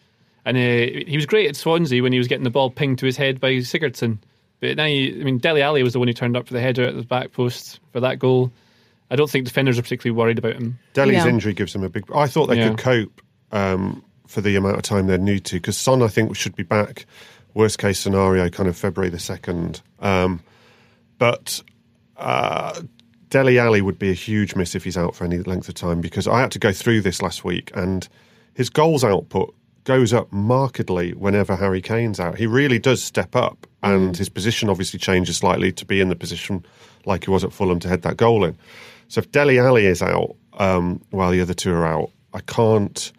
And 0.47 0.55
uh, 0.55 1.01
he 1.05 1.17
was 1.17 1.25
great 1.25 1.49
at 1.49 1.57
Swansea 1.57 2.01
when 2.01 2.13
he 2.13 2.17
was 2.19 2.27
getting 2.29 2.45
the 2.45 2.49
ball 2.49 2.69
pinged 2.71 2.99
to 2.99 3.05
his 3.05 3.17
head 3.17 3.41
by 3.41 3.51
Sigurdsson. 3.55 4.19
But 4.61 4.77
now, 4.77 4.85
you, 4.85 5.19
I 5.19 5.23
mean, 5.25 5.39
Dele 5.39 5.61
Alli 5.61 5.83
was 5.83 5.91
the 5.91 5.99
one 5.99 6.07
who 6.07 6.13
turned 6.13 6.37
up 6.37 6.47
for 6.47 6.53
the 6.53 6.61
header 6.61 6.83
at 6.83 6.95
the 6.95 7.03
back 7.03 7.33
post 7.33 7.81
for 7.91 7.99
that 7.99 8.17
goal. 8.17 8.51
I 9.11 9.17
don't 9.17 9.29
think 9.29 9.45
defenders 9.45 9.77
are 9.77 9.81
particularly 9.81 10.17
worried 10.17 10.37
about 10.39 10.53
him. 10.53 10.79
Dele's 10.93 11.15
Yeah. 11.15 11.27
injury 11.27 11.53
gives 11.53 11.73
them 11.73 11.83
a 11.83 11.89
big. 11.89 12.05
I 12.15 12.27
thought 12.27 12.47
they 12.47 12.57
Yeah. 12.57 12.69
could 12.69 12.77
cope 12.77 13.21
um, 13.51 14.01
for 14.25 14.39
the 14.39 14.55
amount 14.55 14.77
of 14.77 14.83
time 14.83 15.07
they're 15.07 15.17
new 15.17 15.39
to 15.39 15.55
because 15.57 15.77
Son, 15.77 16.01
I 16.01 16.07
think, 16.07 16.33
should 16.37 16.55
be 16.55 16.63
back. 16.63 17.05
Worst 17.53 17.77
case 17.77 17.99
scenario, 17.99 18.47
kind 18.49 18.69
of 18.69 18.77
February 18.77 19.09
the 19.09 19.19
second. 19.19 19.81
Um, 19.99 20.39
but 21.17 21.61
uh, 22.17 22.81
Dele 23.29 23.59
Alli 23.59 23.81
would 23.81 23.99
be 23.99 24.09
a 24.11 24.13
huge 24.13 24.55
miss 24.55 24.75
if 24.75 24.83
he's 24.85 24.97
out 24.97 25.13
for 25.15 25.25
any 25.25 25.39
length 25.39 25.67
of 25.67 25.75
time 25.75 25.99
because 26.01 26.25
I 26.27 26.39
had 26.39 26.51
to 26.51 26.59
go 26.59 26.71
through 26.71 27.01
this 27.01 27.21
last 27.21 27.43
week 27.43 27.71
and 27.75 28.07
his 28.53 28.69
goals 28.69 29.03
output 29.03 29.53
goes 29.87 30.11
up 30.11 30.29
markedly 30.33 31.13
whenever 31.13 31.55
Harry 31.55 31.81
Kane's 31.81 32.19
out. 32.19 32.37
He 32.37 32.45
really 32.45 32.77
does 32.77 33.01
step 33.01 33.37
up 33.37 33.65
and 33.81 34.17
his 34.17 34.27
position 34.27 34.69
obviously 34.69 34.99
changes 34.99 35.37
slightly 35.37 35.71
to 35.71 35.85
be 35.85 36.01
in 36.01 36.09
the 36.09 36.15
position 36.15 36.65
like 37.05 37.23
he 37.23 37.31
was 37.31 37.45
at 37.45 37.53
Fulham 37.53 37.79
to 37.79 37.87
head 37.87 38.01
that 38.01 38.17
goal 38.17 38.43
in. 38.43 38.57
So 39.07 39.19
if 39.19 39.31
Dele 39.31 39.57
Alli 39.57 39.85
is 39.85 40.01
out 40.01 40.35
um, 40.59 41.01
while 41.11 41.31
the 41.31 41.39
other 41.39 41.53
two 41.53 41.71
are 41.71 41.85
out, 41.85 42.11
I 42.33 42.41
can't 42.41 43.13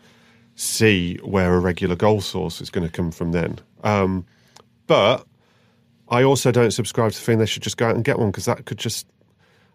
see 0.57 1.17
where 1.25 1.55
a 1.55 1.59
regular 1.59 1.97
goal 1.97 2.21
source 2.21 2.61
is 2.61 2.69
going 2.69 2.87
to 2.87 2.93
come 2.93 3.13
from 3.13 3.33
then. 3.33 3.59
Um, 3.83 4.27
but 4.87 5.27
I 6.11 6.23
also 6.23 6.53
don't 6.53 6.73
subscribe 6.73 7.13
to 7.13 7.19
the 7.19 7.25
thing 7.25 7.39
they 7.39 7.47
should 7.47 7.63
just 7.63 7.79
go 7.79 7.89
out 7.89 7.95
and 7.95 8.05
get 8.05 8.19
one 8.19 8.31
because 8.31 8.45
that 8.45 8.67
could 8.67 8.79
just. 8.79 9.07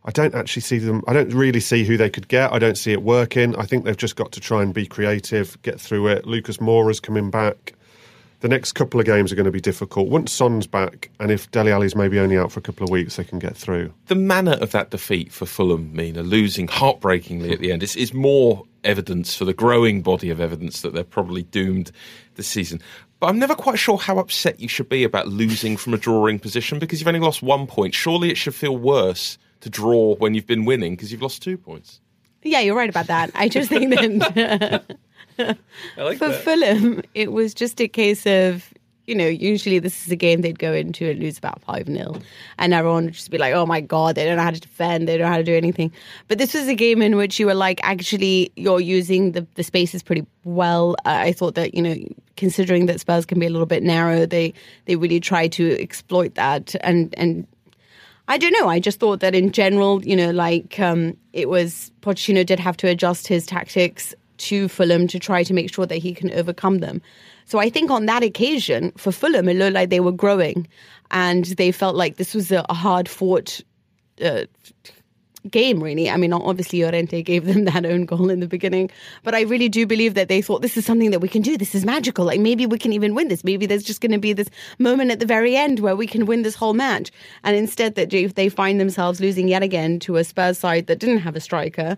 I 0.05 0.11
don't 0.11 0.35
actually 0.35 0.63
see 0.63 0.79
them. 0.79 1.01
I 1.07 1.13
don't 1.13 1.33
really 1.33 1.61
see 1.61 1.83
who 1.85 1.95
they 1.95 2.09
could 2.09 2.27
get. 2.27 2.51
I 2.51 2.59
don't 2.59 2.77
see 2.77 2.91
it 2.91 3.03
working. 3.03 3.55
I 3.55 3.65
think 3.65 3.85
they've 3.85 3.95
just 3.95 4.15
got 4.15 4.31
to 4.33 4.39
try 4.39 4.61
and 4.61 4.73
be 4.73 4.85
creative, 4.85 5.61
get 5.61 5.79
through 5.79 6.07
it. 6.07 6.25
Lucas 6.25 6.59
Moura's 6.59 6.99
coming 6.99 7.29
back. 7.29 7.73
The 8.41 8.49
next 8.49 8.73
couple 8.73 8.99
of 8.99 9.05
games 9.05 9.31
are 9.31 9.35
going 9.35 9.45
to 9.45 9.51
be 9.51 9.61
difficult. 9.61 10.09
Once 10.09 10.29
Son's 10.33 10.67
back, 10.67 11.09
and 11.21 11.31
if 11.31 11.49
Dele 11.51 11.71
Alli's 11.71 11.95
maybe 11.95 12.19
only 12.19 12.37
out 12.37 12.51
for 12.51 12.59
a 12.59 12.63
couple 12.63 12.83
of 12.83 12.89
weeks, 12.89 13.15
they 13.15 13.23
can 13.23 13.39
get 13.39 13.55
through. 13.55 13.93
The 14.07 14.15
manner 14.15 14.57
of 14.59 14.71
that 14.71 14.89
defeat 14.89 15.31
for 15.31 15.45
Fulham, 15.45 15.95
Mina, 15.95 16.23
losing 16.23 16.67
heartbreakingly 16.67 17.53
at 17.53 17.59
the 17.59 17.71
end, 17.71 17.83
is, 17.83 17.95
is 17.95 18.13
more 18.13 18.65
evidence 18.83 19.33
for 19.33 19.45
the 19.45 19.53
growing 19.53 20.01
body 20.01 20.29
of 20.29 20.41
evidence 20.41 20.81
that 20.81 20.93
they're 20.93 21.05
probably 21.05 21.43
doomed 21.43 21.93
this 22.35 22.47
season. 22.47 22.81
But 23.21 23.27
I'm 23.27 23.39
never 23.39 23.55
quite 23.55 23.79
sure 23.79 23.97
how 23.97 24.17
upset 24.17 24.59
you 24.59 24.67
should 24.67 24.89
be 24.89 25.05
about 25.05 25.29
losing 25.29 25.77
from 25.77 25.93
a 25.93 25.97
drawing 25.97 26.37
position 26.37 26.79
because 26.79 26.99
you've 26.99 27.07
only 27.07 27.21
lost 27.21 27.41
one 27.41 27.65
point. 27.65 27.93
Surely 27.93 28.29
it 28.29 28.35
should 28.35 28.55
feel 28.55 28.75
worse 28.75 29.37
to 29.63 29.69
draw 29.69 30.15
when 30.15 30.33
you've 30.33 30.45
been 30.45 30.65
winning 30.65 30.93
because 30.93 31.11
you've 31.11 31.21
lost 31.21 31.41
two 31.41 31.57
points. 31.57 32.01
Yeah, 32.43 32.59
you're 32.59 32.75
right 32.75 32.89
about 32.89 33.07
that. 33.07 33.31
I 33.33 33.47
just 33.47 33.69
think 33.69 33.89
that 33.91 34.83
I 35.39 36.01
like 36.01 36.17
for 36.17 36.27
that. 36.27 36.41
Fulham, 36.41 37.01
it 37.15 37.31
was 37.31 37.53
just 37.53 37.79
a 37.79 37.87
case 37.87 38.25
of, 38.25 38.73
you 39.07 39.15
know, 39.15 39.25
usually 39.27 39.79
this 39.79 40.05
is 40.05 40.11
a 40.11 40.17
game 40.17 40.41
they'd 40.41 40.59
go 40.59 40.73
into 40.73 41.09
and 41.09 41.19
lose 41.19 41.37
about 41.37 41.61
5 41.61 41.87
0. 41.87 42.19
And 42.57 42.73
everyone 42.73 43.05
would 43.05 43.13
just 43.13 43.31
be 43.31 43.37
like, 43.37 43.53
oh 43.53 43.65
my 43.65 43.79
God, 43.79 44.15
they 44.15 44.25
don't 44.25 44.35
know 44.35 44.43
how 44.43 44.51
to 44.51 44.59
defend, 44.59 45.07
they 45.07 45.17
don't 45.17 45.27
know 45.27 45.31
how 45.31 45.37
to 45.37 45.43
do 45.45 45.55
anything. 45.55 45.93
But 46.27 46.37
this 46.37 46.53
was 46.53 46.67
a 46.67 46.75
game 46.75 47.01
in 47.01 47.15
which 47.15 47.39
you 47.39 47.45
were 47.45 47.55
like, 47.55 47.79
actually, 47.83 48.51
you're 48.57 48.81
using 48.81 49.31
the, 49.31 49.47
the 49.55 49.63
spaces 49.63 50.03
pretty 50.03 50.25
well. 50.43 50.97
Uh, 51.05 51.23
I 51.23 51.31
thought 51.31 51.55
that, 51.55 51.73
you 51.73 51.81
know, 51.81 51.95
considering 52.35 52.87
that 52.87 52.99
Spurs 52.99 53.25
can 53.25 53.39
be 53.39 53.45
a 53.45 53.49
little 53.49 53.65
bit 53.65 53.83
narrow, 53.83 54.25
they, 54.25 54.53
they 54.85 54.97
really 54.97 55.21
try 55.21 55.47
to 55.47 55.81
exploit 55.81 56.35
that. 56.35 56.75
And, 56.81 57.15
and 57.17 57.47
I 58.27 58.37
don't 58.37 58.53
know. 58.53 58.69
I 58.69 58.79
just 58.79 58.99
thought 58.99 59.19
that 59.19 59.35
in 59.35 59.51
general, 59.51 60.03
you 60.05 60.15
know, 60.15 60.31
like 60.31 60.79
um, 60.79 61.17
it 61.33 61.49
was 61.49 61.91
Pochettino 62.01 62.45
did 62.45 62.59
have 62.59 62.77
to 62.77 62.87
adjust 62.87 63.27
his 63.27 63.45
tactics 63.45 64.15
to 64.37 64.67
Fulham 64.67 65.07
to 65.07 65.19
try 65.19 65.43
to 65.43 65.53
make 65.53 65.73
sure 65.73 65.85
that 65.85 65.97
he 65.97 66.13
can 66.13 66.31
overcome 66.31 66.79
them. 66.79 67.01
So 67.45 67.59
I 67.59 67.69
think 67.69 67.91
on 67.91 68.05
that 68.05 68.23
occasion 68.23 68.91
for 68.97 69.11
Fulham, 69.11 69.49
it 69.49 69.55
looked 69.55 69.73
like 69.73 69.89
they 69.89 69.99
were 69.99 70.11
growing, 70.11 70.67
and 71.11 71.45
they 71.45 71.71
felt 71.71 71.95
like 71.95 72.15
this 72.15 72.33
was 72.33 72.51
a, 72.51 72.65
a 72.69 72.73
hard 72.73 73.09
fought. 73.09 73.59
Uh, 74.23 74.45
game 75.49 75.83
really. 75.83 76.09
I 76.09 76.17
mean 76.17 76.33
obviously 76.33 76.83
Llorente 76.83 77.21
gave 77.21 77.45
them 77.45 77.65
that 77.71 77.85
own 77.85 78.05
goal 78.05 78.29
in 78.29 78.39
the 78.39 78.47
beginning 78.47 78.89
but 79.23 79.35
i 79.35 79.41
really 79.41 79.69
do 79.69 79.85
believe 79.85 80.13
that 80.13 80.27
they 80.29 80.41
thought 80.41 80.61
this 80.61 80.77
is 80.77 80.85
something 80.85 81.11
that 81.11 81.19
we 81.19 81.27
can 81.27 81.41
do. 81.41 81.57
This 81.57 81.75
is 81.75 81.85
magical. 81.85 82.25
Like 82.25 82.39
maybe 82.39 82.65
we 82.65 82.77
can 82.77 82.93
even 82.93 83.15
win 83.15 83.27
this. 83.27 83.43
Maybe 83.43 83.65
there's 83.65 83.83
just 83.83 84.01
going 84.01 84.11
to 84.11 84.17
be 84.19 84.33
this 84.33 84.49
moment 84.79 85.11
at 85.11 85.19
the 85.19 85.25
very 85.25 85.55
end 85.55 85.79
where 85.79 85.95
we 85.95 86.07
can 86.07 86.25
win 86.25 86.43
this 86.43 86.55
whole 86.55 86.73
match. 86.73 87.11
And 87.43 87.55
instead 87.55 87.95
that 87.95 88.09
they- 88.09 88.25
they 88.25 88.49
find 88.49 88.79
themselves 88.79 89.19
losing 89.19 89.47
yet 89.47 89.63
again 89.63 89.99
to 89.99 90.15
a 90.17 90.23
Spurs 90.23 90.57
side 90.57 90.87
that 90.87 90.99
didn't 90.99 91.19
have 91.19 91.35
a 91.35 91.39
striker 91.39 91.97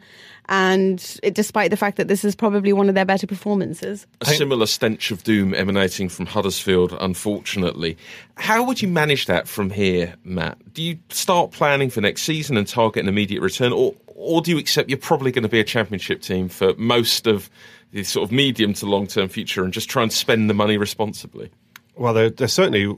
and 0.50 1.20
it, 1.24 1.34
despite 1.34 1.72
the 1.72 1.78
fact 1.78 1.98
that 1.98 2.08
this 2.08 2.24
is 2.24 2.36
probably 2.36 2.74
one 2.74 2.90
of 2.90 2.96
their 2.96 3.06
better 3.06 3.28
performances 3.28 4.06
A 4.22 4.26
similar 4.26 4.66
stench 4.66 5.12
of 5.12 5.24
doom 5.24 5.54
emanating 5.54 6.10
from 6.10 6.26
Huddersfield, 6.26 6.96
unfortunately. 7.00 7.98
How 8.36 8.64
would 8.64 8.82
you 8.82 8.88
manage 8.88 9.26
that 9.26 9.48
from 9.48 9.70
here, 9.70 10.16
Matt? 10.24 10.58
Do 10.74 10.84
you 10.84 11.00
start 11.10 11.52
planning 11.52 11.90
for 11.90 12.02
next 12.02 12.24
season 12.24 12.58
and 12.58 12.68
target 12.68 13.04
an 13.04 13.10
immediate 13.10 13.42
return, 13.42 13.72
or, 13.72 13.96
or 14.08 14.42
do 14.42 14.52
you 14.52 14.58
accept 14.58 14.90
you're 14.90 14.98
probably 14.98 15.32
going 15.32 15.44
to 15.44 15.50
be 15.50 15.60
a 15.60 15.64
championship 15.64 16.22
team 16.22 16.50
for 16.50 16.74
most 16.78 17.28
of 17.28 17.50
the 17.92 18.04
sort 18.04 18.28
of 18.28 18.32
medium 18.32 18.74
to 18.74 18.86
long 18.86 19.08
term 19.08 19.30
future 19.30 19.64
and 19.64 19.74
just 19.74 19.90
try 19.90 20.04
and 20.04 20.12
spend 20.12 20.50
the 20.50 20.54
money 20.54 20.78
responsibly? 20.78 21.50
Well, 21.96 22.14
they're, 22.14 22.30
they're 22.30 22.48
certainly 22.48 22.98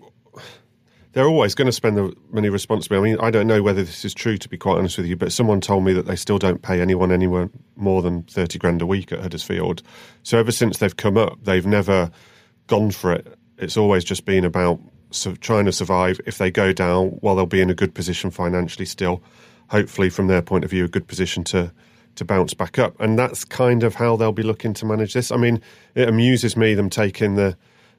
they're 1.14 1.28
always 1.28 1.56
going 1.56 1.66
to 1.66 1.72
spend 1.72 1.98
the 1.98 2.14
money 2.32 2.50
responsibly. 2.50 2.98
I 2.98 3.02
mean, 3.02 3.18
I 3.20 3.32
don't 3.32 3.48
know 3.48 3.64
whether 3.64 3.84
this 3.84 4.06
is 4.06 4.14
true, 4.14 4.38
to 4.38 4.50
be 4.50 4.58
quite 4.58 4.78
honest 4.78 4.98
with 4.98 5.08
you, 5.08 5.16
but 5.16 5.32
someone 5.32 5.62
told 5.62 5.84
me 5.84 5.94
that 5.94 6.06
they 6.06 6.16
still 6.16 6.38
don't 6.38 6.62
pay 6.62 6.82
anyone 6.82 7.12
anywhere 7.12 7.50
more 7.76 8.02
than 8.02 8.24
thirty 8.24 8.60
grand 8.60 8.82
a 8.82 8.86
week 8.86 9.12
at 9.12 9.20
Huddersfield. 9.20 9.82
So 10.24 10.38
ever 10.38 10.52
since 10.52 10.78
they've 10.78 10.96
come 10.96 11.18
up, 11.18 11.44
they've 11.44 11.66
never 11.66 12.12
gone 12.68 12.92
for 12.92 13.14
it. 13.14 13.28
It's 13.58 13.78
always 13.78 14.04
just 14.04 14.26
been 14.26 14.46
about 14.46 14.80
trying 15.40 15.66
to 15.66 15.72
survive. 15.72 16.20
If 16.26 16.38
they 16.38 16.52
go 16.52 16.74
down, 16.74 17.18
well, 17.22 17.36
they'll 17.36 17.46
be 17.46 17.62
in 17.62 17.70
a 17.70 17.76
good 17.76 17.96
position 17.96 18.30
financially 18.30 18.86
still. 18.86 19.24
Hopefully, 19.70 20.10
from 20.10 20.28
their 20.28 20.42
point 20.42 20.64
of 20.64 20.70
view, 20.70 20.86
a 20.86 20.90
good 20.90 21.08
position 21.08 21.44
to 21.46 21.72
to 22.16 22.26
bounce 22.26 22.54
back 22.54 22.80
up. 22.80 23.00
And 23.00 23.18
that's 23.18 23.46
kind 23.46 23.84
of 23.84 23.96
how 23.96 24.16
they'll 24.16 24.32
be 24.32 24.44
looking 24.44 24.74
to 24.76 24.86
manage 24.86 25.14
this. 25.14 25.32
I 25.32 25.38
mean, 25.38 25.62
it 25.96 26.10
amuses 26.10 26.58
me 26.58 26.74
them 26.74 26.90
taking 26.90 27.36
the 27.36 27.56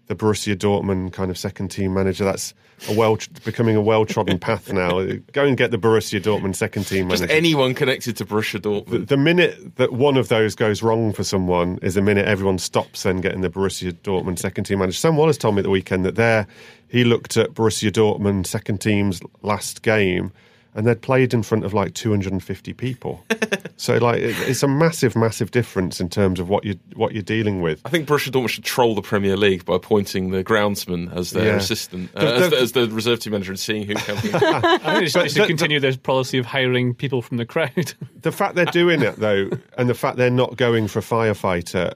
the 0.09 0.17
Borussia 0.17 0.57
Dortmund 0.57 1.13
kind 1.13 1.31
of 1.31 1.39
second 1.39 1.69
team 1.69 1.95
manager. 1.95 2.25
That's 2.25 2.55
a 2.89 2.95
well 2.95 3.19
becoming 3.45 3.77
a 3.77 3.81
well 3.81 4.05
trodden 4.05 4.39
path 4.39 4.73
now. 4.73 5.05
Go 5.33 5.45
and 5.45 5.57
get 5.57 5.71
the 5.71 5.79
Borussia 5.79 6.21
Dortmund 6.21 6.57
second 6.57 6.85
team 6.85 7.07
manager. 7.07 7.27
Just 7.27 7.33
anyone 7.37 7.75
connected 7.75 8.17
to 8.17 8.25
Borussia 8.25 8.59
Dortmund. 8.61 9.09
the 9.09 9.17
minute 9.17 9.77
that 9.77 9.93
one 9.93 10.17
of 10.17 10.29
those 10.29 10.55
goes 10.55 10.83
wrong 10.83 11.13
for 11.13 11.25
someone 11.25 11.79
is 11.83 11.95
the 11.95 12.03
minute 12.03 12.27
everyone 12.27 12.59
stops 12.59 13.03
then 13.03 13.21
getting 13.21 13.43
the 13.43 13.51
Borussia 13.51 13.93
Dortmund 13.93 14.39
second 14.39 14.65
team 14.65 14.79
manager. 14.81 14.97
Sam 14.97 15.17
Wallace 15.17 15.39
told 15.39 15.55
me 15.55 15.61
at 15.61 15.65
the 15.65 15.71
weekend 15.71 16.05
that 16.05 16.17
there 16.17 16.47
he 16.89 17.05
looked 17.05 17.37
at 17.37 17.53
Borussia 17.53 17.91
Dortmund 17.91 18.47
second 18.47 18.81
team's 18.81 19.21
last 19.43 19.83
game 19.83 20.33
and 20.79 20.87
they'd 20.87 21.03
played 21.03 21.35
in 21.35 21.43
front 21.43 21.65
of 21.65 21.75
like 21.75 21.93
250 21.95 22.73
people. 22.73 23.25
so 23.77 23.99
like 23.99 24.21
it, 24.21 24.37
it's 24.49 24.63
a 24.63 24.69
massive, 24.69 25.17
massive 25.17 25.51
difference 25.51 26.01
in 26.01 26.09
terms 26.09 26.39
of 26.39 26.49
what 26.49 26.65
you 26.65 26.79
what 26.95 27.13
you're 27.13 27.23
dealing 27.23 27.61
with. 27.61 27.81
I 27.85 27.89
think 27.91 28.07
Borussia 28.09 28.31
Dortmund 28.31 28.51
should 28.51 28.63
troll 28.65 28.95
the 28.95 29.03
Premier 29.03 29.37
League 29.37 29.65
by 29.65 29.75
appointing 29.75 30.31
the 30.31 30.45
groundsman 30.45 31.13
as 31.15 31.33
their 31.33 31.47
Yeah. 31.47 31.57
assistant, 31.57 32.11
uh, 32.15 32.21
The- 32.25 32.35
as, 32.35 32.41
the- 32.51 32.57
the, 32.57 32.63
as 32.63 32.73
the 32.73 32.89
reserve 32.95 33.19
team 33.19 33.33
manager, 33.33 33.51
and 33.51 33.59
seeing 33.59 33.85
who 33.87 33.95
can. 33.97 34.17
I 34.35 34.79
think 34.79 34.83
they 35.01 35.07
should, 35.09 35.23
they 35.23 35.29
should 35.29 35.43
the- 35.43 35.47
continue 35.49 35.81
their 35.81 35.97
policy 35.97 36.39
of 36.39 36.47
hiring 36.47 36.95
people 36.95 37.21
from 37.23 37.37
the 37.39 37.45
crowd. 37.45 37.93
The 38.23 38.33
fact 38.33 38.55
they're 38.55 38.65
doing 38.67 39.03
it 39.03 39.17
though, 39.17 39.51
and 39.77 39.89
the 39.89 39.95
fact 39.95 40.17
they're 40.17 40.31
not 40.31 40.57
going 40.57 40.87
for 40.89 41.01
a 41.01 41.03
firefighter, 41.03 41.95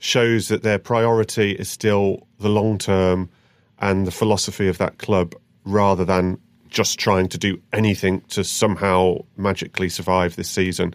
shows 0.00 0.48
that 0.48 0.62
their 0.62 0.78
priority 0.78 1.52
is 1.52 1.68
still 1.68 2.26
the 2.40 2.48
long 2.48 2.78
term 2.78 3.28
and 3.80 4.06
the 4.06 4.10
philosophy 4.10 4.66
of 4.68 4.78
that 4.78 4.98
club, 4.98 5.34
rather 5.64 6.04
than 6.04 6.38
just 6.74 6.98
trying 6.98 7.28
to 7.30 7.38
do 7.38 7.58
anything 7.72 8.20
to 8.28 8.44
somehow 8.44 9.24
magically 9.36 9.88
survive 9.88 10.36
this 10.36 10.50
season. 10.50 10.94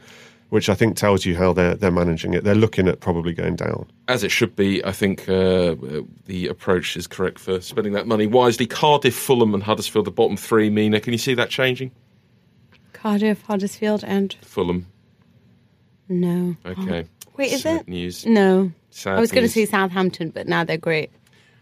Which 0.49 0.67
I 0.67 0.73
think 0.73 0.97
tells 0.97 1.25
you 1.27 1.35
how 1.37 1.53
they're 1.53 1.75
they're 1.75 1.91
managing 1.91 2.33
it. 2.33 2.43
They're 2.43 2.55
looking 2.55 2.87
at 2.87 3.01
probably 3.01 3.33
going 3.33 3.55
down. 3.55 3.85
as 4.07 4.23
it 4.23 4.31
should 4.31 4.55
be. 4.55 4.83
I 4.83 4.91
think 4.91 5.29
uh, 5.29 5.33
uh, 5.33 6.01
the 6.25 6.47
approach 6.47 6.97
is 6.97 7.05
correct 7.05 7.37
for 7.37 7.61
spending 7.61 7.93
that 7.93 8.07
money 8.07 8.25
wisely. 8.25 8.65
Cardiff, 8.65 9.13
Fulham, 9.15 9.53
and 9.53 9.61
Huddersfield, 9.61 10.05
the 10.05 10.11
bottom 10.11 10.35
three. 10.37 10.71
Mina, 10.71 10.99
can 11.01 11.13
you 11.13 11.19
see 11.19 11.35
that 11.35 11.51
changing? 11.51 11.91
Cardiff 12.93 13.43
Huddersfield 13.43 14.03
and 14.03 14.35
Fulham. 14.41 14.87
no 16.07 16.55
Okay. 16.65 17.05
wait 17.37 17.51
is 17.53 17.61
Sad 17.61 17.81
it 17.81 17.87
news? 17.87 18.25
no 18.25 18.71
Sad 18.89 19.17
I 19.17 19.19
was 19.21 19.31
going 19.31 19.43
to 19.47 19.47
news. 19.47 19.53
say 19.53 19.65
Southampton 19.65 20.31
but 20.31 20.47
now 20.47 20.63
they're 20.63 20.77
great 20.77 21.11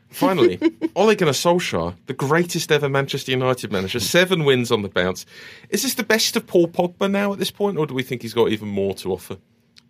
Finally, 0.10 0.60
Ole 0.96 1.16
Gunnar 1.16 1.34
Solskjaer, 1.34 1.96
the 2.06 2.14
greatest 2.14 2.72
ever 2.72 2.90
Manchester 2.90 3.32
United 3.32 3.72
manager, 3.72 4.00
seven 4.00 4.46
wins 4.46 4.72
on 4.72 4.82
the 4.82 4.90
bounce. 4.90 5.26
Is 5.70 5.84
this 5.84 5.96
the 5.96 6.04
best 6.04 6.36
of 6.36 6.48
Paul 6.48 6.68
Pogba 6.68 7.10
now 7.12 7.34
at 7.34 7.40
this 7.40 7.52
point, 7.52 7.78
or 7.78 7.86
do 7.86 7.94
we 7.94 8.04
think 8.04 8.22
he's 8.22 8.34
got 8.34 8.50
even 8.50 8.68
more 8.68 8.94
to 8.96 9.12
offer? 9.12 9.38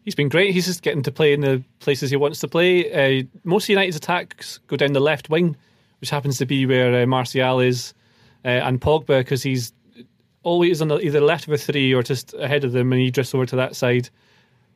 He's 0.03 0.15
been 0.15 0.29
great. 0.29 0.53
He's 0.53 0.65
just 0.65 0.83
getting 0.83 1.03
to 1.03 1.11
play 1.11 1.33
in 1.33 1.41
the 1.41 1.63
places 1.79 2.09
he 2.09 2.15
wants 2.15 2.39
to 2.39 2.47
play. 2.47 3.19
Uh, 3.19 3.23
most 3.43 3.65
of 3.65 3.69
United's 3.69 3.97
attacks 3.97 4.59
go 4.67 4.77
down 4.77 4.93
the 4.93 4.99
left 4.99 5.29
wing, 5.29 5.55
which 5.99 6.09
happens 6.09 6.37
to 6.37 6.45
be 6.45 6.65
where 6.65 7.03
uh, 7.03 7.05
Martial 7.05 7.59
is, 7.59 7.93
uh, 8.45 8.47
and 8.47 8.79
Pogba 8.79 9.19
because 9.19 9.43
he's 9.43 9.73
always 10.43 10.81
on 10.81 10.87
the, 10.87 10.99
either 10.99 11.19
left 11.19 11.45
of 11.47 11.53
a 11.53 11.57
three 11.57 11.93
or 11.93 12.01
just 12.01 12.33
ahead 12.35 12.63
of 12.63 12.71
them, 12.71 12.93
and 12.93 13.01
he 13.01 13.11
drifts 13.11 13.35
over 13.35 13.45
to 13.45 13.57
that 13.57 13.75
side. 13.75 14.09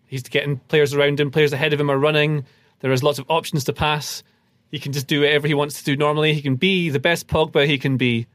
He's 0.05 0.23
getting 0.23 0.57
players 0.67 0.93
around 0.93 1.19
him. 1.19 1.31
Players 1.31 1.53
ahead 1.53 1.71
of 1.71 1.79
him 1.79 1.89
are 1.89 1.97
running. 1.97 2.45
There 2.81 2.91
is 2.91 3.01
lots 3.01 3.17
of 3.17 3.25
options 3.29 3.63
to 3.63 3.73
pass. 3.73 4.23
He 4.71 4.79
can 4.79 4.93
just 4.93 5.07
do 5.07 5.21
whatever 5.21 5.47
he 5.47 5.53
wants 5.53 5.77
to 5.79 5.83
do 5.83 5.95
normally. 5.97 6.33
He 6.33 6.41
can 6.41 6.55
be 6.55 6.89
the 6.89 6.99
best 6.99 7.27
Pogba 7.27 7.67
he 7.67 7.77
can 7.77 7.97
be. 7.97 8.25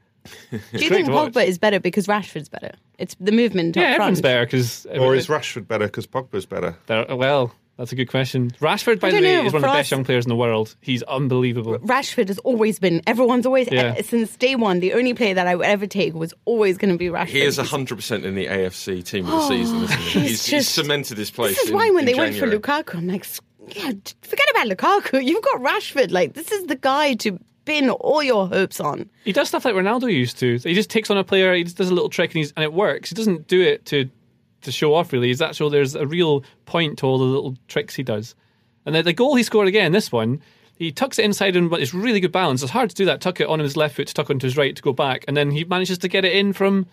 do 0.50 0.58
you 0.72 0.88
think 0.88 1.06
to. 1.06 1.12
Pogba 1.12 1.44
is 1.46 1.56
better 1.58 1.78
because 1.80 2.06
Rashford's 2.08 2.48
better 2.48 2.72
it's 2.98 3.14
the 3.20 3.30
movement 3.32 3.76
Yeah, 3.76 3.82
everyone's 3.92 4.20
front 4.20 4.22
better 4.22 4.44
because 4.44 4.84
Or 4.86 5.14
is 5.14 5.28
Rashford 5.28 5.68
better 5.68 5.86
because 5.86 6.06
Pogba's 6.06 6.46
better? 6.46 6.76
well, 6.88 7.52
That's 7.76 7.92
a 7.92 7.94
good 7.94 8.08
question. 8.08 8.50
Rashford, 8.60 8.98
by 9.00 9.10
the 9.10 9.16
way, 9.20 9.36
know, 9.36 9.44
is 9.44 9.52
one 9.52 9.62
of 9.62 9.70
the 9.70 9.74
best 9.76 9.88
us- 9.88 9.90
young 9.92 10.02
players 10.04 10.24
in 10.24 10.30
the 10.30 10.34
world. 10.36 10.74
He's 10.80 11.02
unbelievable. 11.04 11.78
Rashford 11.78 12.26
has 12.28 12.38
always 12.40 12.78
been. 12.80 13.02
Everyone's 13.06 13.44
always 13.46 13.68
Yeah. 13.70 14.00
since 14.02 14.34
day 14.36 14.56
one. 14.56 14.80
The 14.80 14.94
only 14.94 15.12
player 15.14 15.34
that 15.34 15.46
I 15.46 15.54
would 15.54 15.66
ever 15.66 15.86
take 15.86 16.14
was 16.14 16.32
always 16.46 16.76
going 16.78 16.90
to 16.92 16.98
be 16.98 17.06
Rashford. 17.08 17.28
He 17.28 17.42
is 17.42 17.56
He's- 17.56 17.68
100% 17.70 18.24
in 18.24 18.34
the 18.34 18.46
AFC 18.48 19.02
team 19.02 19.26
of 19.26 19.30
the 19.32 19.48
season, 19.48 19.84
isn't 19.84 19.98
he? 20.00 20.20
He's, 20.20 20.30
he's 20.30 20.46
just- 20.46 20.74
cemented 20.74 21.18
his 21.18 21.30
place. 21.30 21.54
This 21.54 21.64
is 21.64 21.70
in- 21.70 21.76
why 21.76 21.90
when 21.90 22.00
in 22.00 22.04
they 22.06 22.14
went 22.14 22.34
for 22.34 22.46
January. 22.46 22.58
Lukaku, 22.60 22.94
I'm 22.96 23.06
like, 23.08 23.20
"S- 23.24 23.40
yeah, 23.68 23.92
forget 24.22 24.46
about 24.50 24.68
Lukaku. 24.68 25.24
You've 25.26 25.42
got 25.42 25.60
Rashford. 25.60 26.10
Like 26.10 26.34
this 26.34 26.52
is 26.52 26.66
the 26.66 26.76
guy 26.76 27.14
to 27.14 27.38
pin 27.64 27.90
all 27.90 28.22
your 28.22 28.48
hopes 28.48 28.80
on. 28.80 29.10
He 29.24 29.32
does 29.32 29.48
stuff 29.48 29.64
like 29.64 29.74
Ronaldo 29.74 30.12
used 30.12 30.38
to. 30.38 30.58
He 30.58 30.74
just 30.74 30.90
takes 30.90 31.10
on 31.10 31.18
a 31.18 31.24
player, 31.24 31.54
he 31.54 31.64
just 31.64 31.76
does 31.76 31.90
a 31.90 31.94
little 31.94 32.08
trick, 32.08 32.34
and, 32.34 32.52
and 32.56 32.62
it 32.62 32.72
works. 32.72 33.10
He 33.10 33.14
doesn't 33.14 33.48
do 33.48 33.60
it 33.60 33.84
to 33.86 34.08
to 34.62 34.72
show 34.72 34.94
off. 34.94 35.12
Really, 35.12 35.28
he's 35.28 35.42
actually 35.42 35.70
there's 35.70 35.94
a 35.94 36.06
real 36.06 36.44
point 36.64 36.98
to 36.98 37.06
all 37.06 37.18
the 37.18 37.24
little 37.24 37.56
tricks 37.68 37.94
he 37.94 38.02
does. 38.02 38.34
And 38.86 38.94
the, 38.94 39.02
the 39.02 39.12
goal 39.12 39.34
he 39.34 39.42
scored 39.42 39.66
again, 39.66 39.90
this 39.92 40.12
one, 40.12 40.40
he 40.76 40.92
tucks 40.92 41.18
it 41.18 41.24
inside 41.24 41.56
and 41.56 41.68
but 41.68 41.80
it's 41.80 41.92
really 41.92 42.20
good 42.20 42.32
balance. 42.32 42.62
It's 42.62 42.70
hard 42.70 42.90
to 42.90 42.96
do 42.96 43.04
that. 43.06 43.20
Tuck 43.20 43.40
it 43.40 43.48
on 43.48 43.58
his 43.58 43.76
left 43.76 43.96
foot, 43.96 44.06
to 44.08 44.14
tuck 44.14 44.30
onto 44.30 44.46
his 44.46 44.56
right 44.56 44.74
to 44.74 44.82
go 44.82 44.92
back, 44.92 45.24
and 45.26 45.36
then 45.36 45.50
he 45.50 45.64
manages 45.64 45.98
to 45.98 46.08
get 46.08 46.24
it 46.24 46.32
in 46.34 46.52
from 46.52 46.86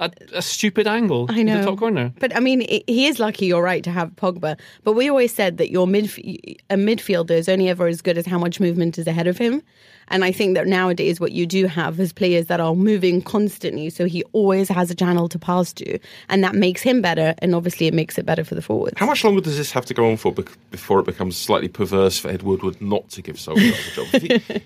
a, 0.00 0.10
a 0.32 0.42
stupid 0.42 0.86
angle. 0.86 1.26
I 1.28 1.40
in 1.40 1.46
know. 1.46 1.58
the 1.58 1.64
top 1.64 1.78
corner. 1.78 2.12
But 2.18 2.34
I 2.34 2.40
mean, 2.40 2.62
i 2.62 2.82
he 2.86 3.06
is 3.06 3.20
lucky. 3.20 3.46
You're 3.46 3.62
right 3.62 3.84
to 3.84 3.90
have 3.90 4.10
Pogba. 4.16 4.58
But 4.82 4.92
we 4.92 5.08
always 5.08 5.32
said 5.32 5.58
that 5.58 5.70
your 5.70 5.86
midf- 5.86 6.58
a 6.70 6.74
midfielder 6.74 7.30
is 7.32 7.48
only 7.48 7.68
ever 7.68 7.86
as 7.86 8.02
good 8.02 8.18
as 8.18 8.26
how 8.26 8.38
much 8.38 8.58
movement 8.58 8.98
is 8.98 9.06
ahead 9.06 9.26
of 9.26 9.38
him. 9.38 9.62
And 10.08 10.24
I 10.24 10.32
think 10.32 10.56
that 10.56 10.66
nowadays, 10.66 11.20
what 11.20 11.30
you 11.30 11.46
do 11.46 11.66
have 11.66 12.00
is 12.00 12.12
players 12.12 12.46
that 12.46 12.58
are 12.58 12.74
moving 12.74 13.22
constantly, 13.22 13.90
so 13.90 14.06
he 14.06 14.24
always 14.32 14.68
has 14.68 14.90
a 14.90 14.94
channel 14.94 15.28
to 15.28 15.38
pass 15.38 15.72
to, 15.74 16.00
and 16.28 16.42
that 16.42 16.56
makes 16.56 16.82
him 16.82 17.00
better. 17.00 17.32
And 17.38 17.54
obviously, 17.54 17.86
it 17.86 17.94
makes 17.94 18.18
it 18.18 18.26
better 18.26 18.42
for 18.42 18.56
the 18.56 18.62
forwards. 18.62 18.94
How 18.98 19.06
much 19.06 19.22
longer 19.22 19.40
does 19.40 19.56
this 19.56 19.70
have 19.70 19.86
to 19.86 19.94
go 19.94 20.10
on 20.10 20.16
for 20.16 20.32
bec- 20.32 20.50
before 20.72 20.98
it 20.98 21.06
becomes 21.06 21.36
slightly 21.36 21.68
perverse 21.68 22.18
for 22.18 22.28
Ed 22.28 22.42
Woodward 22.42 22.80
not 22.82 23.08
to 23.10 23.22
give 23.22 23.36
Solskjaer 23.36 24.10
the 24.10 24.50
job? 24.50 24.62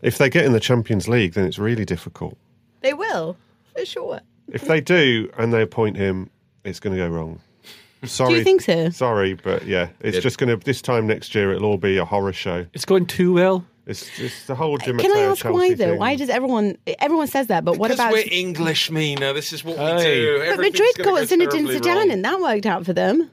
If 0.00 0.16
they 0.18 0.30
get 0.30 0.46
in 0.46 0.52
the 0.52 0.60
Champions 0.60 1.06
League, 1.06 1.34
then 1.34 1.44
it's 1.44 1.58
really 1.58 1.84
difficult. 1.84 2.38
They 2.80 2.94
will, 2.94 3.34
for 3.34 3.49
sure. 3.84 4.20
If 4.48 4.62
they 4.66 4.80
do 4.80 5.30
and 5.38 5.52
they 5.52 5.62
appoint 5.62 5.96
him, 5.96 6.30
it's 6.64 6.80
going 6.80 6.96
to 6.96 7.02
go 7.02 7.08
wrong. 7.08 7.40
Sorry, 8.04 8.42
think 8.42 8.62
so? 8.62 8.88
Sorry, 8.90 9.34
but 9.34 9.66
yeah, 9.66 9.88
it's 10.00 10.16
Yeah. 10.16 10.20
just 10.20 10.38
going 10.38 10.48
to. 10.58 10.64
This 10.64 10.80
time 10.82 11.06
next 11.06 11.34
year, 11.34 11.52
it'll 11.52 11.68
all 11.68 11.76
be 11.78 11.98
a 11.98 12.04
horror 12.04 12.32
show. 12.32 12.66
It's 12.72 12.84
going 12.86 13.06
too 13.06 13.32
well. 13.34 13.64
It's, 13.86 14.08
it's 14.20 14.46
the 14.46 14.54
whole 14.54 14.76
Di 14.76 14.92
Can 14.92 15.10
I 15.16 15.20
ask 15.22 15.42
Chelsea 15.42 15.48
why 15.52 15.74
though? 15.74 15.90
thing. 15.90 15.98
Why 15.98 16.14
does 16.16 16.28
everyone 16.30 16.78
everyone 17.00 17.26
says 17.26 17.48
that? 17.48 17.64
But 17.64 17.76
what 17.76 17.90
about 17.90 18.12
we're 18.12 18.24
English, 18.30 18.90
Mina. 18.90 19.32
This 19.32 19.52
is 19.52 19.64
what 19.64 19.76
we 19.78 20.02
do. 20.02 20.44
but 20.48 20.60
Madrid 20.60 20.88
got 20.96 21.04
go 21.04 21.14
Zinedine 21.14 21.66
Zidane, 21.66 21.86
wrong. 21.96 22.10
and 22.10 22.24
that 22.24 22.40
worked 22.40 22.66
out 22.66 22.84
for 22.86 22.92
them. 22.92 23.30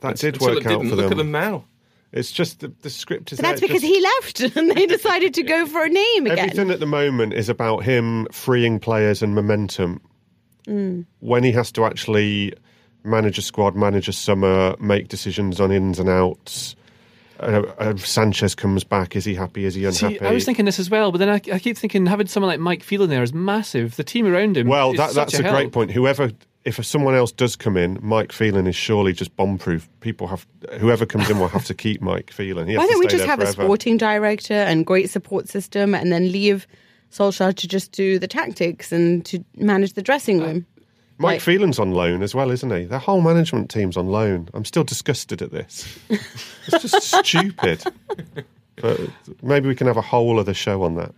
that 0.00 0.16
did 0.16 0.34
Until 0.34 0.48
work 0.54 0.58
it 0.60 0.66
out 0.66 0.68
didn't. 0.70 0.90
for 0.90 0.96
Look 0.96 1.04
them? 1.10 1.12
at 1.12 1.16
them 1.18 1.30
now. 1.32 1.64
It's 2.12 2.32
just 2.32 2.60
the, 2.60 2.72
the 2.82 2.90
script 2.90 3.32
is. 3.32 3.38
But 3.38 3.42
that's 3.44 3.60
there, 3.60 3.68
because 3.68 3.82
just- 3.82 3.94
he 3.94 4.00
left, 4.00 4.56
and 4.56 4.70
they 4.70 4.86
decided 4.96 5.34
to 5.34 5.42
go 5.42 5.66
for 5.66 5.84
a 5.84 5.88
name 5.88 6.26
again. 6.26 6.38
Everything 6.38 6.70
at 6.70 6.80
the 6.80 6.86
moment 6.86 7.34
is 7.34 7.48
about 7.48 7.84
him 7.84 8.26
freeing 8.32 8.80
players 8.80 9.22
and 9.22 9.34
momentum. 9.34 10.00
Mm. 10.66 11.06
When 11.20 11.44
he 11.44 11.52
has 11.52 11.72
to 11.72 11.84
actually 11.84 12.54
manage 13.04 13.38
a 13.38 13.42
squad, 13.42 13.76
manage 13.76 14.08
a 14.08 14.12
summer, 14.12 14.74
make 14.78 15.08
decisions 15.08 15.60
on 15.60 15.70
ins 15.70 15.98
and 15.98 16.08
outs. 16.08 16.76
Uh, 17.40 17.62
uh, 17.78 17.96
Sanchez 17.96 18.54
comes 18.54 18.84
back. 18.84 19.14
Is 19.14 19.24
he 19.24 19.34
happy? 19.34 19.64
Is 19.64 19.74
he 19.74 19.84
unhappy? 19.84 20.18
See, 20.18 20.24
I 20.24 20.32
was 20.32 20.44
thinking 20.44 20.64
this 20.64 20.78
as 20.80 20.90
well, 20.90 21.12
but 21.12 21.18
then 21.18 21.28
I, 21.28 21.40
I 21.52 21.58
keep 21.58 21.78
thinking 21.78 22.04
having 22.06 22.26
someone 22.26 22.48
like 22.48 22.58
Mike 22.58 22.82
Phelan 22.82 23.10
there 23.10 23.22
is 23.22 23.32
massive. 23.32 23.96
The 23.96 24.04
team 24.04 24.26
around 24.26 24.56
him. 24.56 24.66
well, 24.66 24.90
is 24.90 24.96
that, 24.96 25.10
such 25.10 25.32
that's 25.32 25.38
a, 25.38 25.42
help. 25.44 25.54
great 25.54 25.72
point. 25.72 25.92
Whoever, 25.92 26.32
if 26.68 26.84
someone 26.84 27.14
else 27.14 27.32
does 27.32 27.56
come 27.56 27.76
in, 27.76 27.98
Mike 28.02 28.30
Phelan 28.30 28.66
is 28.66 28.76
surely 28.76 29.14
just 29.14 29.34
bomb-proof. 29.36 29.88
People 30.00 30.26
have 30.26 30.46
whoever 30.78 31.06
comes 31.06 31.30
in 31.30 31.38
will 31.38 31.48
have 31.48 31.64
to 31.64 31.74
keep 31.74 32.02
Mike 32.02 32.30
Phelan. 32.30 32.68
He 32.68 32.76
Why 32.76 32.86
don't 32.86 32.98
we 32.98 33.06
just 33.06 33.24
have 33.24 33.40
a 33.40 33.46
sporting 33.46 33.96
director 33.96 34.52
and 34.54 34.84
great 34.84 35.08
support 35.08 35.48
system, 35.48 35.94
and 35.94 36.12
then 36.12 36.30
leave 36.30 36.66
Solskjaer 37.10 37.54
to 37.54 37.66
just 37.66 37.92
do 37.92 38.18
the 38.18 38.28
tactics 38.28 38.92
and 38.92 39.24
to 39.26 39.42
manage 39.56 39.94
the 39.94 40.02
dressing 40.02 40.40
room? 40.40 40.66
Mike 41.16 41.32
like- 41.34 41.40
Phelan's 41.40 41.78
on 41.78 41.92
loan 41.92 42.22
as 42.22 42.34
well, 42.34 42.50
isn't 42.50 42.70
he? 42.70 42.84
The 42.84 42.98
whole 42.98 43.22
management 43.22 43.70
team's 43.70 43.96
on 43.96 44.08
loan. 44.08 44.48
I'm 44.54 44.64
still 44.64 44.84
disgusted 44.84 45.42
at 45.42 45.50
this. 45.50 45.98
It's 46.10 46.82
just 46.82 47.02
stupid. 47.26 47.82
But 48.76 49.00
maybe 49.42 49.68
we 49.68 49.74
can 49.74 49.86
have 49.86 49.96
a 49.96 50.02
whole 50.02 50.38
other 50.38 50.54
show 50.54 50.82
on 50.82 50.94
that. 50.96 51.12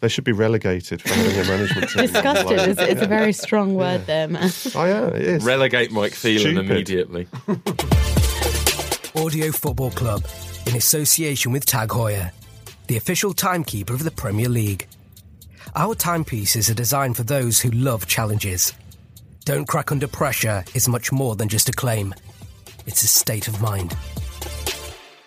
They 0.00 0.08
should 0.08 0.24
be 0.24 0.32
relegated 0.32 1.02
for 1.02 1.10
having 1.10 1.38
a 1.38 1.44
management 1.44 1.90
team. 1.90 2.06
Disgusted 2.06 2.56
loan. 2.56 2.70
is, 2.70 2.78
is 2.78 3.02
a 3.02 3.06
very 3.06 3.32
strong 3.32 3.74
word 3.74 4.06
there, 4.06 4.28
man. 4.28 4.50
Oh 4.74 4.84
yeah, 4.84 5.08
it 5.08 5.22
is. 5.22 5.44
Relegate 5.44 5.92
Mike 5.92 6.14
Phelan 6.14 6.56
immediately. 6.56 7.28
Audio 9.14 9.52
Football 9.52 9.90
Club 9.90 10.24
in 10.66 10.76
association 10.76 11.52
with 11.52 11.66
Tag 11.66 11.90
Heuer, 11.90 12.32
the 12.86 12.96
official 12.96 13.34
timekeeper 13.34 13.92
of 13.92 14.04
the 14.04 14.10
Premier 14.10 14.48
League. 14.48 14.86
Our 15.74 15.94
timepieces 15.94 16.70
are 16.70 16.74
designed 16.74 17.16
for 17.16 17.22
those 17.22 17.60
who 17.60 17.70
love 17.70 18.06
challenges. 18.06 18.72
Don't 19.44 19.66
crack 19.66 19.92
under 19.92 20.06
pressure 20.06 20.64
is 20.74 20.88
much 20.88 21.12
more 21.12 21.36
than 21.36 21.48
just 21.48 21.68
a 21.68 21.72
claim. 21.72 22.14
It's 22.86 23.02
a 23.02 23.06
state 23.06 23.48
of 23.48 23.60
mind. 23.60 23.96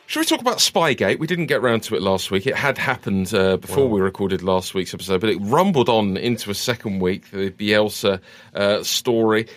Should 0.07 0.19
we 0.19 0.25
talk 0.25 0.41
about 0.41 0.57
Spygate? 0.57 1.17
We 1.17 1.27
didn't 1.27 1.47
get 1.47 1.61
round 1.61 1.83
to 1.83 1.95
it 1.95 2.01
last 2.01 2.29
week. 2.29 2.45
It 2.45 2.55
had 2.55 2.77
happened 2.77 3.33
uh, 3.33 3.57
before 3.57 3.87
we 3.87 3.99
recorded 4.01 4.43
last 4.43 4.73
week's 4.73 4.93
episode, 4.93 5.21
but 5.21 5.29
it 5.29 5.37
rumbled 5.37 5.89
on 5.89 6.17
into 6.17 6.51
a 6.51 6.53
second 6.53 6.99
week, 6.99 7.31
the 7.31 7.49
Bielsa 7.51 8.19
uh, 8.53 8.83
story. 8.83 9.47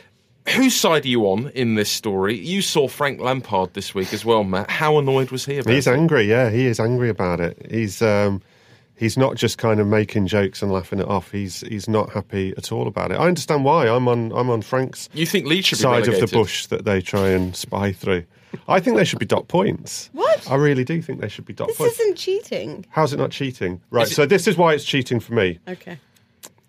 Whose 0.54 0.76
side 0.76 1.04
are 1.04 1.08
you 1.08 1.24
on 1.24 1.50
in 1.50 1.74
this 1.74 1.90
story? 1.90 2.38
You 2.38 2.62
saw 2.62 2.86
Frank 2.86 3.20
Lampard 3.20 3.74
this 3.74 3.94
week 3.94 4.12
as 4.14 4.24
well, 4.24 4.44
Matt. 4.44 4.70
How 4.70 4.96
annoyed 4.98 5.32
was 5.32 5.44
he 5.44 5.58
about 5.58 5.72
it? 5.72 5.74
He's 5.74 5.88
it? 5.88 5.92
angry. 5.92 6.22
Yeah, 6.22 6.50
he 6.50 6.66
is 6.66 6.78
angry 6.78 7.08
about 7.08 7.40
it. 7.40 7.66
He's 7.68 8.00
um, 8.00 8.40
he's 8.96 9.16
not 9.16 9.36
just 9.36 9.58
kind 9.58 9.78
of 9.80 9.86
making 9.86 10.26
jokes 10.26 10.62
and 10.62 10.72
laughing 10.72 10.98
it 10.98 11.06
off. 11.08 11.30
He's 11.30 11.60
he's 11.60 11.88
not 11.88 12.10
happy 12.12 12.52
at 12.56 12.72
all 12.72 12.86
about 12.88 13.12
it. 13.12 13.14
I 13.14 13.26
understand 13.26 13.64
why. 13.64 13.88
I'm 13.88 14.08
on 14.08 14.32
I'm 14.32 14.50
on 14.50 14.62
Frank's 14.62 15.08
You 15.12 15.26
think 15.26 15.46
Leeds 15.46 15.66
should 15.68 15.78
be 15.78 15.82
side 15.82 16.08
of 16.08 16.18
the 16.18 16.26
bush 16.26 16.66
that 16.66 16.84
they 16.84 17.00
try 17.00 17.28
and 17.28 17.54
spy 17.54 17.92
through. 17.92 18.24
I 18.68 18.80
think 18.80 18.96
they 18.96 19.04
should 19.04 19.18
be 19.18 19.26
dot 19.26 19.48
points. 19.48 20.08
What? 20.12 20.50
I 20.50 20.54
really 20.54 20.84
do 20.84 21.02
think 21.02 21.20
they 21.20 21.28
should 21.28 21.44
be 21.44 21.52
dot 21.52 21.68
This 21.68 21.76
points. 21.76 21.96
This 21.98 22.00
isn't 22.06 22.16
cheating. 22.16 22.86
How's 22.90 23.12
it 23.12 23.18
not 23.18 23.30
cheating? 23.30 23.80
Right. 23.90 24.10
It- 24.10 24.14
so 24.14 24.24
this 24.26 24.46
is 24.46 24.56
why 24.56 24.72
it's 24.74 24.84
cheating 24.84 25.20
for 25.20 25.34
me. 25.34 25.58
Okay. 25.68 25.98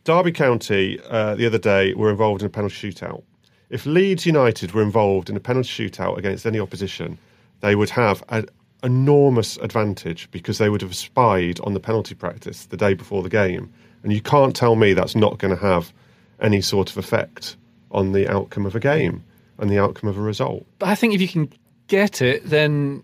Derby 0.03 0.32
County 0.32 0.99
uh, 1.09 1.36
the 1.36 1.45
other 1.45 1.57
day 1.57 1.93
were 1.93 2.09
involved 2.09 2.41
in 2.41 2.45
a 2.47 2.49
penalty 2.49 2.91
shootout. 2.91 3.23
If 3.69 3.86
Leeds 3.86 4.25
United 4.25 4.71
were 4.71 4.82
involved 4.82 5.30
in 5.30 5.36
a 5.36 5.39
penalty 5.41 5.67
shootout 5.89 6.17
against 6.17 6.45
any 6.45 6.59
opposition, 6.59 7.17
they 7.59 7.75
would 7.75 7.89
have 7.89 8.23
an 8.30 8.47
enormous 8.84 9.57
advantage 9.57 10.30
because 10.32 10.57
they 10.57 10.69
would 10.69 10.82
have 10.82 10.95
spied 10.95 11.59
on 11.61 11.73
the 11.73 11.80
penalty 11.80 12.15
practice 12.15 12.65
the 12.65 12.78
day 12.78 12.93
before 12.93 13.23
the 13.23 13.30
game. 13.30 13.71
And 14.03 14.13
you 14.13 14.21
can't 14.21 14.55
tell 14.55 14.75
me 14.75 14.93
that's 14.93 15.15
not 15.15 15.39
going 15.39 15.55
to 15.55 15.61
have 15.61 15.91
any 16.39 16.61
sort 16.61 16.89
of 16.89 16.97
effect 16.97 17.57
on 17.91 18.11
the 18.11 18.28
outcome 18.28 18.65
of 18.65 18.75
a 18.75 18.80
game 18.80 19.23
and 19.57 19.69
the 19.69 19.80
outcome 19.80 20.09
of 20.09 20.17
a 20.17 20.21
result. 20.21 20.65
But 20.80 20.89
I 20.89 20.95
think 20.95 21.13
if 21.13 21.21
you 21.21 21.28
can 21.28 21.51
get 21.88 22.21
it, 22.21 22.45
then 22.45 23.03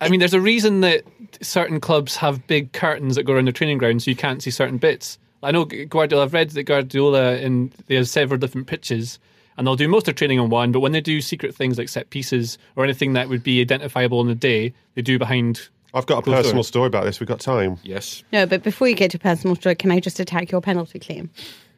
I 0.00 0.08
mean, 0.08 0.20
there's 0.20 0.34
a 0.34 0.40
reason 0.40 0.80
that 0.80 1.04
certain 1.42 1.78
clubs 1.78 2.16
have 2.16 2.46
big 2.46 2.72
curtains 2.72 3.16
that 3.16 3.24
go 3.24 3.34
around 3.34 3.46
their 3.46 3.52
training 3.52 3.78
ground, 3.78 4.02
so 4.02 4.10
you 4.10 4.16
can't 4.16 4.42
see 4.42 4.50
certain 4.50 4.78
bits. 4.78 5.18
I 5.42 5.50
know 5.50 5.64
Guardiola. 5.64 6.24
I've 6.24 6.32
read 6.32 6.50
that 6.50 6.62
Guardiola 6.64 7.34
and 7.36 7.72
they 7.86 7.96
have 7.96 8.08
several 8.08 8.38
different 8.38 8.66
pitches, 8.66 9.18
and 9.60 9.66
they'll 9.66 9.76
do 9.76 9.88
most 9.88 10.02
of 10.02 10.04
their 10.06 10.14
training 10.14 10.40
on 10.40 10.48
one. 10.48 10.72
But 10.72 10.80
when 10.80 10.92
they 10.92 11.02
do 11.02 11.20
secret 11.20 11.54
things 11.54 11.76
like 11.76 11.90
set 11.90 12.08
pieces 12.08 12.56
or 12.76 12.84
anything 12.84 13.12
that 13.12 13.28
would 13.28 13.42
be 13.42 13.60
identifiable 13.60 14.18
on 14.18 14.26
the 14.26 14.34
day, 14.34 14.72
they 14.94 15.02
do 15.02 15.18
behind. 15.18 15.68
I've 15.92 16.06
got 16.06 16.20
a 16.20 16.22
personal 16.22 16.54
door. 16.54 16.64
story 16.64 16.86
about 16.86 17.04
this. 17.04 17.20
We've 17.20 17.28
got 17.28 17.40
time. 17.40 17.76
Yes. 17.82 18.24
No, 18.32 18.46
but 18.46 18.62
before 18.62 18.88
you 18.88 18.94
get 18.94 19.10
to 19.10 19.18
personal 19.18 19.54
story, 19.56 19.74
can 19.74 19.90
I 19.90 20.00
just 20.00 20.18
attack 20.18 20.50
your 20.50 20.62
penalty 20.62 20.98
claim? 20.98 21.28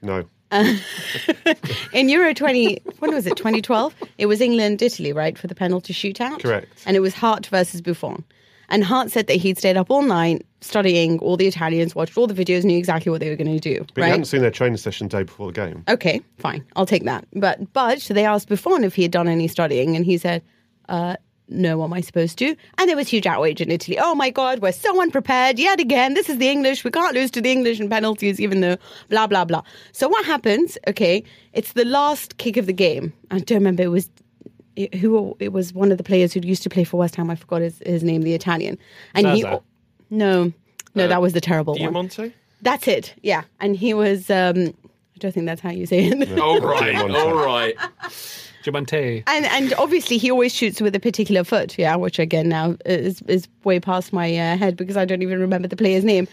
No. 0.01 0.24
In 1.93 2.09
Euro 2.09 2.33
20, 2.35 2.83
when 3.01 3.12
was 3.12 3.26
it, 3.26 3.37
2012? 3.37 3.97
It 4.16 4.26
was 4.26 4.41
England 4.41 4.80
Italy, 4.80 5.12
right, 5.12 5.37
for 5.37 5.49
the 5.49 5.55
penalty 5.57 5.93
shootout? 5.93 6.41
Correct. 6.41 6.85
And 6.87 6.97
it 6.97 7.01
was 7.01 7.14
Hart 7.14 7.47
versus 7.47 7.80
Buffon. 7.80 8.22
And 8.72 8.82
Hart 8.82 9.10
said 9.12 9.28
that 9.28 9.34
he'd 9.34 9.58
stayed 9.58 9.76
up 9.76 9.90
all 9.90 10.02
night 10.02 10.44
studying 10.62 11.18
all 11.18 11.36
the 11.36 11.46
Italians, 11.46 11.94
watched 11.94 12.16
all 12.16 12.26
the 12.26 12.34
videos, 12.34 12.64
knew 12.64 12.78
exactly 12.78 13.10
what 13.10 13.20
they 13.20 13.28
were 13.28 13.36
going 13.36 13.52
to 13.52 13.60
do, 13.60 13.84
But 13.94 13.96
you 13.98 14.02
right? 14.04 14.08
hadn't 14.10 14.24
seen 14.24 14.40
their 14.40 14.50
training 14.50 14.78
session 14.78 15.08
day 15.08 15.22
before 15.24 15.48
the 15.48 15.52
game. 15.52 15.84
Okay, 15.88 16.20
fine, 16.38 16.64
I'll 16.74 16.86
take 16.86 17.04
that. 17.04 17.26
But 17.34 17.72
but 17.72 18.00
they 18.00 18.24
asked 18.24 18.48
Buffon 18.48 18.82
if 18.82 18.94
he 18.94 19.02
had 19.02 19.10
done 19.12 19.28
any 19.28 19.46
studying, 19.46 19.94
and 19.96 20.04
he 20.06 20.16
said, 20.18 20.42
uh, 20.88 21.16
"No, 21.48 21.78
what 21.78 21.86
am 21.86 21.92
I 21.92 22.00
supposed 22.00 22.38
to?" 22.38 22.56
And 22.78 22.88
there 22.88 22.96
was 22.96 23.08
huge 23.08 23.26
outrage 23.26 23.60
in 23.60 23.70
Italy. 23.70 23.98
Oh 24.00 24.14
my 24.14 24.30
God, 24.30 24.60
we're 24.60 24.72
so 24.72 25.02
unprepared 25.02 25.58
yet 25.58 25.78
again. 25.80 26.14
This 26.14 26.30
is 26.30 26.38
the 26.38 26.48
English. 26.48 26.82
We 26.84 26.90
can't 26.92 27.14
lose 27.14 27.30
to 27.32 27.40
the 27.42 27.50
English 27.52 27.78
in 27.80 27.90
penalties, 27.90 28.40
even 28.40 28.60
though 28.62 28.76
blah 29.10 29.26
blah 29.26 29.44
blah. 29.44 29.62
So 29.92 30.08
what 30.08 30.24
happens? 30.24 30.78
Okay, 30.88 31.24
it's 31.52 31.72
the 31.74 31.84
last 31.84 32.38
kick 32.38 32.56
of 32.56 32.66
the 32.66 32.72
game. 32.72 33.12
I 33.30 33.40
don't 33.40 33.58
remember. 33.58 33.82
It 33.82 33.88
was 33.90 34.08
who 35.00 35.36
it 35.38 35.52
was 35.52 35.72
one 35.72 35.92
of 35.92 35.98
the 35.98 36.04
players 36.04 36.32
who 36.32 36.40
used 36.40 36.62
to 36.62 36.70
play 36.70 36.84
for 36.84 36.96
West 36.96 37.16
Ham. 37.16 37.30
I 37.30 37.34
forgot 37.34 37.62
his, 37.62 37.82
his 37.84 38.02
name, 38.02 38.22
the 38.22 38.34
Italian. 38.34 38.78
And 39.14 39.26
he 39.28 39.42
Zaza. 39.42 39.62
no 40.10 40.52
no 40.94 41.08
that 41.08 41.20
was 41.20 41.32
the 41.32 41.40
terrible 41.40 41.74
one. 41.74 41.80
Diamante? 41.82 42.34
That's 42.62 42.86
it. 42.86 43.14
Yeah, 43.22 43.42
and 43.60 43.76
he 43.76 43.92
was. 43.94 44.30
Um, 44.30 44.74
I 45.14 45.18
don't 45.18 45.32
think 45.32 45.46
that's 45.46 45.60
how 45.60 45.70
you 45.70 45.86
say 45.86 46.04
it. 46.04 46.38
All 46.38 46.60
right. 46.60 46.92
Diamante. 46.92 47.18
All 47.18 47.34
right. 47.34 47.76
Diamante. 48.62 49.24
And 49.26 49.44
and 49.46 49.74
obviously 49.74 50.16
he 50.18 50.30
always 50.30 50.54
shoots 50.54 50.80
with 50.80 50.94
a 50.94 51.00
particular 51.00 51.44
foot, 51.44 51.78
yeah, 51.78 51.96
which 51.96 52.18
again 52.18 52.48
now 52.48 52.76
is 52.86 53.22
is 53.22 53.48
way 53.64 53.80
past 53.80 54.12
my 54.12 54.36
uh, 54.36 54.56
head 54.56 54.76
because 54.76 54.96
I 54.96 55.04
don't 55.04 55.22
even 55.22 55.40
remember 55.40 55.68
the 55.68 55.76
player's 55.76 56.04
name. 56.04 56.28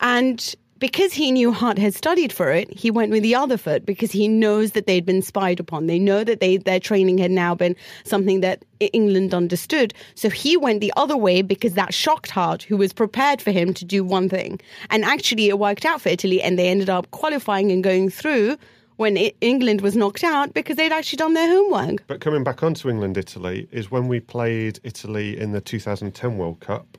And 0.00 0.54
because 0.78 1.12
he 1.12 1.32
knew 1.32 1.52
Hart 1.52 1.78
had 1.78 1.94
studied 1.94 2.32
for 2.32 2.50
it, 2.50 2.70
he 2.70 2.90
went 2.90 3.10
with 3.10 3.22
the 3.22 3.34
other 3.34 3.56
foot 3.56 3.84
because 3.84 4.12
he 4.12 4.28
knows 4.28 4.72
that 4.72 4.86
they'd 4.86 5.04
been 5.04 5.22
spied 5.22 5.60
upon. 5.60 5.86
They 5.86 5.98
know 5.98 6.24
that 6.24 6.40
they 6.40 6.56
their 6.56 6.80
training 6.80 7.18
had 7.18 7.30
now 7.30 7.54
been 7.54 7.74
something 8.04 8.40
that 8.40 8.64
England 8.80 9.34
understood. 9.34 9.92
So 10.14 10.30
he 10.30 10.56
went 10.56 10.80
the 10.80 10.92
other 10.96 11.16
way 11.16 11.42
because 11.42 11.74
that 11.74 11.92
shocked 11.92 12.30
Hart, 12.30 12.62
who 12.62 12.76
was 12.76 12.92
prepared 12.92 13.42
for 13.42 13.50
him 13.50 13.74
to 13.74 13.84
do 13.84 14.04
one 14.04 14.28
thing. 14.28 14.60
And 14.90 15.04
actually, 15.04 15.48
it 15.48 15.58
worked 15.58 15.84
out 15.84 16.00
for 16.00 16.08
Italy, 16.08 16.40
and 16.42 16.58
they 16.58 16.68
ended 16.68 16.90
up 16.90 17.10
qualifying 17.10 17.72
and 17.72 17.82
going 17.82 18.10
through 18.10 18.56
when 18.96 19.16
England 19.16 19.80
was 19.80 19.96
knocked 19.96 20.24
out 20.24 20.54
because 20.54 20.76
they'd 20.76 20.92
actually 20.92 21.16
done 21.16 21.34
their 21.34 21.48
homework. 21.48 22.04
But 22.08 22.20
coming 22.20 22.42
back 22.42 22.62
onto 22.62 22.90
England 22.90 23.16
Italy 23.16 23.68
is 23.70 23.90
when 23.90 24.08
we 24.08 24.18
played 24.20 24.80
Italy 24.82 25.38
in 25.38 25.52
the 25.52 25.60
2010 25.60 26.36
World 26.36 26.60
Cup. 26.60 26.98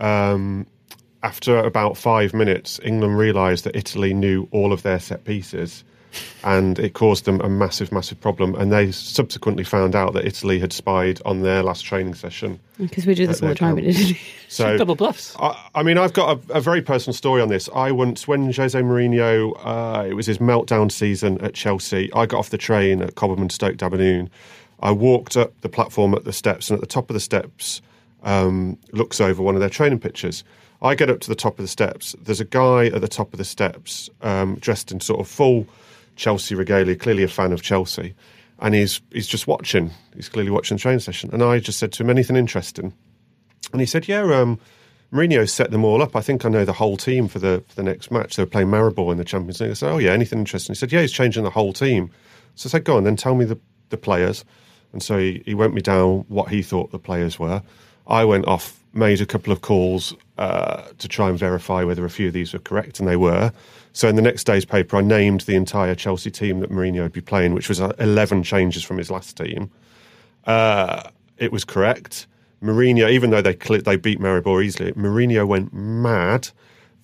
Um, 0.00 0.66
after 1.24 1.56
about 1.56 1.96
five 1.96 2.34
minutes, 2.34 2.78
England 2.84 3.16
realised 3.16 3.64
that 3.64 3.74
Italy 3.74 4.12
knew 4.12 4.46
all 4.50 4.74
of 4.74 4.82
their 4.82 5.00
set 5.00 5.24
pieces, 5.24 5.82
and 6.44 6.78
it 6.78 6.92
caused 6.92 7.24
them 7.24 7.40
a 7.40 7.48
massive, 7.48 7.90
massive 7.90 8.20
problem. 8.20 8.54
And 8.54 8.70
they 8.70 8.92
subsequently 8.92 9.64
found 9.64 9.96
out 9.96 10.12
that 10.12 10.26
Italy 10.26 10.58
had 10.58 10.70
spied 10.72 11.20
on 11.24 11.40
their 11.40 11.62
last 11.62 11.82
training 11.82 12.14
session. 12.14 12.60
Because 12.78 13.06
we 13.06 13.14
do 13.14 13.26
this 13.26 13.42
all 13.42 13.48
the 13.48 13.54
time 13.54 13.78
in. 13.78 13.86
Italy. 13.86 14.20
So 14.48 14.76
Double 14.76 14.94
bluffs. 14.94 15.34
I, 15.40 15.70
I 15.74 15.82
mean, 15.82 15.98
I've 15.98 16.12
got 16.12 16.38
a, 16.38 16.58
a 16.58 16.60
very 16.60 16.80
personal 16.80 17.12
story 17.12 17.42
on 17.42 17.48
this. 17.48 17.68
I 17.74 17.90
once, 17.90 18.28
when 18.28 18.52
Jose 18.52 18.80
Mourinho, 18.80 19.52
uh, 19.64 20.04
it 20.06 20.14
was 20.14 20.26
his 20.26 20.38
meltdown 20.38 20.92
season 20.92 21.40
at 21.40 21.54
Chelsea, 21.54 22.08
I 22.12 22.26
got 22.26 22.38
off 22.38 22.50
the 22.50 22.58
train 22.58 23.02
at 23.02 23.16
Cobham 23.16 23.40
and 23.40 23.50
Stoke 23.50 23.78
d'Abernon. 23.78 24.28
I 24.78 24.92
walked 24.92 25.36
up 25.36 25.60
the 25.62 25.68
platform 25.68 26.14
at 26.14 26.24
the 26.24 26.32
steps, 26.32 26.70
and 26.70 26.76
at 26.76 26.80
the 26.80 26.86
top 26.86 27.10
of 27.10 27.14
the 27.14 27.20
steps 27.20 27.82
um, 28.22 28.78
looks 28.92 29.20
over 29.20 29.42
one 29.42 29.56
of 29.56 29.60
their 29.60 29.70
training 29.70 29.98
pictures. 29.98 30.44
I 30.82 30.94
get 30.94 31.10
up 31.10 31.20
to 31.20 31.28
the 31.28 31.34
top 31.34 31.58
of 31.58 31.64
the 31.64 31.68
steps. 31.68 32.14
There's 32.22 32.40
a 32.40 32.44
guy 32.44 32.86
at 32.86 33.00
the 33.00 33.08
top 33.08 33.32
of 33.32 33.38
the 33.38 33.44
steps 33.44 34.10
um, 34.22 34.56
dressed 34.56 34.92
in 34.92 35.00
sort 35.00 35.20
of 35.20 35.28
full 35.28 35.66
Chelsea 36.16 36.54
regalia, 36.54 36.96
clearly 36.96 37.22
a 37.22 37.28
fan 37.28 37.52
of 37.52 37.62
Chelsea, 37.62 38.14
and 38.60 38.74
he's 38.74 39.00
he's 39.10 39.26
just 39.26 39.46
watching. 39.46 39.90
He's 40.14 40.28
clearly 40.28 40.50
watching 40.50 40.76
the 40.76 40.80
training 40.80 41.00
session. 41.00 41.30
And 41.32 41.42
I 41.42 41.58
just 41.58 41.78
said 41.78 41.92
to 41.92 42.02
him, 42.02 42.10
"Anything 42.10 42.36
interesting?" 42.36 42.92
And 43.72 43.80
he 43.80 43.86
said, 43.86 44.08
"Yeah, 44.08 44.22
um, 44.22 44.60
Mourinho 45.12 45.48
set 45.48 45.70
them 45.70 45.84
all 45.84 46.02
up. 46.02 46.16
I 46.16 46.20
think 46.20 46.44
I 46.44 46.48
know 46.48 46.64
the 46.64 46.72
whole 46.72 46.96
team 46.96 47.28
for 47.28 47.38
the 47.38 47.64
for 47.68 47.74
the 47.74 47.82
next 47.82 48.10
match. 48.10 48.36
They 48.36 48.42
were 48.42 48.50
playing 48.50 48.68
Maribor 48.68 49.10
in 49.12 49.18
the 49.18 49.24
Champions 49.24 49.60
League." 49.60 49.70
I 49.70 49.74
said, 49.74 49.92
"Oh 49.92 49.98
yeah, 49.98 50.12
anything 50.12 50.38
interesting?" 50.38 50.74
He 50.74 50.78
said, 50.78 50.92
"Yeah, 50.92 51.00
he's 51.00 51.12
changing 51.12 51.44
the 51.44 51.50
whole 51.50 51.72
team." 51.72 52.10
So 52.54 52.68
I 52.68 52.70
said, 52.70 52.84
"Go 52.84 52.96
on, 52.96 53.04
then 53.04 53.16
tell 53.16 53.34
me 53.34 53.44
the 53.44 53.58
the 53.90 53.96
players." 53.96 54.44
And 54.92 55.02
so 55.02 55.18
he, 55.18 55.42
he 55.44 55.54
went 55.54 55.74
me 55.74 55.80
down 55.80 56.24
what 56.28 56.50
he 56.50 56.62
thought 56.62 56.92
the 56.92 57.00
players 57.00 57.36
were. 57.36 57.62
I 58.06 58.24
went 58.24 58.46
off, 58.46 58.78
made 58.92 59.20
a 59.20 59.26
couple 59.26 59.52
of 59.52 59.60
calls 59.60 60.14
uh, 60.38 60.82
to 60.98 61.08
try 61.08 61.28
and 61.28 61.38
verify 61.38 61.84
whether 61.84 62.04
a 62.04 62.10
few 62.10 62.28
of 62.28 62.32
these 62.32 62.52
were 62.52 62.58
correct, 62.58 62.98
and 63.00 63.08
they 63.08 63.16
were. 63.16 63.52
So 63.92 64.08
in 64.08 64.16
the 64.16 64.22
next 64.22 64.44
day's 64.44 64.64
paper, 64.64 64.96
I 64.96 65.00
named 65.00 65.42
the 65.42 65.54
entire 65.54 65.94
Chelsea 65.94 66.30
team 66.30 66.60
that 66.60 66.70
Mourinho 66.70 67.02
would 67.02 67.12
be 67.12 67.20
playing, 67.20 67.54
which 67.54 67.68
was 67.68 67.80
uh, 67.80 67.92
11 67.98 68.42
changes 68.42 68.82
from 68.82 68.98
his 68.98 69.10
last 69.10 69.36
team. 69.36 69.70
Uh, 70.46 71.08
it 71.38 71.52
was 71.52 71.64
correct. 71.64 72.26
Mourinho, 72.62 73.10
even 73.10 73.30
though 73.30 73.42
they 73.42 73.56
cl- 73.56 73.82
they 73.82 73.96
beat 73.96 74.18
Maribor 74.18 74.64
easily, 74.64 74.92
Mourinho 74.92 75.46
went 75.46 75.72
mad. 75.72 76.48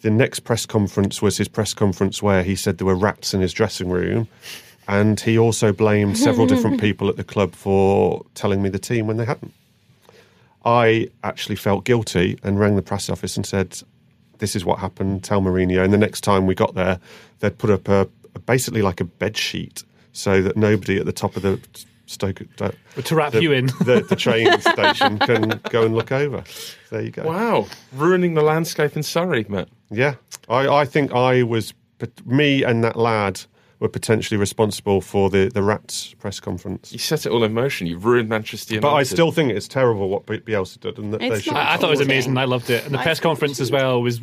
The 0.00 0.10
next 0.10 0.40
press 0.40 0.66
conference 0.66 1.20
was 1.20 1.36
his 1.36 1.48
press 1.48 1.74
conference 1.74 2.22
where 2.22 2.42
he 2.42 2.56
said 2.56 2.78
there 2.78 2.86
were 2.86 2.94
rats 2.94 3.34
in 3.34 3.40
his 3.40 3.52
dressing 3.52 3.90
room, 3.90 4.28
and 4.88 5.20
he 5.20 5.38
also 5.38 5.72
blamed 5.72 6.16
several 6.18 6.46
different 6.46 6.80
people 6.86 7.08
at 7.08 7.16
the 7.16 7.24
club 7.24 7.54
for 7.54 8.24
telling 8.34 8.62
me 8.62 8.68
the 8.70 8.78
team 8.78 9.06
when 9.06 9.18
they 9.18 9.26
hadn't. 9.26 9.52
I 10.64 11.08
actually 11.24 11.56
felt 11.56 11.84
guilty 11.84 12.38
and 12.42 12.58
rang 12.58 12.76
the 12.76 12.82
press 12.82 13.08
office 13.08 13.36
and 13.36 13.46
said, 13.46 13.82
"This 14.38 14.54
is 14.54 14.64
what 14.64 14.78
happened. 14.78 15.24
Tell 15.24 15.40
Mourinho." 15.40 15.82
And 15.82 15.92
the 15.92 15.98
next 15.98 16.22
time 16.22 16.46
we 16.46 16.54
got 16.54 16.74
there, 16.74 17.00
they'd 17.40 17.56
put 17.56 17.70
up 17.70 17.88
a, 17.88 18.08
a 18.34 18.38
basically 18.38 18.82
like 18.82 19.00
a 19.00 19.04
bed 19.04 19.36
sheet 19.36 19.84
so 20.12 20.42
that 20.42 20.56
nobody 20.56 20.98
at 20.98 21.06
the 21.06 21.12
top 21.12 21.36
of 21.36 21.42
the 21.42 21.60
Stoke 22.10 22.42
uh, 22.60 22.72
To 23.04 23.14
wrap 23.14 23.34
the, 23.34 23.40
you 23.40 23.52
in. 23.52 23.66
the, 23.84 24.04
the 24.08 24.16
train 24.16 24.60
station 24.60 25.16
can 25.20 25.60
go 25.70 25.84
and 25.84 25.94
look 25.94 26.10
over. 26.10 26.42
There 26.90 27.02
you 27.02 27.10
go. 27.12 27.22
Wow, 27.22 27.68
ruining 27.92 28.34
the 28.34 28.42
landscape 28.42 28.96
in 28.96 29.04
Surrey, 29.04 29.46
Matt. 29.48 29.68
Yeah, 29.92 30.16
I, 30.48 30.66
I 30.66 30.84
think 30.86 31.12
I 31.12 31.44
was 31.44 31.72
me 32.26 32.64
and 32.64 32.82
that 32.82 32.96
lad 32.96 33.42
were 33.80 33.88
potentially 33.88 34.38
responsible 34.38 35.00
for 35.00 35.28
the 35.30 35.50
the 35.52 35.62
Rats 35.62 36.14
press 36.14 36.38
conference. 36.38 36.92
You 36.92 36.98
set 36.98 37.26
it 37.26 37.32
all 37.32 37.42
in 37.42 37.52
motion. 37.54 37.86
You 37.86 37.96
ruined 37.98 38.28
Manchester 38.28 38.74
United. 38.74 38.82
But 38.88 38.94
I 38.94 39.02
still 39.02 39.32
think 39.32 39.50
it's 39.52 39.66
terrible 39.68 40.08
what 40.08 40.26
B- 40.26 40.38
Bielsa 40.38 40.78
did, 40.80 40.98
and 40.98 41.12
that 41.14 41.22
It's 41.22 41.34
they 41.36 41.40
should. 41.42 41.54
I, 41.54 41.74
I 41.74 41.76
thought 41.76 41.88
it 41.88 41.90
was 41.90 42.00
Amazing. 42.00 42.32
amazing. 42.32 42.38
I 42.38 42.44
loved 42.44 42.70
it. 42.70 42.84
And 42.84 42.92
the 42.92 42.98
Nice 42.98 43.04
press 43.04 43.20
conference 43.20 43.58
as 43.60 43.70
well 43.72 44.00
was 44.02 44.20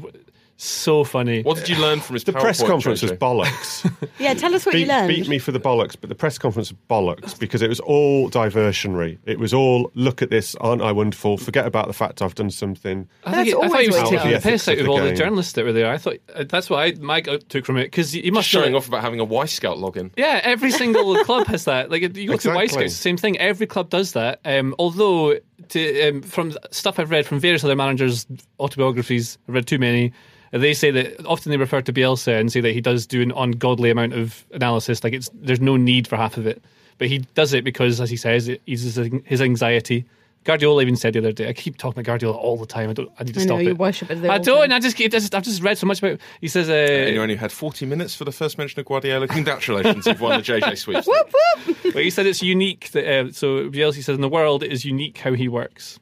so 0.58 1.04
funny. 1.04 1.44
What 1.44 1.58
did 1.58 1.70
you 1.70 1.78
learn 1.78 2.00
from 2.00 2.16
his 2.16 2.24
The 2.24 2.34
press 2.34 2.62
conference 2.62 3.02
was 3.04 3.12
bollocks. 3.12 3.90
Yeah, 4.20 4.34
tell 4.34 4.54
us 4.56 4.66
what 4.66 4.74
you 4.74 4.82
beat, 4.82 4.88
learned. 4.88 5.08
beat 5.10 5.28
me 5.30 5.38
for 5.38 5.52
the 5.52 5.60
bollocks, 5.60 5.96
but 6.00 6.10
the 6.10 6.16
press 6.16 6.40
conference 6.40 6.72
was 6.72 6.80
bollocks 6.90 7.38
because 7.38 7.62
it 7.62 7.70
was 7.70 7.80
all 7.80 8.32
diversionary. 8.32 9.20
It 9.26 9.38
was 9.38 9.54
all 9.54 9.92
look 9.94 10.24
at 10.24 10.32
this, 10.32 10.56
aren't 10.56 10.82
I 10.82 10.92
wonderful? 10.92 11.38
Forget 11.38 11.68
about 11.68 11.86
the 11.86 11.94
fact 11.94 12.22
I've 12.24 12.34
done 12.34 12.50
something. 12.50 13.08
I, 13.26 13.32
That's 13.32 13.52
think 13.52 13.64
it, 13.64 13.66
I 13.66 13.70
thought 13.70 13.80
he 13.80 13.88
always 13.90 14.02
was 14.02 14.10
taking 14.10 14.32
it 14.32 14.42
the 14.42 14.50
piss 14.50 14.68
out 14.68 14.72
Ethics 14.72 14.82
of 14.82 14.88
of 14.88 14.90
all 14.90 14.98
the 14.98 15.12
the 15.12 15.16
journalists 15.16 15.54
that 15.54 15.66
were 15.66 15.74
there. 15.74 15.92
I 15.92 15.98
thought 16.00 16.18
uh, 16.34 16.46
that's 16.46 16.68
what 16.70 16.80
I 16.80 17.00
my 17.00 17.22
gut 17.22 17.48
took 17.48 17.66
from 17.66 17.78
it 17.78 17.84
because 17.86 18.12
he 18.12 18.32
must 18.32 18.48
showing 18.48 18.74
off 18.74 18.88
about 18.88 19.02
having 19.02 19.20
a 19.20 19.26
Wyscout 19.26 19.78
login. 19.78 20.12
Yeah, 20.18 20.42
every 20.44 20.72
single 20.72 21.16
club 21.24 21.46
has 21.48 21.66
that. 21.66 21.92
Like 21.92 22.02
you 22.02 22.28
go 22.28 22.38
to 22.38 22.50
Wyscouts, 22.50 22.92
same 22.92 23.18
thing. 23.18 23.38
Every 23.38 23.68
club 23.68 23.92
does 23.92 24.14
that. 24.14 24.40
Um, 24.46 24.74
although, 24.80 25.38
to, 25.70 26.10
um, 26.10 26.22
from 26.24 26.54
stuff 26.72 26.98
I've 26.98 27.12
read 27.12 27.28
from 27.28 27.40
various 27.40 27.64
other 27.64 27.76
managers' 27.76 28.26
autobiographies, 28.60 29.38
I've 29.48 29.54
read 29.54 29.68
too 29.68 29.78
many. 29.78 30.14
They 30.52 30.74
say 30.74 30.92
that 30.92 31.26
often 31.26 31.50
they 31.52 31.58
refer 31.58 31.82
to 31.82 31.94
Bielsa 31.94 32.40
and 32.40 32.52
say 32.52 32.62
that 32.62 32.72
he 32.74 32.82
does 32.82 33.06
do 33.06 33.22
an 33.22 33.32
ungodly 33.36 33.90
amount 33.90 34.14
of 34.14 34.46
analysis. 34.54 35.04
Like 35.04 35.14
it's 35.14 35.30
there's 35.34 35.62
no 35.62 35.76
need 35.78 36.08
for 36.08 36.16
half 36.16 36.38
of 36.38 36.48
it, 36.48 36.62
but 36.98 37.08
he 37.08 37.20
does 37.36 37.54
it 37.54 37.64
because, 37.64 38.00
as 38.00 38.10
he 38.10 38.18
says, 38.18 38.48
it 38.48 38.62
eases 38.66 38.96
his 39.26 39.42
anxiety. 39.42 40.06
Guardiola 40.44 40.82
even 40.82 40.96
said 40.96 41.12
the 41.12 41.20
other 41.20 41.34
day. 41.34 41.50
I 41.50 41.54
keep 41.54 41.76
talking 41.78 42.00
about 42.00 42.06
Guardiola 42.06 42.38
all 42.38 42.56
the 42.56 42.66
time. 42.66 42.90
I 42.90 42.94
don't. 42.94 43.12
I 43.20 43.24
need 43.26 43.34
to 43.34 43.42
I 43.42 43.44
know, 43.44 43.48
stop 43.56 43.62
you 43.64 43.70
it. 43.72 43.78
worship 43.78 44.10
it 44.10 44.24
I 44.30 44.38
don't. 44.38 44.70
time. 44.70 44.72
I 44.72 44.80
just, 44.80 44.96
keep- 44.96 45.12
just. 45.12 45.36
I've 45.36 45.44
just 45.44 45.62
read 45.62 45.78
so 45.78 45.86
much 45.88 46.00
about. 46.02 46.20
He 46.40 46.48
says. 46.48 46.70
Uh, 46.70 46.74
And 47.08 47.16
you 47.16 47.22
only 47.22 47.36
had 47.36 47.52
40 47.52 47.86
minutes 47.86 48.16
for 48.16 48.24
the 48.24 48.32
first 48.32 48.58
mention 48.58 48.80
of 48.80 48.86
Guardiola. 48.86 49.28
Congratulations, 49.28 50.06
you've 50.08 50.22
won 50.22 50.40
the 50.40 50.44
JJ 50.46 50.78
sweeps. 50.84 51.06
Whoop, 51.06 51.34
whoop. 51.68 51.78
But 51.94 52.02
he 52.04 52.10
said 52.10 52.26
it's 52.28 52.42
unique. 52.42 52.92
That, 52.92 53.06
uh, 53.06 53.32
so 53.34 53.70
Bielsa 53.70 53.96
says 54.04 54.16
in 54.16 54.22
the 54.22 54.30
world 54.30 54.64
it 54.64 54.72
is 54.72 54.86
unique 54.86 55.18
how 55.18 55.34
he 55.34 55.50
works. 55.50 56.00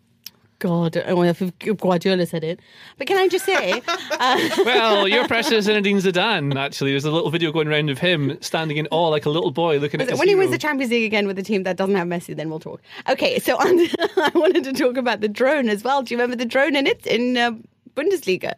God, 0.59 0.95
I 0.97 1.13
wonder 1.13 1.35
if 1.37 1.77
Guardiola 1.77 2.25
said 2.25 2.43
it. 2.43 2.59
But 2.97 3.07
can 3.07 3.17
I 3.17 3.27
just 3.27 3.45
say, 3.45 3.81
uh, 3.87 4.49
Well, 4.63 5.07
your 5.07 5.27
precious 5.27 5.67
Zinedine 5.67 5.97
Zidane. 5.97 6.55
Actually, 6.55 6.91
there's 6.91 7.05
a 7.05 7.11
little 7.11 7.29
video 7.29 7.51
going 7.51 7.67
around 7.67 7.89
of 7.89 7.97
him 7.97 8.37
standing 8.41 8.77
in 8.77 8.87
awe 8.89 9.09
like 9.09 9.25
a 9.25 9.29
little 9.29 9.51
boy 9.51 9.79
looking 9.79 9.99
at 10.01 10.09
his 10.09 10.17
when 10.17 10.27
he 10.27 10.35
wins 10.35 10.51
the 10.51 10.57
Champions 10.57 10.91
League 10.91 11.03
again 11.03 11.27
with 11.27 11.37
a 11.37 11.43
team 11.43 11.63
that 11.63 11.75
doesn't 11.75 11.95
have 11.95 12.07
Messi, 12.07 12.35
then 12.35 12.49
we'll 12.49 12.59
talk. 12.59 12.81
Okay, 13.09 13.39
so 13.39 13.55
on, 13.59 13.67
I 13.67 14.31
wanted 14.33 14.63
to 14.63 14.73
talk 14.73 14.97
about 14.97 15.21
the 15.21 15.27
drone 15.27 15.67
as 15.67 15.83
well. 15.83 16.01
Do 16.01 16.13
you 16.13 16.17
remember 16.17 16.37
the 16.37 16.45
drone 16.45 16.75
in 16.75 16.87
it 16.87 17.05
in 17.05 17.37
uh, 17.37 17.51
Bundesliga? 17.95 18.53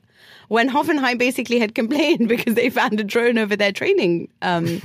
When 0.49 0.69
Hoffenheim 0.69 1.17
basically 1.17 1.59
had 1.59 1.75
complained 1.75 2.29
because 2.29 2.55
they 2.55 2.69
found 2.69 2.99
a 2.99 3.03
drone 3.03 3.37
over 3.37 3.55
their 3.55 3.71
training 3.71 4.29
um, 4.41 4.81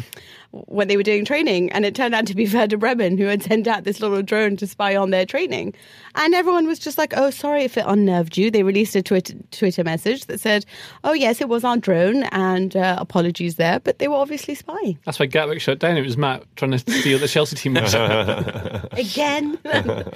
when 0.53 0.88
they 0.88 0.96
were 0.96 1.03
doing 1.03 1.24
training, 1.24 1.72
and 1.72 1.84
it 1.84 1.94
turned 1.94 2.14
out 2.14 2.26
to 2.26 2.34
be 2.34 2.46
Werder 2.46 2.76
Bremen 2.76 3.16
who 3.16 3.24
had 3.24 3.42
sent 3.42 3.66
out 3.66 3.84
this 3.84 4.00
little 4.00 4.22
drone 4.22 4.57
to 4.57 4.66
spy 4.66 4.94
on 4.94 5.11
their 5.11 5.24
training, 5.24 5.74
and 6.14 6.34
everyone 6.34 6.66
was 6.66 6.78
just 6.78 6.98
like, 6.98 7.14
"Oh, 7.16 7.30
sorry 7.30 7.64
if 7.64 7.76
it 7.76 7.84
unnerved 7.86 8.36
you." 8.36 8.50
They 8.50 8.62
released 8.62 8.94
a 8.94 9.03
Twitter, 9.03 9.34
Twitter 9.50 9.82
message 9.82 10.26
that 10.26 10.40
said, 10.40 10.66
"Oh 11.05 11.12
yes, 11.12 11.40
it 11.40 11.48
was 11.48 11.64
our 11.64 11.76
drone, 11.76 12.24
and 12.24 12.76
uh, 12.76 12.96
apologies 12.98 13.57
there, 13.57 13.80
but 13.80 13.98
they 13.98 14.09
were 14.09 14.16
obviously 14.16 14.55
spying." 14.55 14.98
That's 15.05 15.18
why 15.18 15.26
Gatwick 15.26 15.61
shut 15.61 15.78
down. 15.78 15.96
It 15.96 16.03
was 16.03 16.16
Matt 16.16 16.44
trying 16.57 16.72
to 16.72 16.78
steal 16.78 17.18
the 17.18 17.28
Chelsea 17.28 17.57
team. 17.57 17.76
again. 18.92 19.59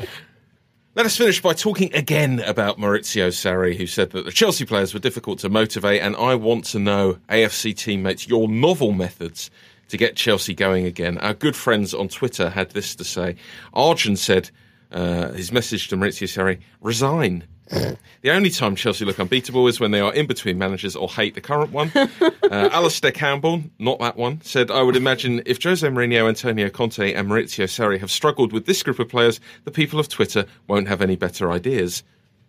Let 0.97 1.05
us 1.05 1.15
finish 1.15 1.43
by 1.43 1.53
talking 1.53 1.93
again 1.95 2.41
about 2.41 2.79
Maurizio 2.79 3.29
Sarri, 3.29 3.77
who 3.77 3.87
said 3.87 4.13
that 4.13 4.25
the 4.25 4.33
Chelsea 4.33 4.65
players 4.65 4.95
were 4.95 5.01
difficult 5.01 5.39
to 5.41 5.51
motivate. 5.51 6.01
And 6.01 6.17
I 6.17 6.37
want 6.37 6.65
to 6.67 6.79
know, 6.79 7.19
AFC 7.29 7.77
teammates, 7.77 8.27
your 8.27 8.49
novel 8.49 8.93
methods 8.93 9.51
to 9.89 9.97
get 9.97 10.17
Chelsea 10.17 10.55
going 10.55 10.87
again. 10.87 11.19
Our 11.19 11.35
good 11.35 11.57
friends 11.57 11.95
on 11.95 12.09
Twitter 12.09 12.51
had 12.51 12.71
this 12.71 12.95
to 12.97 13.05
say. 13.05 13.37
Arjun 13.75 14.17
said, 14.17 14.51
uh, 14.93 15.33
his 15.33 15.53
message 15.53 15.89
to 15.89 15.97
Maurizio 15.97 16.27
Sarri, 16.27 16.61
resign. 16.81 17.45
The 18.23 18.31
only 18.33 18.51
time 18.51 18.75
Chelsea 18.75 19.05
look 19.05 19.21
unbeatable 19.21 19.69
is 19.69 19.79
when 19.79 19.93
they 19.93 20.01
are 20.01 20.13
in 20.13 20.27
between 20.27 20.59
managers 20.59 20.97
or 20.97 21.09
hate 21.09 21.35
the 21.35 21.41
current 21.41 21.73
one. 21.73 21.93
Uh, 22.47 22.69
Alistair 22.71 23.11
Campbell, 23.11 23.61
not 23.81 23.99
that 23.99 24.17
one, 24.17 24.41
said, 24.41 24.71
I 24.71 24.81
would 24.81 24.95
imagine 24.95 25.43
if 25.47 25.61
Jose 25.61 25.87
Mourinho, 25.87 26.29
Antonio 26.29 26.71
Conte, 26.71 27.13
and 27.13 27.29
Maurizio 27.29 27.65
Sarri 27.65 27.99
have 27.99 28.11
struggled 28.11 28.53
with 28.53 28.67
this 28.67 28.85
group 28.85 29.01
of 29.01 29.09
players, 29.09 29.41
the 29.65 29.73
people 29.73 29.99
of 29.99 30.09
Twitter 30.09 30.47
won't 30.69 30.87
have 30.87 31.03
any 31.03 31.17
better 31.17 31.51
ideas. 31.51 32.05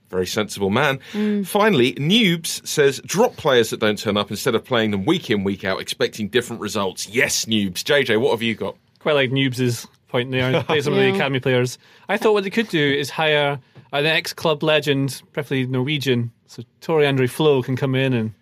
Very 0.10 0.26
sensible 0.28 0.70
man. 0.70 1.00
Finally, 1.44 1.94
Noobs 1.96 2.66
says, 2.66 3.02
drop 3.06 3.36
players 3.36 3.72
that 3.72 3.80
don't 3.82 3.98
turn 4.00 4.16
up 4.16 4.32
instead 4.32 4.56
of 4.56 4.64
playing 4.64 4.92
them 4.92 5.04
week 5.06 5.30
in, 5.30 5.44
week 5.44 5.66
out, 5.66 5.82
expecting 5.82 6.30
different 6.30 6.62
results. 6.62 7.08
Yes, 7.10 7.46
Noobs. 7.46 7.84
JJ, 7.84 8.20
what 8.22 8.32
have 8.32 8.42
you 8.42 8.56
got? 8.56 8.76
quite 9.00 9.14
like 9.14 9.32
Noobs' 9.32 9.86
point 10.08 10.32
there. 10.32 10.64
Play 10.66 10.82
some 10.82 10.94
of 10.94 11.00
the 11.00 11.14
academy 11.14 11.40
players. 11.40 11.78
I 12.10 12.18
thought 12.18 12.34
what 12.34 12.44
they 12.44 12.50
could 12.50 12.68
do 12.70 12.80
is 12.94 13.10
hire 13.10 13.60
an 13.94 14.06
ex-club 14.06 14.64
legend, 14.64 15.22
preferably 15.34 15.66
Norwegian, 15.68 16.32
so 16.48 16.64
Tore 16.82 17.02
André 17.02 17.30
Flo 17.30 17.62
can 17.62 17.76
come 17.76 17.96
in 17.96 18.14
and 18.14 18.34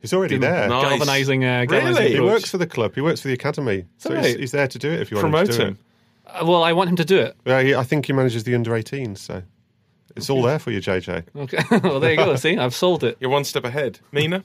He's 0.00 0.12
already 0.12 0.36
there. 0.36 0.68
Nice. 0.68 0.88
galvanizing. 0.90 1.44
Uh, 1.44 1.48
Really? 1.60 1.66
galvanizing 1.66 2.12
He 2.12 2.20
works 2.20 2.50
for 2.50 2.58
the 2.58 2.66
club. 2.66 2.94
He 2.94 3.00
works 3.00 3.20
for 3.22 3.28
the 3.28 3.34
academy. 3.34 3.86
So 3.96 4.10
that 4.10 4.24
he's, 4.24 4.34
he's 4.36 4.50
there 4.52 4.68
to 4.68 4.78
do 4.78 4.90
it 4.90 5.00
if 5.00 5.10
you 5.10 5.16
want 5.16 5.22
Promote 5.24 5.48
him 5.48 5.52
to 5.52 5.58
do 5.58 5.66
him. 5.68 5.78
Uh, 6.26 6.44
well, 6.46 6.62
I 6.62 6.72
want 6.74 6.90
him 6.90 6.96
to 6.96 7.04
do 7.06 7.16
it. 7.18 7.28
it. 7.28 7.36
Yeah, 7.46 7.62
he, 7.62 7.74
I 7.74 7.84
think 7.84 8.04
he 8.06 8.12
manages 8.12 8.44
the 8.44 8.54
under 8.54 8.70
18s, 8.72 9.16
so 9.18 9.42
it's 10.16 10.30
all 10.30 10.42
there 10.42 10.58
for 10.58 10.70
you, 10.70 10.80
JJ. 10.80 11.24
Okay. 11.36 11.58
well, 11.88 12.00
there 12.00 12.12
you 12.12 12.16
go. 12.16 12.36
See, 12.36 12.56
I've 12.56 12.74
sold 12.74 13.04
it. 13.04 13.16
You're 13.20 13.30
one 13.30 13.44
step 13.44 13.64
ahead. 13.64 14.00
Mina? 14.12 14.44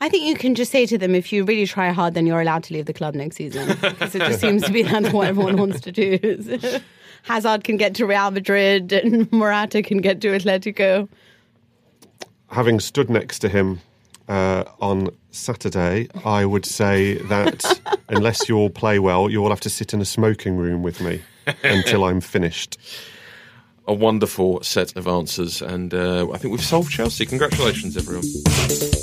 I 0.00 0.08
think 0.08 0.24
you 0.24 0.34
can 0.34 0.56
just 0.56 0.72
say 0.72 0.84
to 0.86 0.98
them, 0.98 1.14
if 1.14 1.32
you 1.32 1.44
really 1.44 1.66
try 1.66 1.90
hard, 1.90 2.14
then 2.14 2.26
you're 2.26 2.40
allowed 2.40 2.64
to 2.64 2.74
leave 2.74 2.86
the 2.86 2.92
club 2.92 3.14
next 3.14 3.36
season. 3.36 3.68
Because 3.80 4.14
it 4.14 4.18
just 4.18 4.40
seems 4.40 4.62
to 4.64 4.72
be 4.72 4.82
that's 4.82 5.12
what 5.12 5.28
everyone 5.28 5.56
wants 5.56 5.80
to 5.82 5.92
do. 5.92 6.80
Hazard 7.22 7.62
can 7.62 7.76
get 7.76 7.94
to 7.96 8.06
Real 8.06 8.32
Madrid 8.32 8.92
and 8.92 9.30
Morata 9.30 9.80
can 9.80 9.98
get 9.98 10.20
to 10.22 10.28
Atletico. 10.28 11.08
Having 12.48 12.80
stood 12.80 13.08
next 13.08 13.38
to 13.40 13.48
him 13.48 13.80
uh, 14.28 14.64
on 14.80 15.08
Saturday, 15.30 16.08
I 16.24 16.46
would 16.46 16.66
say 16.66 17.14
that 17.28 17.64
unless 18.08 18.48
you 18.48 18.56
all 18.56 18.70
play 18.70 18.98
well, 18.98 19.30
you 19.30 19.40
all 19.42 19.50
have 19.50 19.60
to 19.60 19.70
sit 19.70 19.94
in 19.94 20.00
a 20.00 20.04
smoking 20.04 20.56
room 20.56 20.82
with 20.82 21.00
me 21.00 21.22
until 21.62 22.02
I'm 22.02 22.20
finished. 22.20 22.76
A 23.88 23.94
wonderful 23.94 24.62
set 24.62 24.96
of 24.96 25.08
answers, 25.08 25.60
and 25.60 25.92
uh, 25.92 26.30
I 26.32 26.38
think 26.38 26.52
we've 26.52 26.64
solved 26.64 26.92
Chelsea. 26.92 27.26
Congratulations, 27.26 27.96
everyone. 27.96 28.24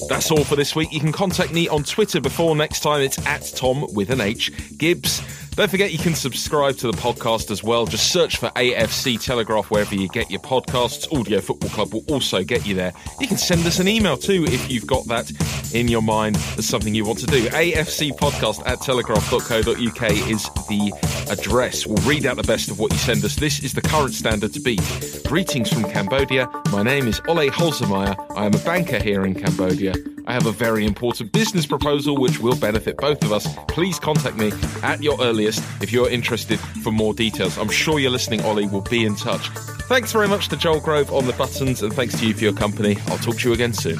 That's 0.07 0.32
all 0.32 0.45
for 0.45 0.55
this 0.55 0.73
week. 0.73 0.93
You 0.93 1.01
can 1.01 1.11
contact 1.11 1.51
me 1.51 1.67
on 1.67 1.84
Twitter 1.84 2.21
before 2.21 2.55
next 2.55 2.80
time. 2.80 3.01
It's 3.01 3.23
at 3.27 3.51
Tom 3.57 3.86
with 3.93 4.09
an 4.09 4.21
H 4.21 4.77
Gibbs. 4.77 5.21
Don't 5.60 5.70
forget 5.70 5.91
you 5.91 5.99
can 5.99 6.16
subscribe 6.16 6.78
to 6.78 6.88
the 6.88 6.97
podcast 6.97 7.51
as 7.51 7.62
well. 7.62 7.86
Just 7.86 8.14
search 8.14 8.38
for 8.38 8.47
AFC 8.51 9.22
Telegraph 9.22 9.70
wherever 9.70 9.93
you 9.93 10.07
get 10.07 10.32
your 10.32 10.39
podcasts. 10.39 11.14
Audio 11.14 11.41
Football 11.41 11.70
Club 11.72 11.93
will 11.93 12.05
also 12.07 12.45
get 12.45 12.66
you 12.66 12.76
there. 12.76 12.93
You 13.20 13.28
can 13.28 13.36
send 13.36 13.66
us 13.66 13.78
an 13.78 13.89
email 13.89 14.16
too 14.16 14.45
if 14.45 14.72
you've 14.72 14.88
got 14.88 15.05
that 15.07 15.30
in 15.74 15.89
your 15.89 16.01
mind 16.01 16.38
as 16.57 16.66
something 16.66 16.95
you 16.95 17.03
want 17.03 17.20
to 17.20 17.26
do. 17.26 17.45
AFC 17.49 18.12
Podcast 18.12 18.66
at 18.66 18.80
telegraph.co.uk 18.80 20.12
is 20.30 20.43
the 20.70 21.28
address. 21.30 21.86
We'll 21.86 22.07
read 22.07 22.26
out 22.26 22.38
the 22.38 22.43
best 22.43 22.72
of 22.72 22.80
what 22.80 22.93
you 22.93 22.97
send 22.97 23.26
us. 23.26 23.36
This 23.36 23.62
is 23.62 23.74
the 23.74 23.82
current 23.82 24.14
standard 24.14 24.53
to 24.53 24.62
beat. 24.62 24.80
Greetings 25.28 25.74
from 25.74 25.84
Cambodia. 25.84 26.49
My 26.72 26.84
name 26.84 27.05
is 27.05 27.20
Ole 27.28 27.49
Holzemeyer. 27.49 28.16
I 28.34 28.45
am 28.45 28.53
a 28.53 28.60
banker 28.60 29.03
here 29.03 29.26
in 29.26 29.36
Cambodia. 29.36 29.93
I 30.30 30.34
have 30.34 30.45
a 30.45 30.51
very 30.51 30.86
important 30.86 31.32
business 31.32 31.65
proposal 31.65 32.15
which 32.15 32.39
will 32.39 32.55
benefit 32.55 32.97
both 32.97 33.23
of 33.23 33.32
us. 33.32 33.47
Please 33.67 33.99
contact 33.99 34.38
me 34.38 34.51
at 34.84 35.01
your 35.01 35.19
earliest 35.19 35.63
if 35.82 35.91
you're 35.91 36.07
interested 36.07 36.59
for 36.59 36.91
more 36.91 37.15
details. 37.15 37.57
I'm 37.57 37.67
sure 37.67 37.99
you're 37.99 38.11
listening, 38.11 38.41
Ollie. 38.41 38.67
We'll 38.67 38.82
be 38.82 39.05
in 39.05 39.15
touch. 39.15 39.49
Thanks 39.89 40.11
very 40.11 40.27
much 40.27 40.49
to 40.49 40.55
Joel 40.55 40.82
Grove 40.82 41.11
on 41.11 41.25
the 41.25 41.34
buttons, 41.34 41.82
and 41.82 41.91
thanks 41.91 42.19
to 42.19 42.27
you 42.27 42.36
for 42.36 42.43
your 42.43 42.53
company. 42.53 42.95
I'll 43.07 43.17
talk 43.17 43.38
to 43.39 43.47
you 43.49 43.55
again 43.55 43.73
soon. 43.73 43.97